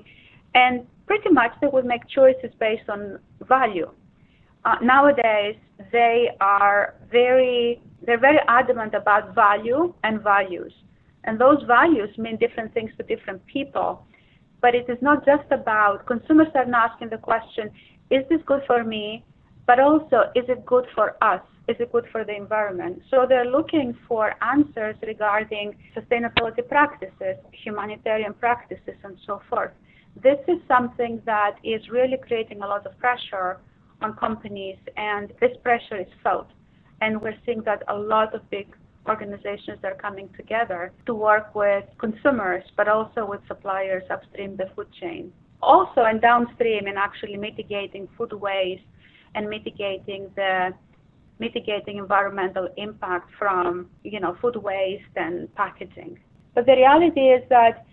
and 0.56 0.88
pretty 1.06 1.30
much 1.30 1.52
they 1.62 1.68
would 1.68 1.86
make 1.86 2.02
choices 2.08 2.52
based 2.60 2.90
on 2.90 3.20
value. 3.48 3.90
Uh, 4.66 4.76
nowadays, 4.82 5.56
they 5.92 6.30
are 6.42 6.96
very 7.12 7.82
they're 8.06 8.20
very 8.20 8.40
adamant 8.48 8.94
about 8.94 9.34
value 9.34 9.94
and 10.04 10.22
values, 10.22 10.74
and 11.24 11.40
those 11.40 11.62
values 11.68 12.10
mean 12.18 12.38
different 12.38 12.74
things 12.74 12.92
to 12.98 13.04
different 13.04 13.46
people. 13.46 14.06
But 14.62 14.74
it 14.74 14.90
is 14.90 14.98
not 15.02 15.26
just 15.26 15.50
about 15.52 16.06
consumers 16.08 16.48
are 16.56 16.66
not 16.66 16.92
asking 16.92 17.10
the 17.10 17.18
question, 17.18 17.70
is 18.10 18.24
this 18.30 18.42
good 18.46 18.64
for 18.66 18.84
me? 18.84 19.24
But 19.68 19.80
also, 19.80 20.32
is 20.36 20.46
it 20.48 20.66
good 20.66 20.86
for 20.96 21.16
us? 21.24 21.42
Is 21.68 21.76
it 21.80 21.92
good 21.92 22.06
for 22.12 22.24
the 22.24 22.36
environment? 22.36 23.02
So 23.10 23.26
they're 23.28 23.50
looking 23.50 23.98
for 24.08 24.34
answers 24.44 24.96
regarding 25.02 25.76
sustainability 25.96 26.68
practices, 26.68 27.38
humanitarian 27.52 28.34
practices, 28.34 28.98
and 29.04 29.18
so 29.26 29.42
forth. 29.50 29.72
This 30.22 30.38
is 30.48 30.58
something 30.68 31.22
that 31.26 31.58
is 31.64 31.82
really 31.90 32.18
creating 32.18 32.62
a 32.62 32.68
lot 32.68 32.86
of 32.86 32.98
pressure 33.00 33.60
on 34.02 34.16
companies, 34.16 34.78
and 34.98 35.32
this 35.40 35.52
pressure 35.64 36.00
is 36.00 36.08
felt. 36.24 36.48
And 37.02 37.22
we're 37.22 37.38
seeing 37.46 37.62
that 37.64 37.84
a 37.88 37.96
lot 37.96 38.34
of 38.34 38.50
big 38.50 38.68
organizations 39.08 39.80
are 39.84 39.96
coming 39.96 40.30
together 40.36 40.92
to 41.06 41.14
work 41.14 41.54
with 41.54 41.86
consumers, 42.00 42.64
but 42.76 42.88
also 42.88 43.26
with 43.26 43.42
suppliers 43.48 44.04
upstream 44.10 44.56
the 44.58 44.66
food 44.76 44.88
chain. 45.00 45.32
Also, 45.62 46.04
and 46.04 46.22
downstream, 46.22 46.88
in 46.88 46.98
actually 46.98 47.38
mitigating 47.38 48.08
food 48.18 48.34
waste 48.34 48.84
and 49.36 49.50
mitigating 49.50 50.30
the 50.36 50.74
mitigating 51.38 51.98
environmental 51.98 52.70
impact 52.78 53.30
from 53.38 53.90
you 54.04 54.20
know 54.20 54.38
food 54.42 54.56
waste 54.56 55.04
and 55.16 55.54
packaging. 55.56 56.18
But 56.54 56.66
the 56.66 56.74
reality 56.74 57.22
is 57.22 57.44
that 57.50 57.86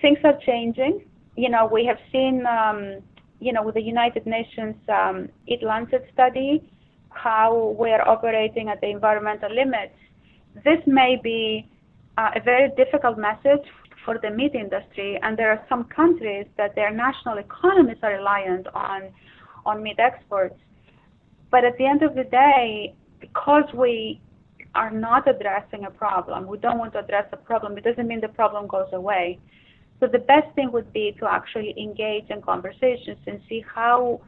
things 0.00 0.18
are 0.24 0.38
changing. 0.46 1.04
You 1.36 1.50
know, 1.50 1.68
we 1.70 1.84
have 1.84 1.98
seen 2.12 2.44
um, 2.46 3.02
you 3.40 3.52
know 3.52 3.62
with 3.62 3.74
the 3.74 3.82
United 3.82 4.26
Nations 4.26 4.76
um, 4.88 5.28
Eat 5.46 5.62
Lancet 5.62 6.08
study 6.12 6.70
how 7.10 7.74
we're 7.78 8.02
operating 8.02 8.68
at 8.68 8.80
the 8.80 8.88
environmental 8.88 9.54
limits 9.54 9.94
this 10.64 10.80
may 10.86 11.18
be 11.22 11.68
uh, 12.18 12.30
a 12.34 12.40
very 12.40 12.70
difficult 12.76 13.18
message 13.18 13.66
for 14.04 14.18
the 14.22 14.30
meat 14.30 14.54
industry, 14.54 15.18
and 15.22 15.36
there 15.36 15.50
are 15.50 15.62
some 15.68 15.84
countries 15.84 16.46
that 16.56 16.74
their 16.74 16.90
national 16.90 17.38
economies 17.38 17.98
are 18.02 18.12
reliant 18.12 18.66
on 18.68 19.10
on 19.66 19.82
meat 19.82 19.98
exports. 19.98 20.54
But 21.50 21.64
at 21.64 21.76
the 21.76 21.86
end 21.86 22.02
of 22.02 22.14
the 22.14 22.24
day, 22.24 22.94
because 23.20 23.64
we 23.74 24.20
are 24.76 24.90
not 24.90 25.26
addressing 25.28 25.84
a 25.84 25.90
problem, 25.90 26.46
we 26.46 26.58
don't 26.58 26.78
want 26.78 26.92
to 26.92 27.00
address 27.00 27.26
a 27.32 27.36
problem, 27.36 27.76
it 27.76 27.84
doesn't 27.84 28.06
mean 28.06 28.20
the 28.20 28.28
problem 28.28 28.68
goes 28.68 28.88
away. 28.92 29.38
So 30.00 30.06
the 30.06 30.18
best 30.18 30.54
thing 30.54 30.72
would 30.72 30.92
be 30.92 31.16
to 31.20 31.26
actually 31.26 31.74
engage 31.78 32.28
in 32.30 32.42
conversations 32.42 33.18
and 33.26 33.40
see 33.48 33.64
how 33.74 34.20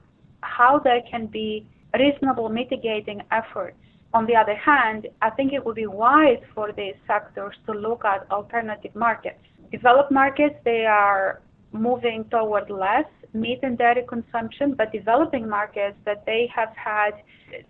how 0.43 0.79
there 0.79 1.03
can 1.11 1.27
be 1.27 1.66
reasonable 1.99 2.49
mitigating 2.49 3.21
efforts 3.33 3.77
on 4.14 4.27
the 4.27 4.35
other 4.35 4.55
hand, 4.55 5.07
I 5.21 5.31
think 5.31 5.53
it 5.53 5.64
would 5.64 5.77
be 5.77 5.87
wise 5.87 6.43
for 6.55 6.73
these 6.73 6.95
sectors 7.07 7.55
to 7.66 7.73
look 7.73 8.05
at 8.05 8.31
alternative 8.31 8.95
markets. 8.95 9.39
Developed 9.71 10.11
markets, 10.11 10.55
they 10.64 10.87
are 10.87 11.43
moving 11.73 12.25
toward 12.31 12.71
less 12.71 13.05
meat 13.35 13.61
and 13.62 13.77
dairy 13.77 14.05
consumption, 14.09 14.73
but 14.73 14.91
developing 14.93 15.47
markets 15.47 15.97
that 16.07 16.25
they 16.25 16.51
have 16.55 16.73
had 16.75 17.11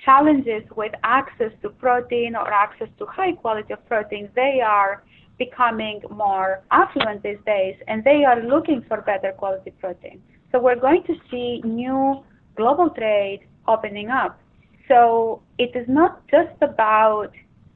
challenges 0.05 0.63
with 0.77 0.93
access 1.03 1.51
to 1.63 1.71
protein 1.71 2.37
or 2.37 2.53
access 2.53 2.89
to 2.99 3.07
high 3.07 3.33
quality 3.33 3.73
of 3.73 3.85
protein, 3.89 4.31
they 4.37 4.61
are 4.65 5.03
becoming 5.39 6.01
more 6.11 6.63
affluent 6.71 7.23
these 7.23 7.39
days 7.47 7.77
and 7.87 8.03
they 8.05 8.25
are 8.25 8.43
looking 8.43 8.85
for 8.89 9.01
better 9.03 9.33
quality 9.33 9.73
protein. 9.81 10.21
So 10.51 10.61
we're 10.61 10.81
going 10.81 11.05
to 11.05 11.15
see 11.31 11.61
new 11.65 12.25
global 12.57 12.91
trade 12.91 13.41
opening 13.67 14.09
up. 14.09 14.41
So 14.89 15.43
it 15.59 15.77
is 15.77 15.87
not 15.89 16.27
just 16.29 16.61
about 16.63 17.33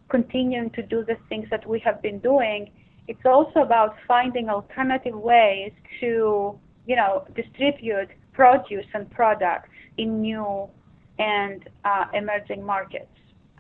continuing 0.09 0.71
to 0.71 0.83
do 0.83 1.05
the 1.05 1.17
things 1.29 1.47
that 1.51 1.67
we 1.67 1.79
have 1.81 2.03
been 2.03 2.19
doing. 2.19 2.71
It's 3.09 3.25
also 3.25 3.61
about 3.61 3.97
finding 4.09 4.49
alternative 4.49 5.15
ways 5.15 5.73
to, 6.01 6.59
you 6.87 6.97
know, 6.97 7.27
distribute 7.37 8.09
produce 8.33 8.87
and 8.95 9.11
products 9.11 9.69
in 9.99 10.21
new 10.23 10.69
and 11.19 11.69
uh, 11.85 12.07
emerging 12.15 12.65
markets. 12.65 13.07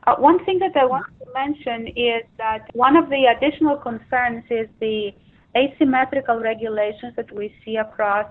Uh, 0.06 0.16
one 0.16 0.44
thing 0.44 0.58
that 0.58 0.76
I 0.76 0.84
want 0.84 1.06
to 1.20 1.26
mention 1.32 1.88
is 1.88 2.22
that 2.38 2.68
one 2.74 2.96
of 2.96 3.08
the 3.08 3.26
additional 3.36 3.76
concerns 3.76 4.44
is 4.50 4.68
the 4.80 5.12
asymmetrical 5.56 6.40
regulations 6.40 7.14
that 7.16 7.30
we 7.32 7.54
see 7.64 7.76
across 7.76 8.26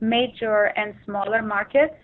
major 0.00 0.72
and 0.76 0.94
smaller 1.04 1.42
markets 1.42 1.94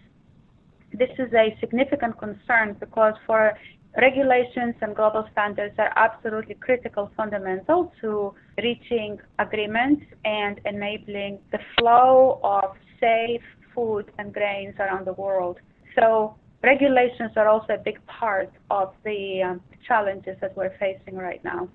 this 0.95 1.11
is 1.19 1.33
a 1.33 1.57
significant 1.61 2.19
concern 2.19 2.77
because 2.79 3.15
for 3.27 3.53
regulations 4.01 4.75
and 4.81 4.95
global 4.95 5.27
standards 5.33 5.75
are 5.79 5.93
absolutely 5.97 6.55
critical, 6.55 7.11
fundamental 7.17 7.93
to 8.01 8.35
reaching 8.63 9.19
agreements 9.39 10.03
and 10.25 10.61
enabling 10.65 11.39
the 11.51 11.59
flow 11.79 12.41
of 12.43 12.77
safe 13.01 13.43
food 13.75 14.11
and 14.19 14.33
grains 14.33 14.75
around 14.79 15.07
the 15.07 15.13
world. 15.15 15.59
So 15.99 16.35
regulations 16.63 17.33
are 17.37 17.49
also 17.49 17.75
a 17.75 17.79
big 17.79 18.05
part 18.07 18.53
of 18.71 18.95
the 19.05 19.43
um, 19.43 19.61
challenges 19.87 20.37
that 20.41 20.57
we're 20.57 20.77
facing 20.79 21.17
right 21.17 21.43
now. 21.45 21.69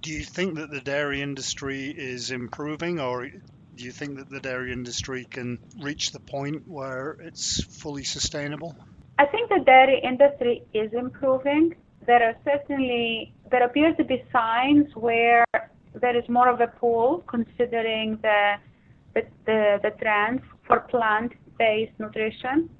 Do 0.00 0.12
you 0.12 0.22
think 0.22 0.56
that 0.56 0.70
the 0.70 0.80
dairy 0.80 1.22
industry 1.22 1.88
is 1.88 2.30
improving 2.30 3.00
or 3.00 3.28
do 3.28 3.84
you 3.84 3.92
think 3.92 4.16
that 4.18 4.28
the 4.28 4.40
dairy 4.40 4.72
industry 4.72 5.24
can 5.24 5.58
reach 5.80 6.12
the 6.12 6.20
point 6.20 6.66
where 6.66 7.16
it's 7.20 7.62
fully 7.64 8.04
sustainable? 8.04 8.76
I 9.18 9.26
think 9.26 9.48
the 9.48 9.62
dairy 9.64 10.00
industry 10.02 10.62
is 10.72 10.92
improving. 10.92 11.74
There 12.06 12.22
are 12.22 12.36
certainly 12.44 13.34
there 13.50 13.64
appears 13.64 13.96
to 13.96 14.04
be 14.04 14.22
signs 14.32 14.94
where 14.94 15.44
there 15.94 16.16
is 16.16 16.28
more 16.28 16.48
of 16.48 16.60
a 16.60 16.66
pull 16.66 17.24
considering 17.26 18.18
the 18.22 18.54
the, 19.14 19.22
the, 19.46 19.80
the 19.82 19.90
trends 20.02 20.42
for 20.66 20.80
plant-based 20.80 21.92
nutrition. 21.98 22.70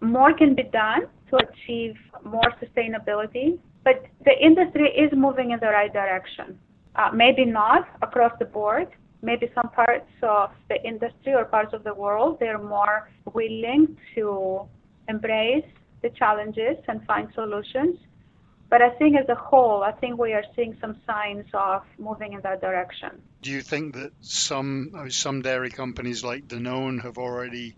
More 0.00 0.32
can 0.32 0.54
be 0.54 0.64
done 0.64 1.02
to 1.30 1.36
achieve 1.36 1.96
more 2.24 2.50
sustainability, 2.62 3.58
but 3.84 4.06
the 4.24 4.36
industry 4.40 4.88
is 4.90 5.10
moving 5.12 5.50
in 5.50 5.60
the 5.60 5.66
right 5.66 5.92
direction. 5.92 6.58
Uh, 6.96 7.10
maybe 7.12 7.44
not 7.44 7.88
across 8.02 8.32
the 8.38 8.44
board, 8.44 8.88
maybe 9.22 9.50
some 9.54 9.68
parts 9.70 10.10
of 10.22 10.50
the 10.68 10.82
industry 10.84 11.34
or 11.34 11.44
parts 11.44 11.72
of 11.72 11.84
the 11.84 11.94
world 11.94 12.38
they're 12.40 12.58
more 12.58 13.10
willing 13.34 13.96
to 14.14 14.62
embrace 15.08 15.64
the 16.02 16.10
challenges 16.10 16.76
and 16.88 17.04
find 17.06 17.28
solutions. 17.34 17.98
But 18.70 18.82
I 18.82 18.90
think 18.90 19.16
as 19.16 19.28
a 19.30 19.34
whole, 19.34 19.82
I 19.82 19.92
think 19.92 20.18
we 20.18 20.34
are 20.34 20.44
seeing 20.54 20.76
some 20.80 20.96
signs 21.06 21.46
of 21.54 21.82
moving 21.98 22.34
in 22.34 22.42
that 22.42 22.60
direction. 22.60 23.22
Do 23.40 23.50
you 23.50 23.62
think 23.62 23.94
that 23.94 24.12
some 24.20 25.06
some 25.08 25.40
dairy 25.40 25.70
companies 25.70 26.22
like 26.22 26.46
Danone 26.48 27.02
have 27.02 27.16
already 27.16 27.76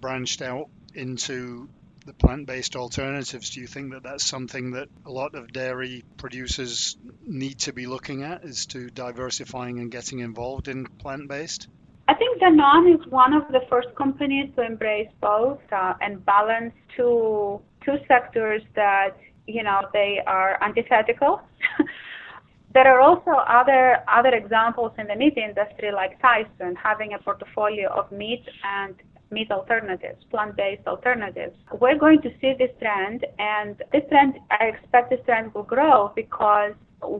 branched 0.00 0.42
out 0.42 0.68
into 0.94 1.68
the 2.06 2.12
plant-based 2.12 2.76
alternatives? 2.76 3.50
Do 3.50 3.60
you 3.60 3.66
think 3.66 3.92
that 3.92 4.02
that's 4.02 4.24
something 4.24 4.72
that 4.72 4.88
a 5.06 5.10
lot 5.10 5.34
of 5.34 5.52
dairy 5.52 6.04
producers 6.16 6.96
need 7.24 7.60
to 7.60 7.72
be 7.72 7.86
looking 7.86 8.22
at, 8.22 8.44
is 8.44 8.66
to 8.66 8.90
diversifying 8.90 9.78
and 9.78 9.90
getting 9.90 10.20
involved 10.20 10.68
in 10.68 10.86
plant-based? 10.86 11.68
I 12.06 12.14
think 12.14 12.40
Danone 12.40 12.94
is 12.94 13.06
one 13.10 13.32
of 13.32 13.48
the 13.48 13.60
first 13.70 13.88
companies 13.96 14.50
to 14.56 14.62
embrace 14.62 15.08
both 15.20 15.60
uh, 15.72 15.94
and 16.00 16.24
balance 16.24 16.74
two 16.96 17.60
two 17.84 17.96
sectors 18.08 18.62
that 18.74 19.16
you 19.46 19.62
know 19.62 19.80
they 19.92 20.20
are 20.26 20.58
antithetical. 20.62 21.40
there 22.74 22.86
are 22.86 23.00
also 23.00 23.30
other 23.30 23.98
other 24.06 24.34
examples 24.34 24.92
in 24.98 25.06
the 25.06 25.16
meat 25.16 25.38
industry, 25.38 25.92
like 25.92 26.20
Tyson, 26.20 26.76
having 26.76 27.14
a 27.14 27.18
portfolio 27.18 27.88
of 27.88 28.12
meat 28.12 28.44
and 28.62 28.94
meat 29.34 29.50
alternatives, 29.50 30.20
plant-based 30.30 30.86
alternatives. 30.86 31.56
We're 31.80 31.98
going 31.98 32.22
to 32.22 32.30
see 32.40 32.52
this 32.58 32.70
trend, 32.80 33.26
and 33.38 33.74
this 33.92 34.04
trend, 34.08 34.34
I 34.50 34.64
expect 34.72 35.10
this 35.10 35.20
trend 35.26 35.52
will 35.54 35.68
grow 35.76 36.12
because 36.22 36.72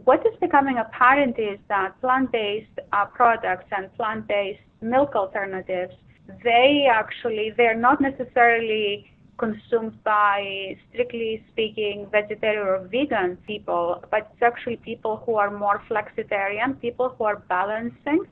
what 0.09 0.21
is 0.29 0.35
becoming 0.41 0.79
apparent 0.79 1.37
is 1.39 1.59
that 1.69 2.01
plant-based 2.01 2.79
uh, 2.93 3.07
products 3.07 3.69
and 3.77 3.93
plant-based 3.95 4.67
milk 4.81 5.15
alternatives, 5.15 5.95
they 6.43 6.87
actually, 6.91 7.53
they're 7.57 7.83
not 7.89 8.01
necessarily 8.01 9.11
consumed 9.37 9.97
by, 10.05 10.77
strictly 10.91 11.45
speaking, 11.51 12.07
vegetarian 12.11 12.67
or 12.67 12.79
vegan 12.87 13.37
people, 13.47 14.03
but 14.11 14.31
it's 14.33 14.43
actually 14.43 14.77
people 14.77 15.23
who 15.27 15.35
are 15.35 15.51
more 15.51 15.83
flexitarian, 15.91 16.81
people 16.81 17.15
who 17.19 17.25
are 17.25 17.41
balancing 17.49 18.25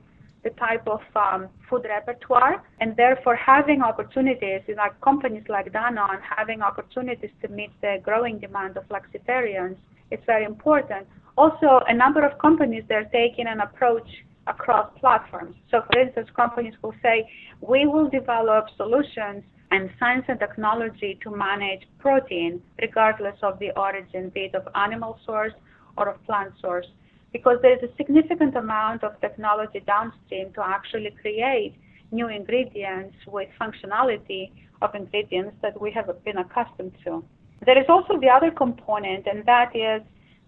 the 0.43 0.49
type 0.51 0.87
of 0.87 1.01
um, 1.15 1.47
food 1.69 1.85
repertoire, 1.85 2.63
and 2.79 2.95
therefore 2.97 3.35
having 3.35 3.81
opportunities, 3.81 4.61
like 4.75 4.99
companies 5.01 5.43
like 5.47 5.71
Danone, 5.71 6.19
having 6.21 6.61
opportunities 6.61 7.31
to 7.41 7.47
meet 7.47 7.71
the 7.81 7.97
growing 8.03 8.39
demand 8.39 8.77
of 8.77 8.83
flexitarians 8.89 9.77
is 10.11 10.19
very 10.25 10.43
important. 10.43 11.07
Also, 11.37 11.81
a 11.87 11.93
number 11.93 12.25
of 12.25 12.37
companies 12.39 12.83
they're 12.87 13.05
taking 13.05 13.47
an 13.47 13.61
approach 13.61 14.07
across 14.47 14.91
platforms. 14.99 15.55
So, 15.71 15.81
for 15.91 15.99
instance, 15.99 16.27
companies 16.35 16.73
will 16.81 16.93
say, 17.01 17.29
we 17.61 17.85
will 17.85 18.09
develop 18.09 18.65
solutions 18.75 19.43
and 19.71 19.89
science 19.99 20.25
and 20.27 20.39
technology 20.39 21.17
to 21.23 21.31
manage 21.31 21.81
protein 21.99 22.61
regardless 22.81 23.37
of 23.41 23.57
the 23.59 23.71
origin, 23.77 24.29
be 24.29 24.41
it 24.41 24.55
of 24.55 24.67
animal 24.75 25.17
source 25.25 25.53
or 25.97 26.09
of 26.09 26.23
plant 26.25 26.53
source, 26.61 26.85
because 27.33 27.57
there 27.61 27.75
is 27.75 27.83
a 27.83 27.93
significant 27.97 28.55
amount 28.55 29.03
of 29.03 29.19
technology 29.19 29.81
downstream 29.85 30.53
to 30.53 30.61
actually 30.63 31.11
create 31.19 31.75
new 32.11 32.27
ingredients 32.29 33.15
with 33.27 33.49
functionality 33.59 34.51
of 34.81 34.93
ingredients 34.93 35.55
that 35.61 35.79
we 35.81 35.91
have 35.91 36.07
been 36.23 36.37
accustomed 36.37 36.93
to. 37.03 37.23
There 37.65 37.77
is 37.77 37.85
also 37.89 38.19
the 38.19 38.29
other 38.29 38.51
component, 38.51 39.25
and 39.25 39.43
that 39.45 39.75
is 39.75 40.01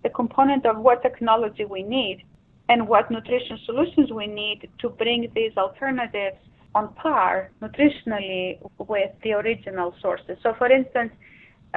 the 0.03 0.09
component 0.09 0.65
of 0.65 0.77
what 0.77 1.01
technology 1.01 1.65
we 1.65 1.81
need 1.81 2.23
and 2.69 2.87
what 2.87 3.09
nutrition 3.09 3.57
solutions 3.65 4.11
we 4.11 4.27
need 4.27 4.69
to 4.79 4.89
bring 4.89 5.31
these 5.33 5.51
alternatives 5.57 6.37
on 6.75 6.93
par 6.93 7.51
nutritionally 7.61 8.59
with 8.77 9.11
the 9.23 9.31
original 9.33 9.95
sources. 10.01 10.37
So, 10.43 10.53
for 10.57 10.69
instance, 10.71 11.11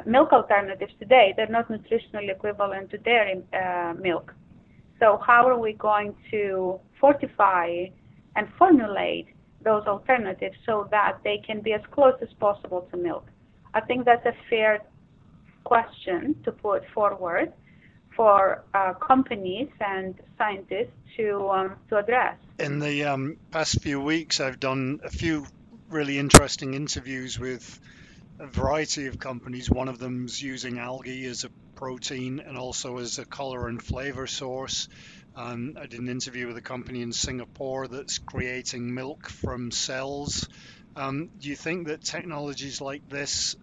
milk 0.07 0.33
alternatives 0.33 0.93
today, 0.99 1.33
they're 1.37 1.47
not 1.49 1.69
nutritionally 1.69 2.31
equivalent 2.31 2.91
to 2.91 2.99
dairy 2.99 3.43
uh, 3.55 3.95
milk. 3.99 4.35
So, 5.01 5.21
how 5.25 5.49
are 5.49 5.59
we 5.59 5.73
going 5.75 6.15
to 6.31 6.81
fortify 7.01 7.87
and 8.37 8.49
formulate 8.59 9.29
those 9.63 9.87
alternatives 9.87 10.57
so 10.67 10.89
that 10.91 11.19
they 11.25 11.39
can 11.47 11.61
be 11.61 11.73
as 11.73 11.83
close 11.91 12.15
as 12.21 12.33
possible 12.41 12.89
to 12.91 12.97
milk? 12.97 13.27
I 13.75 13.81
think 13.81 14.05
that's 14.05 14.27
a 14.27 14.35
fair 14.51 14.81
question 15.65 16.35
to 16.45 16.53
put 16.53 16.83
forward 16.95 17.53
for 18.17 18.65
uh, 18.75 18.95
companies 18.95 19.69
and 19.81 20.15
scientists 20.37 20.97
to 21.17 21.49
um, 21.51 21.77
to 21.89 21.99
address. 21.99 22.37
In 22.59 22.81
the 22.81 23.05
um, 23.05 23.37
past 23.53 23.81
few 23.81 24.01
weeks, 24.01 24.41
I've 24.41 24.59
done 24.59 25.01
a 25.05 25.11
few 25.11 25.47
really 25.89 26.19
interesting 26.19 26.75
interviews 26.75 27.39
with 27.39 27.81
a 28.39 28.47
variety 28.47 29.07
of 29.07 29.19
companies. 29.19 29.71
One 29.71 29.89
of 29.89 29.99
them's 29.99 30.41
using 30.41 30.79
algae 30.79 31.27
as 31.27 31.45
a 31.45 31.51
protein 31.75 32.41
and 32.41 32.57
also 32.57 32.99
as 32.99 33.19
a 33.19 33.25
color 33.25 33.69
and 33.69 33.83
flavor 33.83 34.27
source. 34.27 34.89
Um, 35.35 35.77
I 35.81 35.87
did 35.87 36.01
an 36.01 36.09
interview 36.09 36.47
with 36.47 36.57
a 36.57 36.63
company 36.63 37.03
in 37.03 37.13
Singapore 37.13 37.89
that's 37.89 38.19
creating 38.19 38.95
milk 38.95 39.29
from 39.29 39.71
cells. 39.71 40.49
Um, 40.97 41.31
do 41.39 41.49
you 41.49 41.57
think 41.57 41.89
that 41.89 42.03
technologies 42.03 42.81
like 42.81 43.09
this 43.09 43.57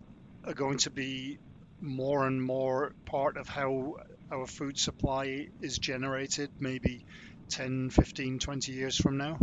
are 0.46 0.54
going 0.54 0.78
to 0.80 0.90
be 0.90 1.38
more 1.82 2.26
and 2.26 2.42
more 2.42 2.94
part 3.06 3.38
of 3.38 3.50
how 3.50 3.98
our 4.32 4.48
food 4.48 4.78
supply 4.78 5.48
is 5.62 5.78
generated 5.78 6.50
maybe 6.60 7.06
10, 7.50 7.90
15, 7.90 8.40
20 8.40 8.72
years 8.72 8.98
from 8.98 9.18
now? 9.18 9.38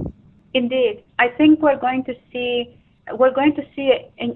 Indeed. 0.55 1.05
I 1.19 1.29
think 1.29 1.61
we're 1.61 1.79
going 1.79 2.05
to 2.05 2.15
see 2.33 2.82
we're 3.19 3.33
going 3.33 3.55
to 3.57 3.63
see 3.75 3.93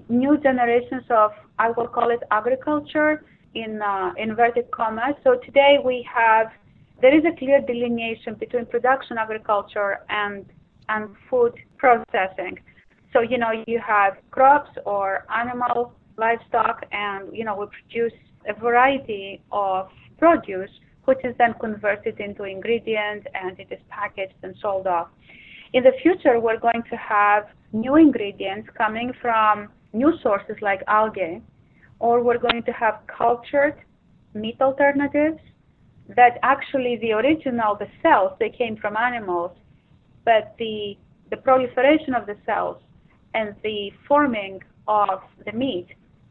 new 0.09 0.37
generations 0.37 1.03
of 1.09 1.31
I 1.59 1.69
will 1.71 1.87
call 1.87 2.11
it 2.11 2.19
agriculture 2.31 3.25
in 3.55 3.81
uh, 3.81 4.13
inverted 4.17 4.69
commas. 4.71 5.15
So 5.23 5.39
today 5.45 5.77
we 5.83 6.07
have 6.13 6.47
there 7.01 7.15
is 7.15 7.23
a 7.25 7.37
clear 7.37 7.61
delineation 7.61 8.35
between 8.35 8.65
production 8.65 9.17
agriculture 9.17 9.99
and 10.09 10.45
and 10.89 11.09
food 11.29 11.53
processing. 11.77 12.59
So 13.13 13.21
you 13.21 13.37
know 13.37 13.51
you 13.65 13.79
have 13.85 14.17
crops 14.31 14.71
or 14.85 15.25
animal 15.33 15.93
livestock, 16.17 16.85
and 16.91 17.35
you 17.35 17.45
know 17.45 17.55
we 17.57 17.65
produce 17.67 18.17
a 18.47 18.53
variety 18.53 19.41
of 19.51 19.89
produce, 20.17 20.71
which 21.05 21.19
is 21.23 21.35
then 21.37 21.53
converted 21.59 22.19
into 22.19 22.43
ingredients 22.43 23.27
and 23.35 23.59
it 23.59 23.67
is 23.71 23.79
packaged 23.89 24.33
and 24.43 24.55
sold 24.61 24.87
off. 24.87 25.09
In 25.73 25.83
the 25.83 25.91
future, 26.01 26.39
we're 26.39 26.59
going 26.59 26.83
to 26.89 26.95
have 26.95 27.47
new 27.71 27.95
ingredients 27.95 28.69
coming 28.77 29.11
from 29.21 29.69
new 29.93 30.13
sources 30.21 30.55
like 30.61 30.81
algae, 30.87 31.41
or 31.99 32.23
we're 32.23 32.37
going 32.37 32.63
to 32.63 32.71
have 32.71 32.99
cultured 33.07 33.75
meat 34.33 34.57
alternatives 34.61 35.39
that 36.15 36.39
actually 36.43 36.97
the 37.01 37.11
original, 37.11 37.75
the 37.75 37.87
cells, 38.01 38.31
they 38.39 38.49
came 38.49 38.77
from 38.77 38.95
animals, 38.95 39.51
but 40.23 40.55
the, 40.57 40.97
the 41.31 41.37
proliferation 41.37 42.13
of 42.13 42.25
the 42.25 42.37
cells 42.45 42.77
and 43.33 43.55
the 43.63 43.91
forming 44.07 44.61
of 44.87 45.19
the 45.45 45.51
meat, 45.51 45.87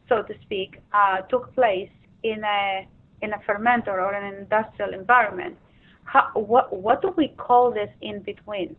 so 0.09 0.23
to 0.23 0.35
speak, 0.43 0.81
uh, 0.93 1.19
took 1.23 1.55
place 1.55 1.91
in 2.23 2.43
a 2.45 2.87
in 3.23 3.33
a 3.33 3.39
fermenter 3.49 3.89
or 3.89 4.13
an 4.13 4.35
industrial 4.35 4.93
environment. 4.93 5.57
How, 6.05 6.31
what, 6.35 6.71
what 6.73 7.01
do 7.01 7.15
we 7.17 7.29
call 7.29 7.73
this 7.73 7.89
in 8.03 8.21
between? 8.21 8.77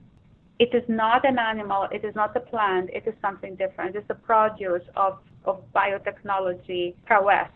It 0.59 0.73
is 0.73 0.83
not 0.87 1.23
an 1.25 1.37
animal, 1.37 1.87
it 1.91 2.03
is 2.03 2.15
not 2.15 2.35
a 2.35 2.39
plant, 2.39 2.89
it 2.91 3.03
is 3.05 3.13
something 3.21 3.55
different. 3.55 3.95
It's 3.95 4.07
the 4.07 4.15
produce 4.15 4.83
of, 4.95 5.19
of 5.45 5.61
biotechnology 5.75 6.95
prowess. 7.05 7.49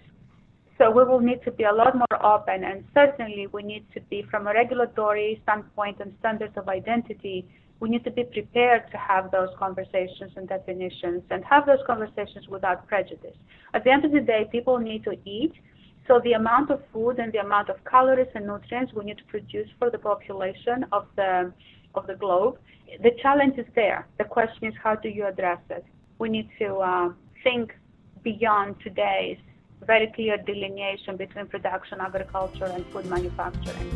So 0.78 0.89
we 0.89 1.04
will 1.04 1.20
need 1.20 1.43
to 1.43 1.52
be 1.52 1.64
a 1.64 1.72
lot 1.72 1.95
more 1.95 2.26
open, 2.26 2.64
and 2.64 2.84
certainly 2.93 3.47
we 3.52 3.64
need 3.64 3.86
to 3.93 4.02
be, 4.02 4.24
from 4.30 4.47
a 4.47 4.54
regulatory 4.54 5.39
standpoint 5.43 5.99
and 5.99 6.14
standards 6.20 6.54
of 6.58 6.70
identity, 6.70 7.47
we 7.80 7.89
need 7.89 8.04
to 8.04 8.12
be 8.12 8.24
prepared 8.24 8.84
to 8.91 8.97
have 8.97 9.32
those 9.32 9.49
conversations 9.58 10.32
and 10.36 10.47
definitions 10.47 11.24
and 11.32 11.43
have 11.45 11.66
those 11.66 11.80
conversations 11.88 12.47
without 12.47 12.88
prejudice. 12.88 13.36
At 13.74 13.84
the 13.84 13.91
end 13.91 14.06
of 14.06 14.12
the 14.12 14.22
day, 14.22 14.47
people 14.52 14.78
need 14.78 15.04
to 15.06 15.18
eat 15.26 15.54
so 16.08 16.20
the 16.24 16.34
amount 16.34 16.72
of 16.72 16.82
food 16.91 17.20
and 17.20 17.32
the 17.32 17.39
amount 17.39 17.70
of 17.70 17.78
calories 17.86 18.28
and 18.36 18.47
nutrients 18.47 18.91
we 18.93 19.06
need 19.06 19.18
to 19.18 19.24
produce 19.26 19.70
for 19.78 19.89
the 19.89 19.97
population 19.97 20.86
of 20.91 21.06
the 21.16 21.54
of 21.96 22.08
the 22.08 22.16
globe, 22.16 22.58
the 23.02 23.12
challenge 23.22 23.58
is 23.58 23.68
there. 23.76 24.08
The 24.18 24.26
question 24.26 24.68
is 24.68 24.74
how 24.84 24.96
do 24.96 25.10
you 25.10 25.26
address 25.26 25.60
it? 25.70 25.86
We 26.20 26.30
need 26.30 26.50
to 26.60 26.76
uh, 26.78 27.10
think 27.44 27.74
beyond 28.24 28.76
today's 28.84 29.38
very 29.86 30.08
clear 30.16 30.38
delineation 30.38 31.18
between 31.18 31.48
production, 31.48 32.00
agriculture, 32.02 32.66
and 32.66 32.86
food 32.88 33.06
manufacturing. 33.06 33.89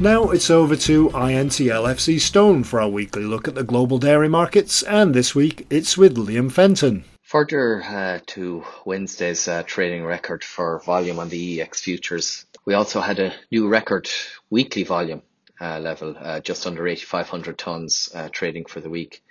Now 0.00 0.30
it's 0.30 0.50
over 0.50 0.76
to 0.76 1.10
INTL 1.10 1.84
FCStone 1.94 2.64
for 2.64 2.80
our 2.80 2.88
weekly 2.88 3.22
look 3.22 3.46
at 3.46 3.54
the 3.54 3.62
global 3.62 3.98
dairy 3.98 4.30
markets, 4.30 4.82
and 4.82 5.14
this 5.14 5.34
week 5.34 5.66
it's 5.68 5.98
with 5.98 6.16
Liam 6.16 6.50
Fenton. 6.50 7.04
Further 7.22 7.82
uh, 7.82 8.18
to 8.28 8.64
Wednesday's 8.86 9.46
uh, 9.46 9.62
trading 9.64 10.04
record 10.04 10.42
for 10.42 10.80
volume 10.80 11.18
on 11.18 11.28
the 11.28 11.58
EEX 11.58 11.80
futures, 11.80 12.46
we 12.70 12.76
also 12.76 13.00
had 13.00 13.18
a 13.18 13.34
new 13.50 13.66
record 13.66 14.08
weekly 14.48 14.84
volume 14.84 15.22
uh, 15.60 15.80
level, 15.80 16.14
uh, 16.16 16.38
just 16.38 16.68
under 16.68 16.86
8,500 16.86 17.58
tonnes 17.58 18.14
uh, 18.14 18.28
trading 18.28 18.64
for 18.64 18.78
the 18.78 18.88
week. 18.88 19.24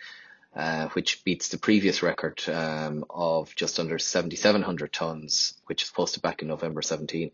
which 0.92 1.24
beats 1.24 1.48
the 1.48 1.58
previous 1.58 2.04
record 2.04 2.44
um, 2.50 3.06
of 3.10 3.56
just 3.56 3.80
under 3.80 3.98
7,700 3.98 4.92
tons, 4.92 5.54
which 5.68 5.84
was 5.84 5.90
posted 5.90 6.22
back 6.22 6.42
in 6.42 6.50
November 6.50 6.82
17. 6.82 7.32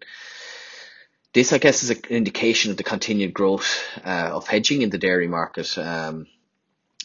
This, 1.33 1.51
I 1.51 1.57
guess, 1.57 1.81
is 1.81 1.89
an 1.89 2.03
indication 2.11 2.69
of 2.69 2.77
the 2.77 2.83
continued 2.83 3.33
growth 3.33 3.83
of 4.03 4.47
hedging 4.47 4.83
in 4.83 4.91
the 4.91 4.99
dairy 4.99 5.27
market, 5.27 5.75
um, 5.75 6.27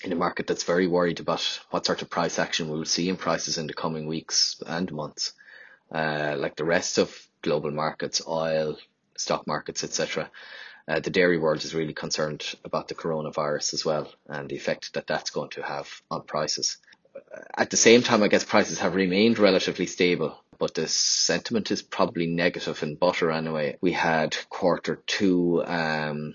in 0.04 0.12
a 0.12 0.14
market 0.26 0.46
that's 0.46 0.64
very 0.64 0.86
worried 0.86 1.20
about 1.20 1.40
what 1.70 1.86
sort 1.86 2.02
of 2.02 2.10
price 2.10 2.38
action 2.38 2.68
we 2.68 2.76
will 2.76 2.84
see 2.84 3.08
in 3.08 3.16
prices 3.16 3.56
in 3.56 3.66
the 3.66 3.72
coming 3.72 4.06
weeks 4.06 4.62
and 4.66 4.92
months. 4.92 5.32
Uh, 5.90 6.36
like 6.38 6.54
the 6.54 6.64
rest 6.64 6.98
of 6.98 7.10
global 7.42 7.70
markets, 7.70 8.22
oil, 8.26 8.76
stock 9.20 9.46
markets, 9.46 9.84
etc. 9.84 10.30
Uh, 10.88 11.00
the 11.00 11.10
dairy 11.10 11.38
world 11.38 11.64
is 11.64 11.74
really 11.74 11.92
concerned 11.92 12.54
about 12.64 12.88
the 12.88 12.94
coronavirus 12.94 13.74
as 13.74 13.84
well 13.84 14.10
and 14.26 14.48
the 14.48 14.56
effect 14.56 14.94
that 14.94 15.06
that's 15.06 15.30
going 15.30 15.50
to 15.50 15.62
have 15.62 15.88
on 16.10 16.22
prices. 16.22 16.78
At 17.56 17.70
the 17.70 17.76
same 17.76 18.02
time, 18.02 18.22
I 18.22 18.28
guess 18.28 18.44
prices 18.44 18.78
have 18.80 18.94
remained 18.94 19.38
relatively 19.38 19.86
stable, 19.86 20.42
but 20.58 20.74
the 20.74 20.88
sentiment 20.88 21.70
is 21.70 21.82
probably 21.82 22.26
negative 22.26 22.82
in 22.82 22.96
butter 22.96 23.30
anyway. 23.30 23.76
We 23.80 23.92
had 23.92 24.36
quarter 24.48 25.02
two 25.06 25.62
um, 25.64 26.34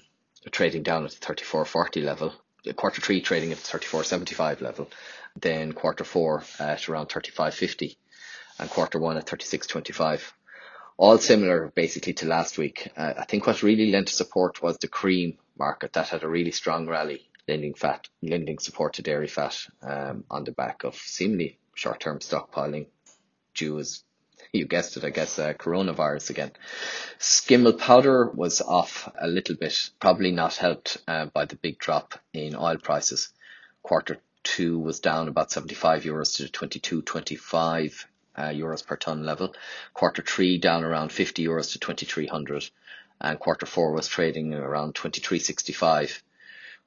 trading 0.52 0.84
down 0.84 1.06
at 1.06 1.12
the 1.12 1.26
34.40 1.26 2.04
level, 2.04 2.34
quarter 2.76 3.02
three 3.02 3.22
trading 3.22 3.52
at 3.52 3.58
the 3.58 3.78
34.75 3.78 4.62
level, 4.62 4.90
then 5.36 5.74
quarter 5.74 6.04
four 6.04 6.44
at 6.60 6.88
around 6.88 7.08
35.50 7.08 7.98
and 8.60 8.70
quarter 8.70 9.00
one 9.00 9.18
at 9.18 9.26
36.25 9.26 10.32
all 10.98 11.18
similar 11.18 11.72
basically 11.76 12.14
to 12.14 12.28
last 12.28 12.58
week. 12.58 12.90
Uh, 12.96 13.14
I 13.18 13.26
think 13.26 13.46
what 13.46 13.64
really 13.64 13.92
lent 13.92 14.10
support 14.10 14.62
was 14.62 14.78
the 14.78 14.88
cream 14.88 15.38
market 15.58 15.94
that 15.94 16.10
had 16.10 16.24
a 16.24 16.28
really 16.28 16.52
strong 16.52 16.88
rally, 16.88 17.30
lending 17.48 17.74
fat, 17.74 18.08
lending 18.22 18.60
support 18.60 18.94
to 18.94 19.02
dairy 19.02 19.28
fat 19.28 19.58
um, 19.82 20.24
on 20.30 20.44
the 20.44 20.52
back 20.52 20.84
of 20.84 20.96
seemingly 20.96 21.60
short-term 21.76 22.20
stockpiling 22.20 22.88
due 23.54 23.80
as 23.80 24.04
you 24.54 24.66
guessed 24.66 24.96
it, 24.96 25.04
I 25.04 25.10
guess, 25.10 25.38
uh, 25.38 25.54
coronavirus 25.54 26.30
again. 26.30 26.52
Skim 27.18 27.64
milk 27.64 27.80
powder 27.80 28.30
was 28.32 28.62
off 28.62 29.12
a 29.20 29.28
little 29.28 29.56
bit, 29.56 29.90
probably 30.00 30.32
not 30.32 30.56
helped 30.56 30.98
uh, 31.08 31.26
by 31.26 31.46
the 31.46 31.58
big 31.58 31.78
drop 31.78 32.18
in 32.34 32.56
oil 32.56 32.78
prices. 32.78 33.30
Quarter 33.84 34.18
two 34.44 34.80
was 34.80 35.00
down 35.00 35.28
about 35.28 35.52
75 35.52 36.04
euros 36.04 36.38
to 36.38 36.44
22.25 36.46 38.06
uh, 38.38 38.50
euros 38.50 38.86
per 38.86 38.96
ton 38.96 39.26
level. 39.26 39.54
Quarter 39.94 40.22
three 40.22 40.58
down 40.58 40.84
around 40.84 41.12
50 41.12 41.46
euros 41.46 41.72
to 41.74 41.80
2300 41.80 42.70
and 43.22 43.40
quarter 43.40 43.66
four 43.66 43.92
was 43.92 44.08
trading 44.08 44.54
around 44.54 44.96
2365. 44.96 46.24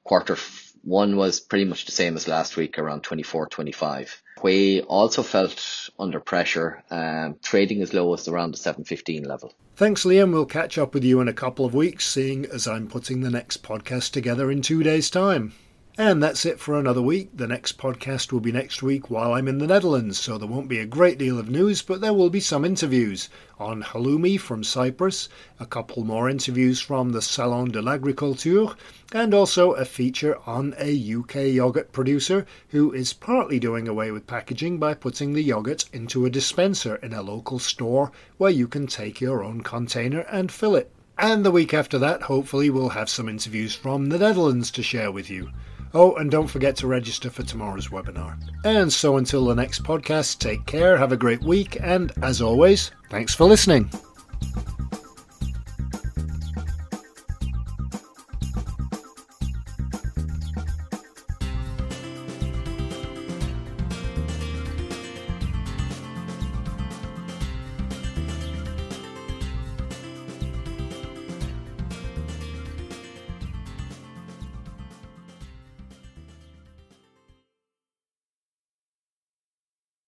Quarter 0.03 0.37
one 0.83 1.17
was 1.17 1.39
pretty 1.39 1.65
much 1.65 1.85
the 1.85 1.91
same 1.91 2.15
as 2.15 2.27
last 2.27 2.55
week 2.55 2.77
around 2.79 3.03
24.25. 3.03 4.21
Whey 4.41 4.81
also 4.81 5.23
felt 5.23 5.89
under 5.99 6.19
pressure, 6.19 6.83
um, 6.89 7.35
trading 7.41 7.81
as 7.81 7.93
low 7.93 8.13
as 8.13 8.27
around 8.27 8.51
the 8.51 8.57
715 8.57 9.23
level. 9.23 9.53
Thanks, 9.75 10.05
Liam. 10.05 10.31
We'll 10.31 10.45
catch 10.45 10.77
up 10.77 10.93
with 10.93 11.03
you 11.03 11.19
in 11.19 11.27
a 11.27 11.33
couple 11.33 11.65
of 11.65 11.73
weeks, 11.73 12.05
seeing 12.05 12.45
as 12.45 12.67
I'm 12.67 12.87
putting 12.87 13.21
the 13.21 13.29
next 13.29 13.63
podcast 13.63 14.11
together 14.11 14.49
in 14.49 14.61
two 14.61 14.83
days' 14.83 15.09
time. 15.09 15.53
And 16.01 16.23
that's 16.23 16.45
it 16.45 16.61
for 16.61 16.79
another 16.79 17.01
week. 17.01 17.31
The 17.35 17.45
next 17.45 17.77
podcast 17.77 18.31
will 18.31 18.39
be 18.39 18.53
next 18.53 18.81
week 18.81 19.09
while 19.09 19.33
I'm 19.33 19.49
in 19.49 19.57
the 19.57 19.67
Netherlands, 19.67 20.17
so 20.17 20.37
there 20.37 20.47
won't 20.47 20.69
be 20.69 20.79
a 20.79 20.85
great 20.85 21.17
deal 21.17 21.37
of 21.37 21.49
news, 21.49 21.81
but 21.81 21.99
there 21.99 22.13
will 22.13 22.29
be 22.29 22.39
some 22.39 22.63
interviews 22.63 23.27
on 23.59 23.83
halloumi 23.83 24.39
from 24.39 24.63
Cyprus, 24.63 25.27
a 25.59 25.65
couple 25.65 26.05
more 26.05 26.29
interviews 26.29 26.79
from 26.79 27.11
the 27.11 27.21
Salon 27.21 27.71
de 27.71 27.81
l'Agriculture, 27.81 28.67
and 29.11 29.33
also 29.33 29.73
a 29.73 29.83
feature 29.83 30.37
on 30.45 30.73
a 30.79 31.15
UK 31.15 31.53
yogurt 31.53 31.91
producer 31.91 32.45
who 32.69 32.93
is 32.93 33.11
partly 33.11 33.59
doing 33.59 33.85
away 33.89 34.09
with 34.09 34.25
packaging 34.25 34.77
by 34.77 34.93
putting 34.93 35.33
the 35.33 35.43
yogurt 35.43 35.83
into 35.91 36.25
a 36.25 36.29
dispenser 36.29 36.95
in 37.03 37.11
a 37.11 37.21
local 37.21 37.59
store 37.59 38.09
where 38.37 38.49
you 38.49 38.69
can 38.69 38.87
take 38.87 39.19
your 39.19 39.43
own 39.43 39.59
container 39.59 40.21
and 40.31 40.49
fill 40.49 40.77
it. 40.77 40.93
And 41.17 41.45
the 41.45 41.51
week 41.51 41.73
after 41.73 41.99
that, 41.99 42.21
hopefully, 42.21 42.69
we'll 42.69 42.95
have 42.95 43.09
some 43.09 43.27
interviews 43.27 43.75
from 43.75 44.07
the 44.07 44.17
Netherlands 44.17 44.71
to 44.71 44.81
share 44.81 45.11
with 45.11 45.29
you. 45.29 45.49
Oh, 45.93 46.15
and 46.15 46.29
don't 46.29 46.47
forget 46.47 46.75
to 46.77 46.87
register 46.87 47.29
for 47.29 47.43
tomorrow's 47.43 47.87
webinar. 47.87 48.37
And 48.63 48.91
so 48.91 49.17
until 49.17 49.45
the 49.45 49.55
next 49.55 49.83
podcast, 49.83 50.39
take 50.39 50.65
care, 50.65 50.97
have 50.97 51.11
a 51.11 51.17
great 51.17 51.41
week, 51.41 51.77
and 51.81 52.11
as 52.21 52.41
always, 52.41 52.91
thanks 53.09 53.33
for 53.33 53.45
listening. 53.45 53.89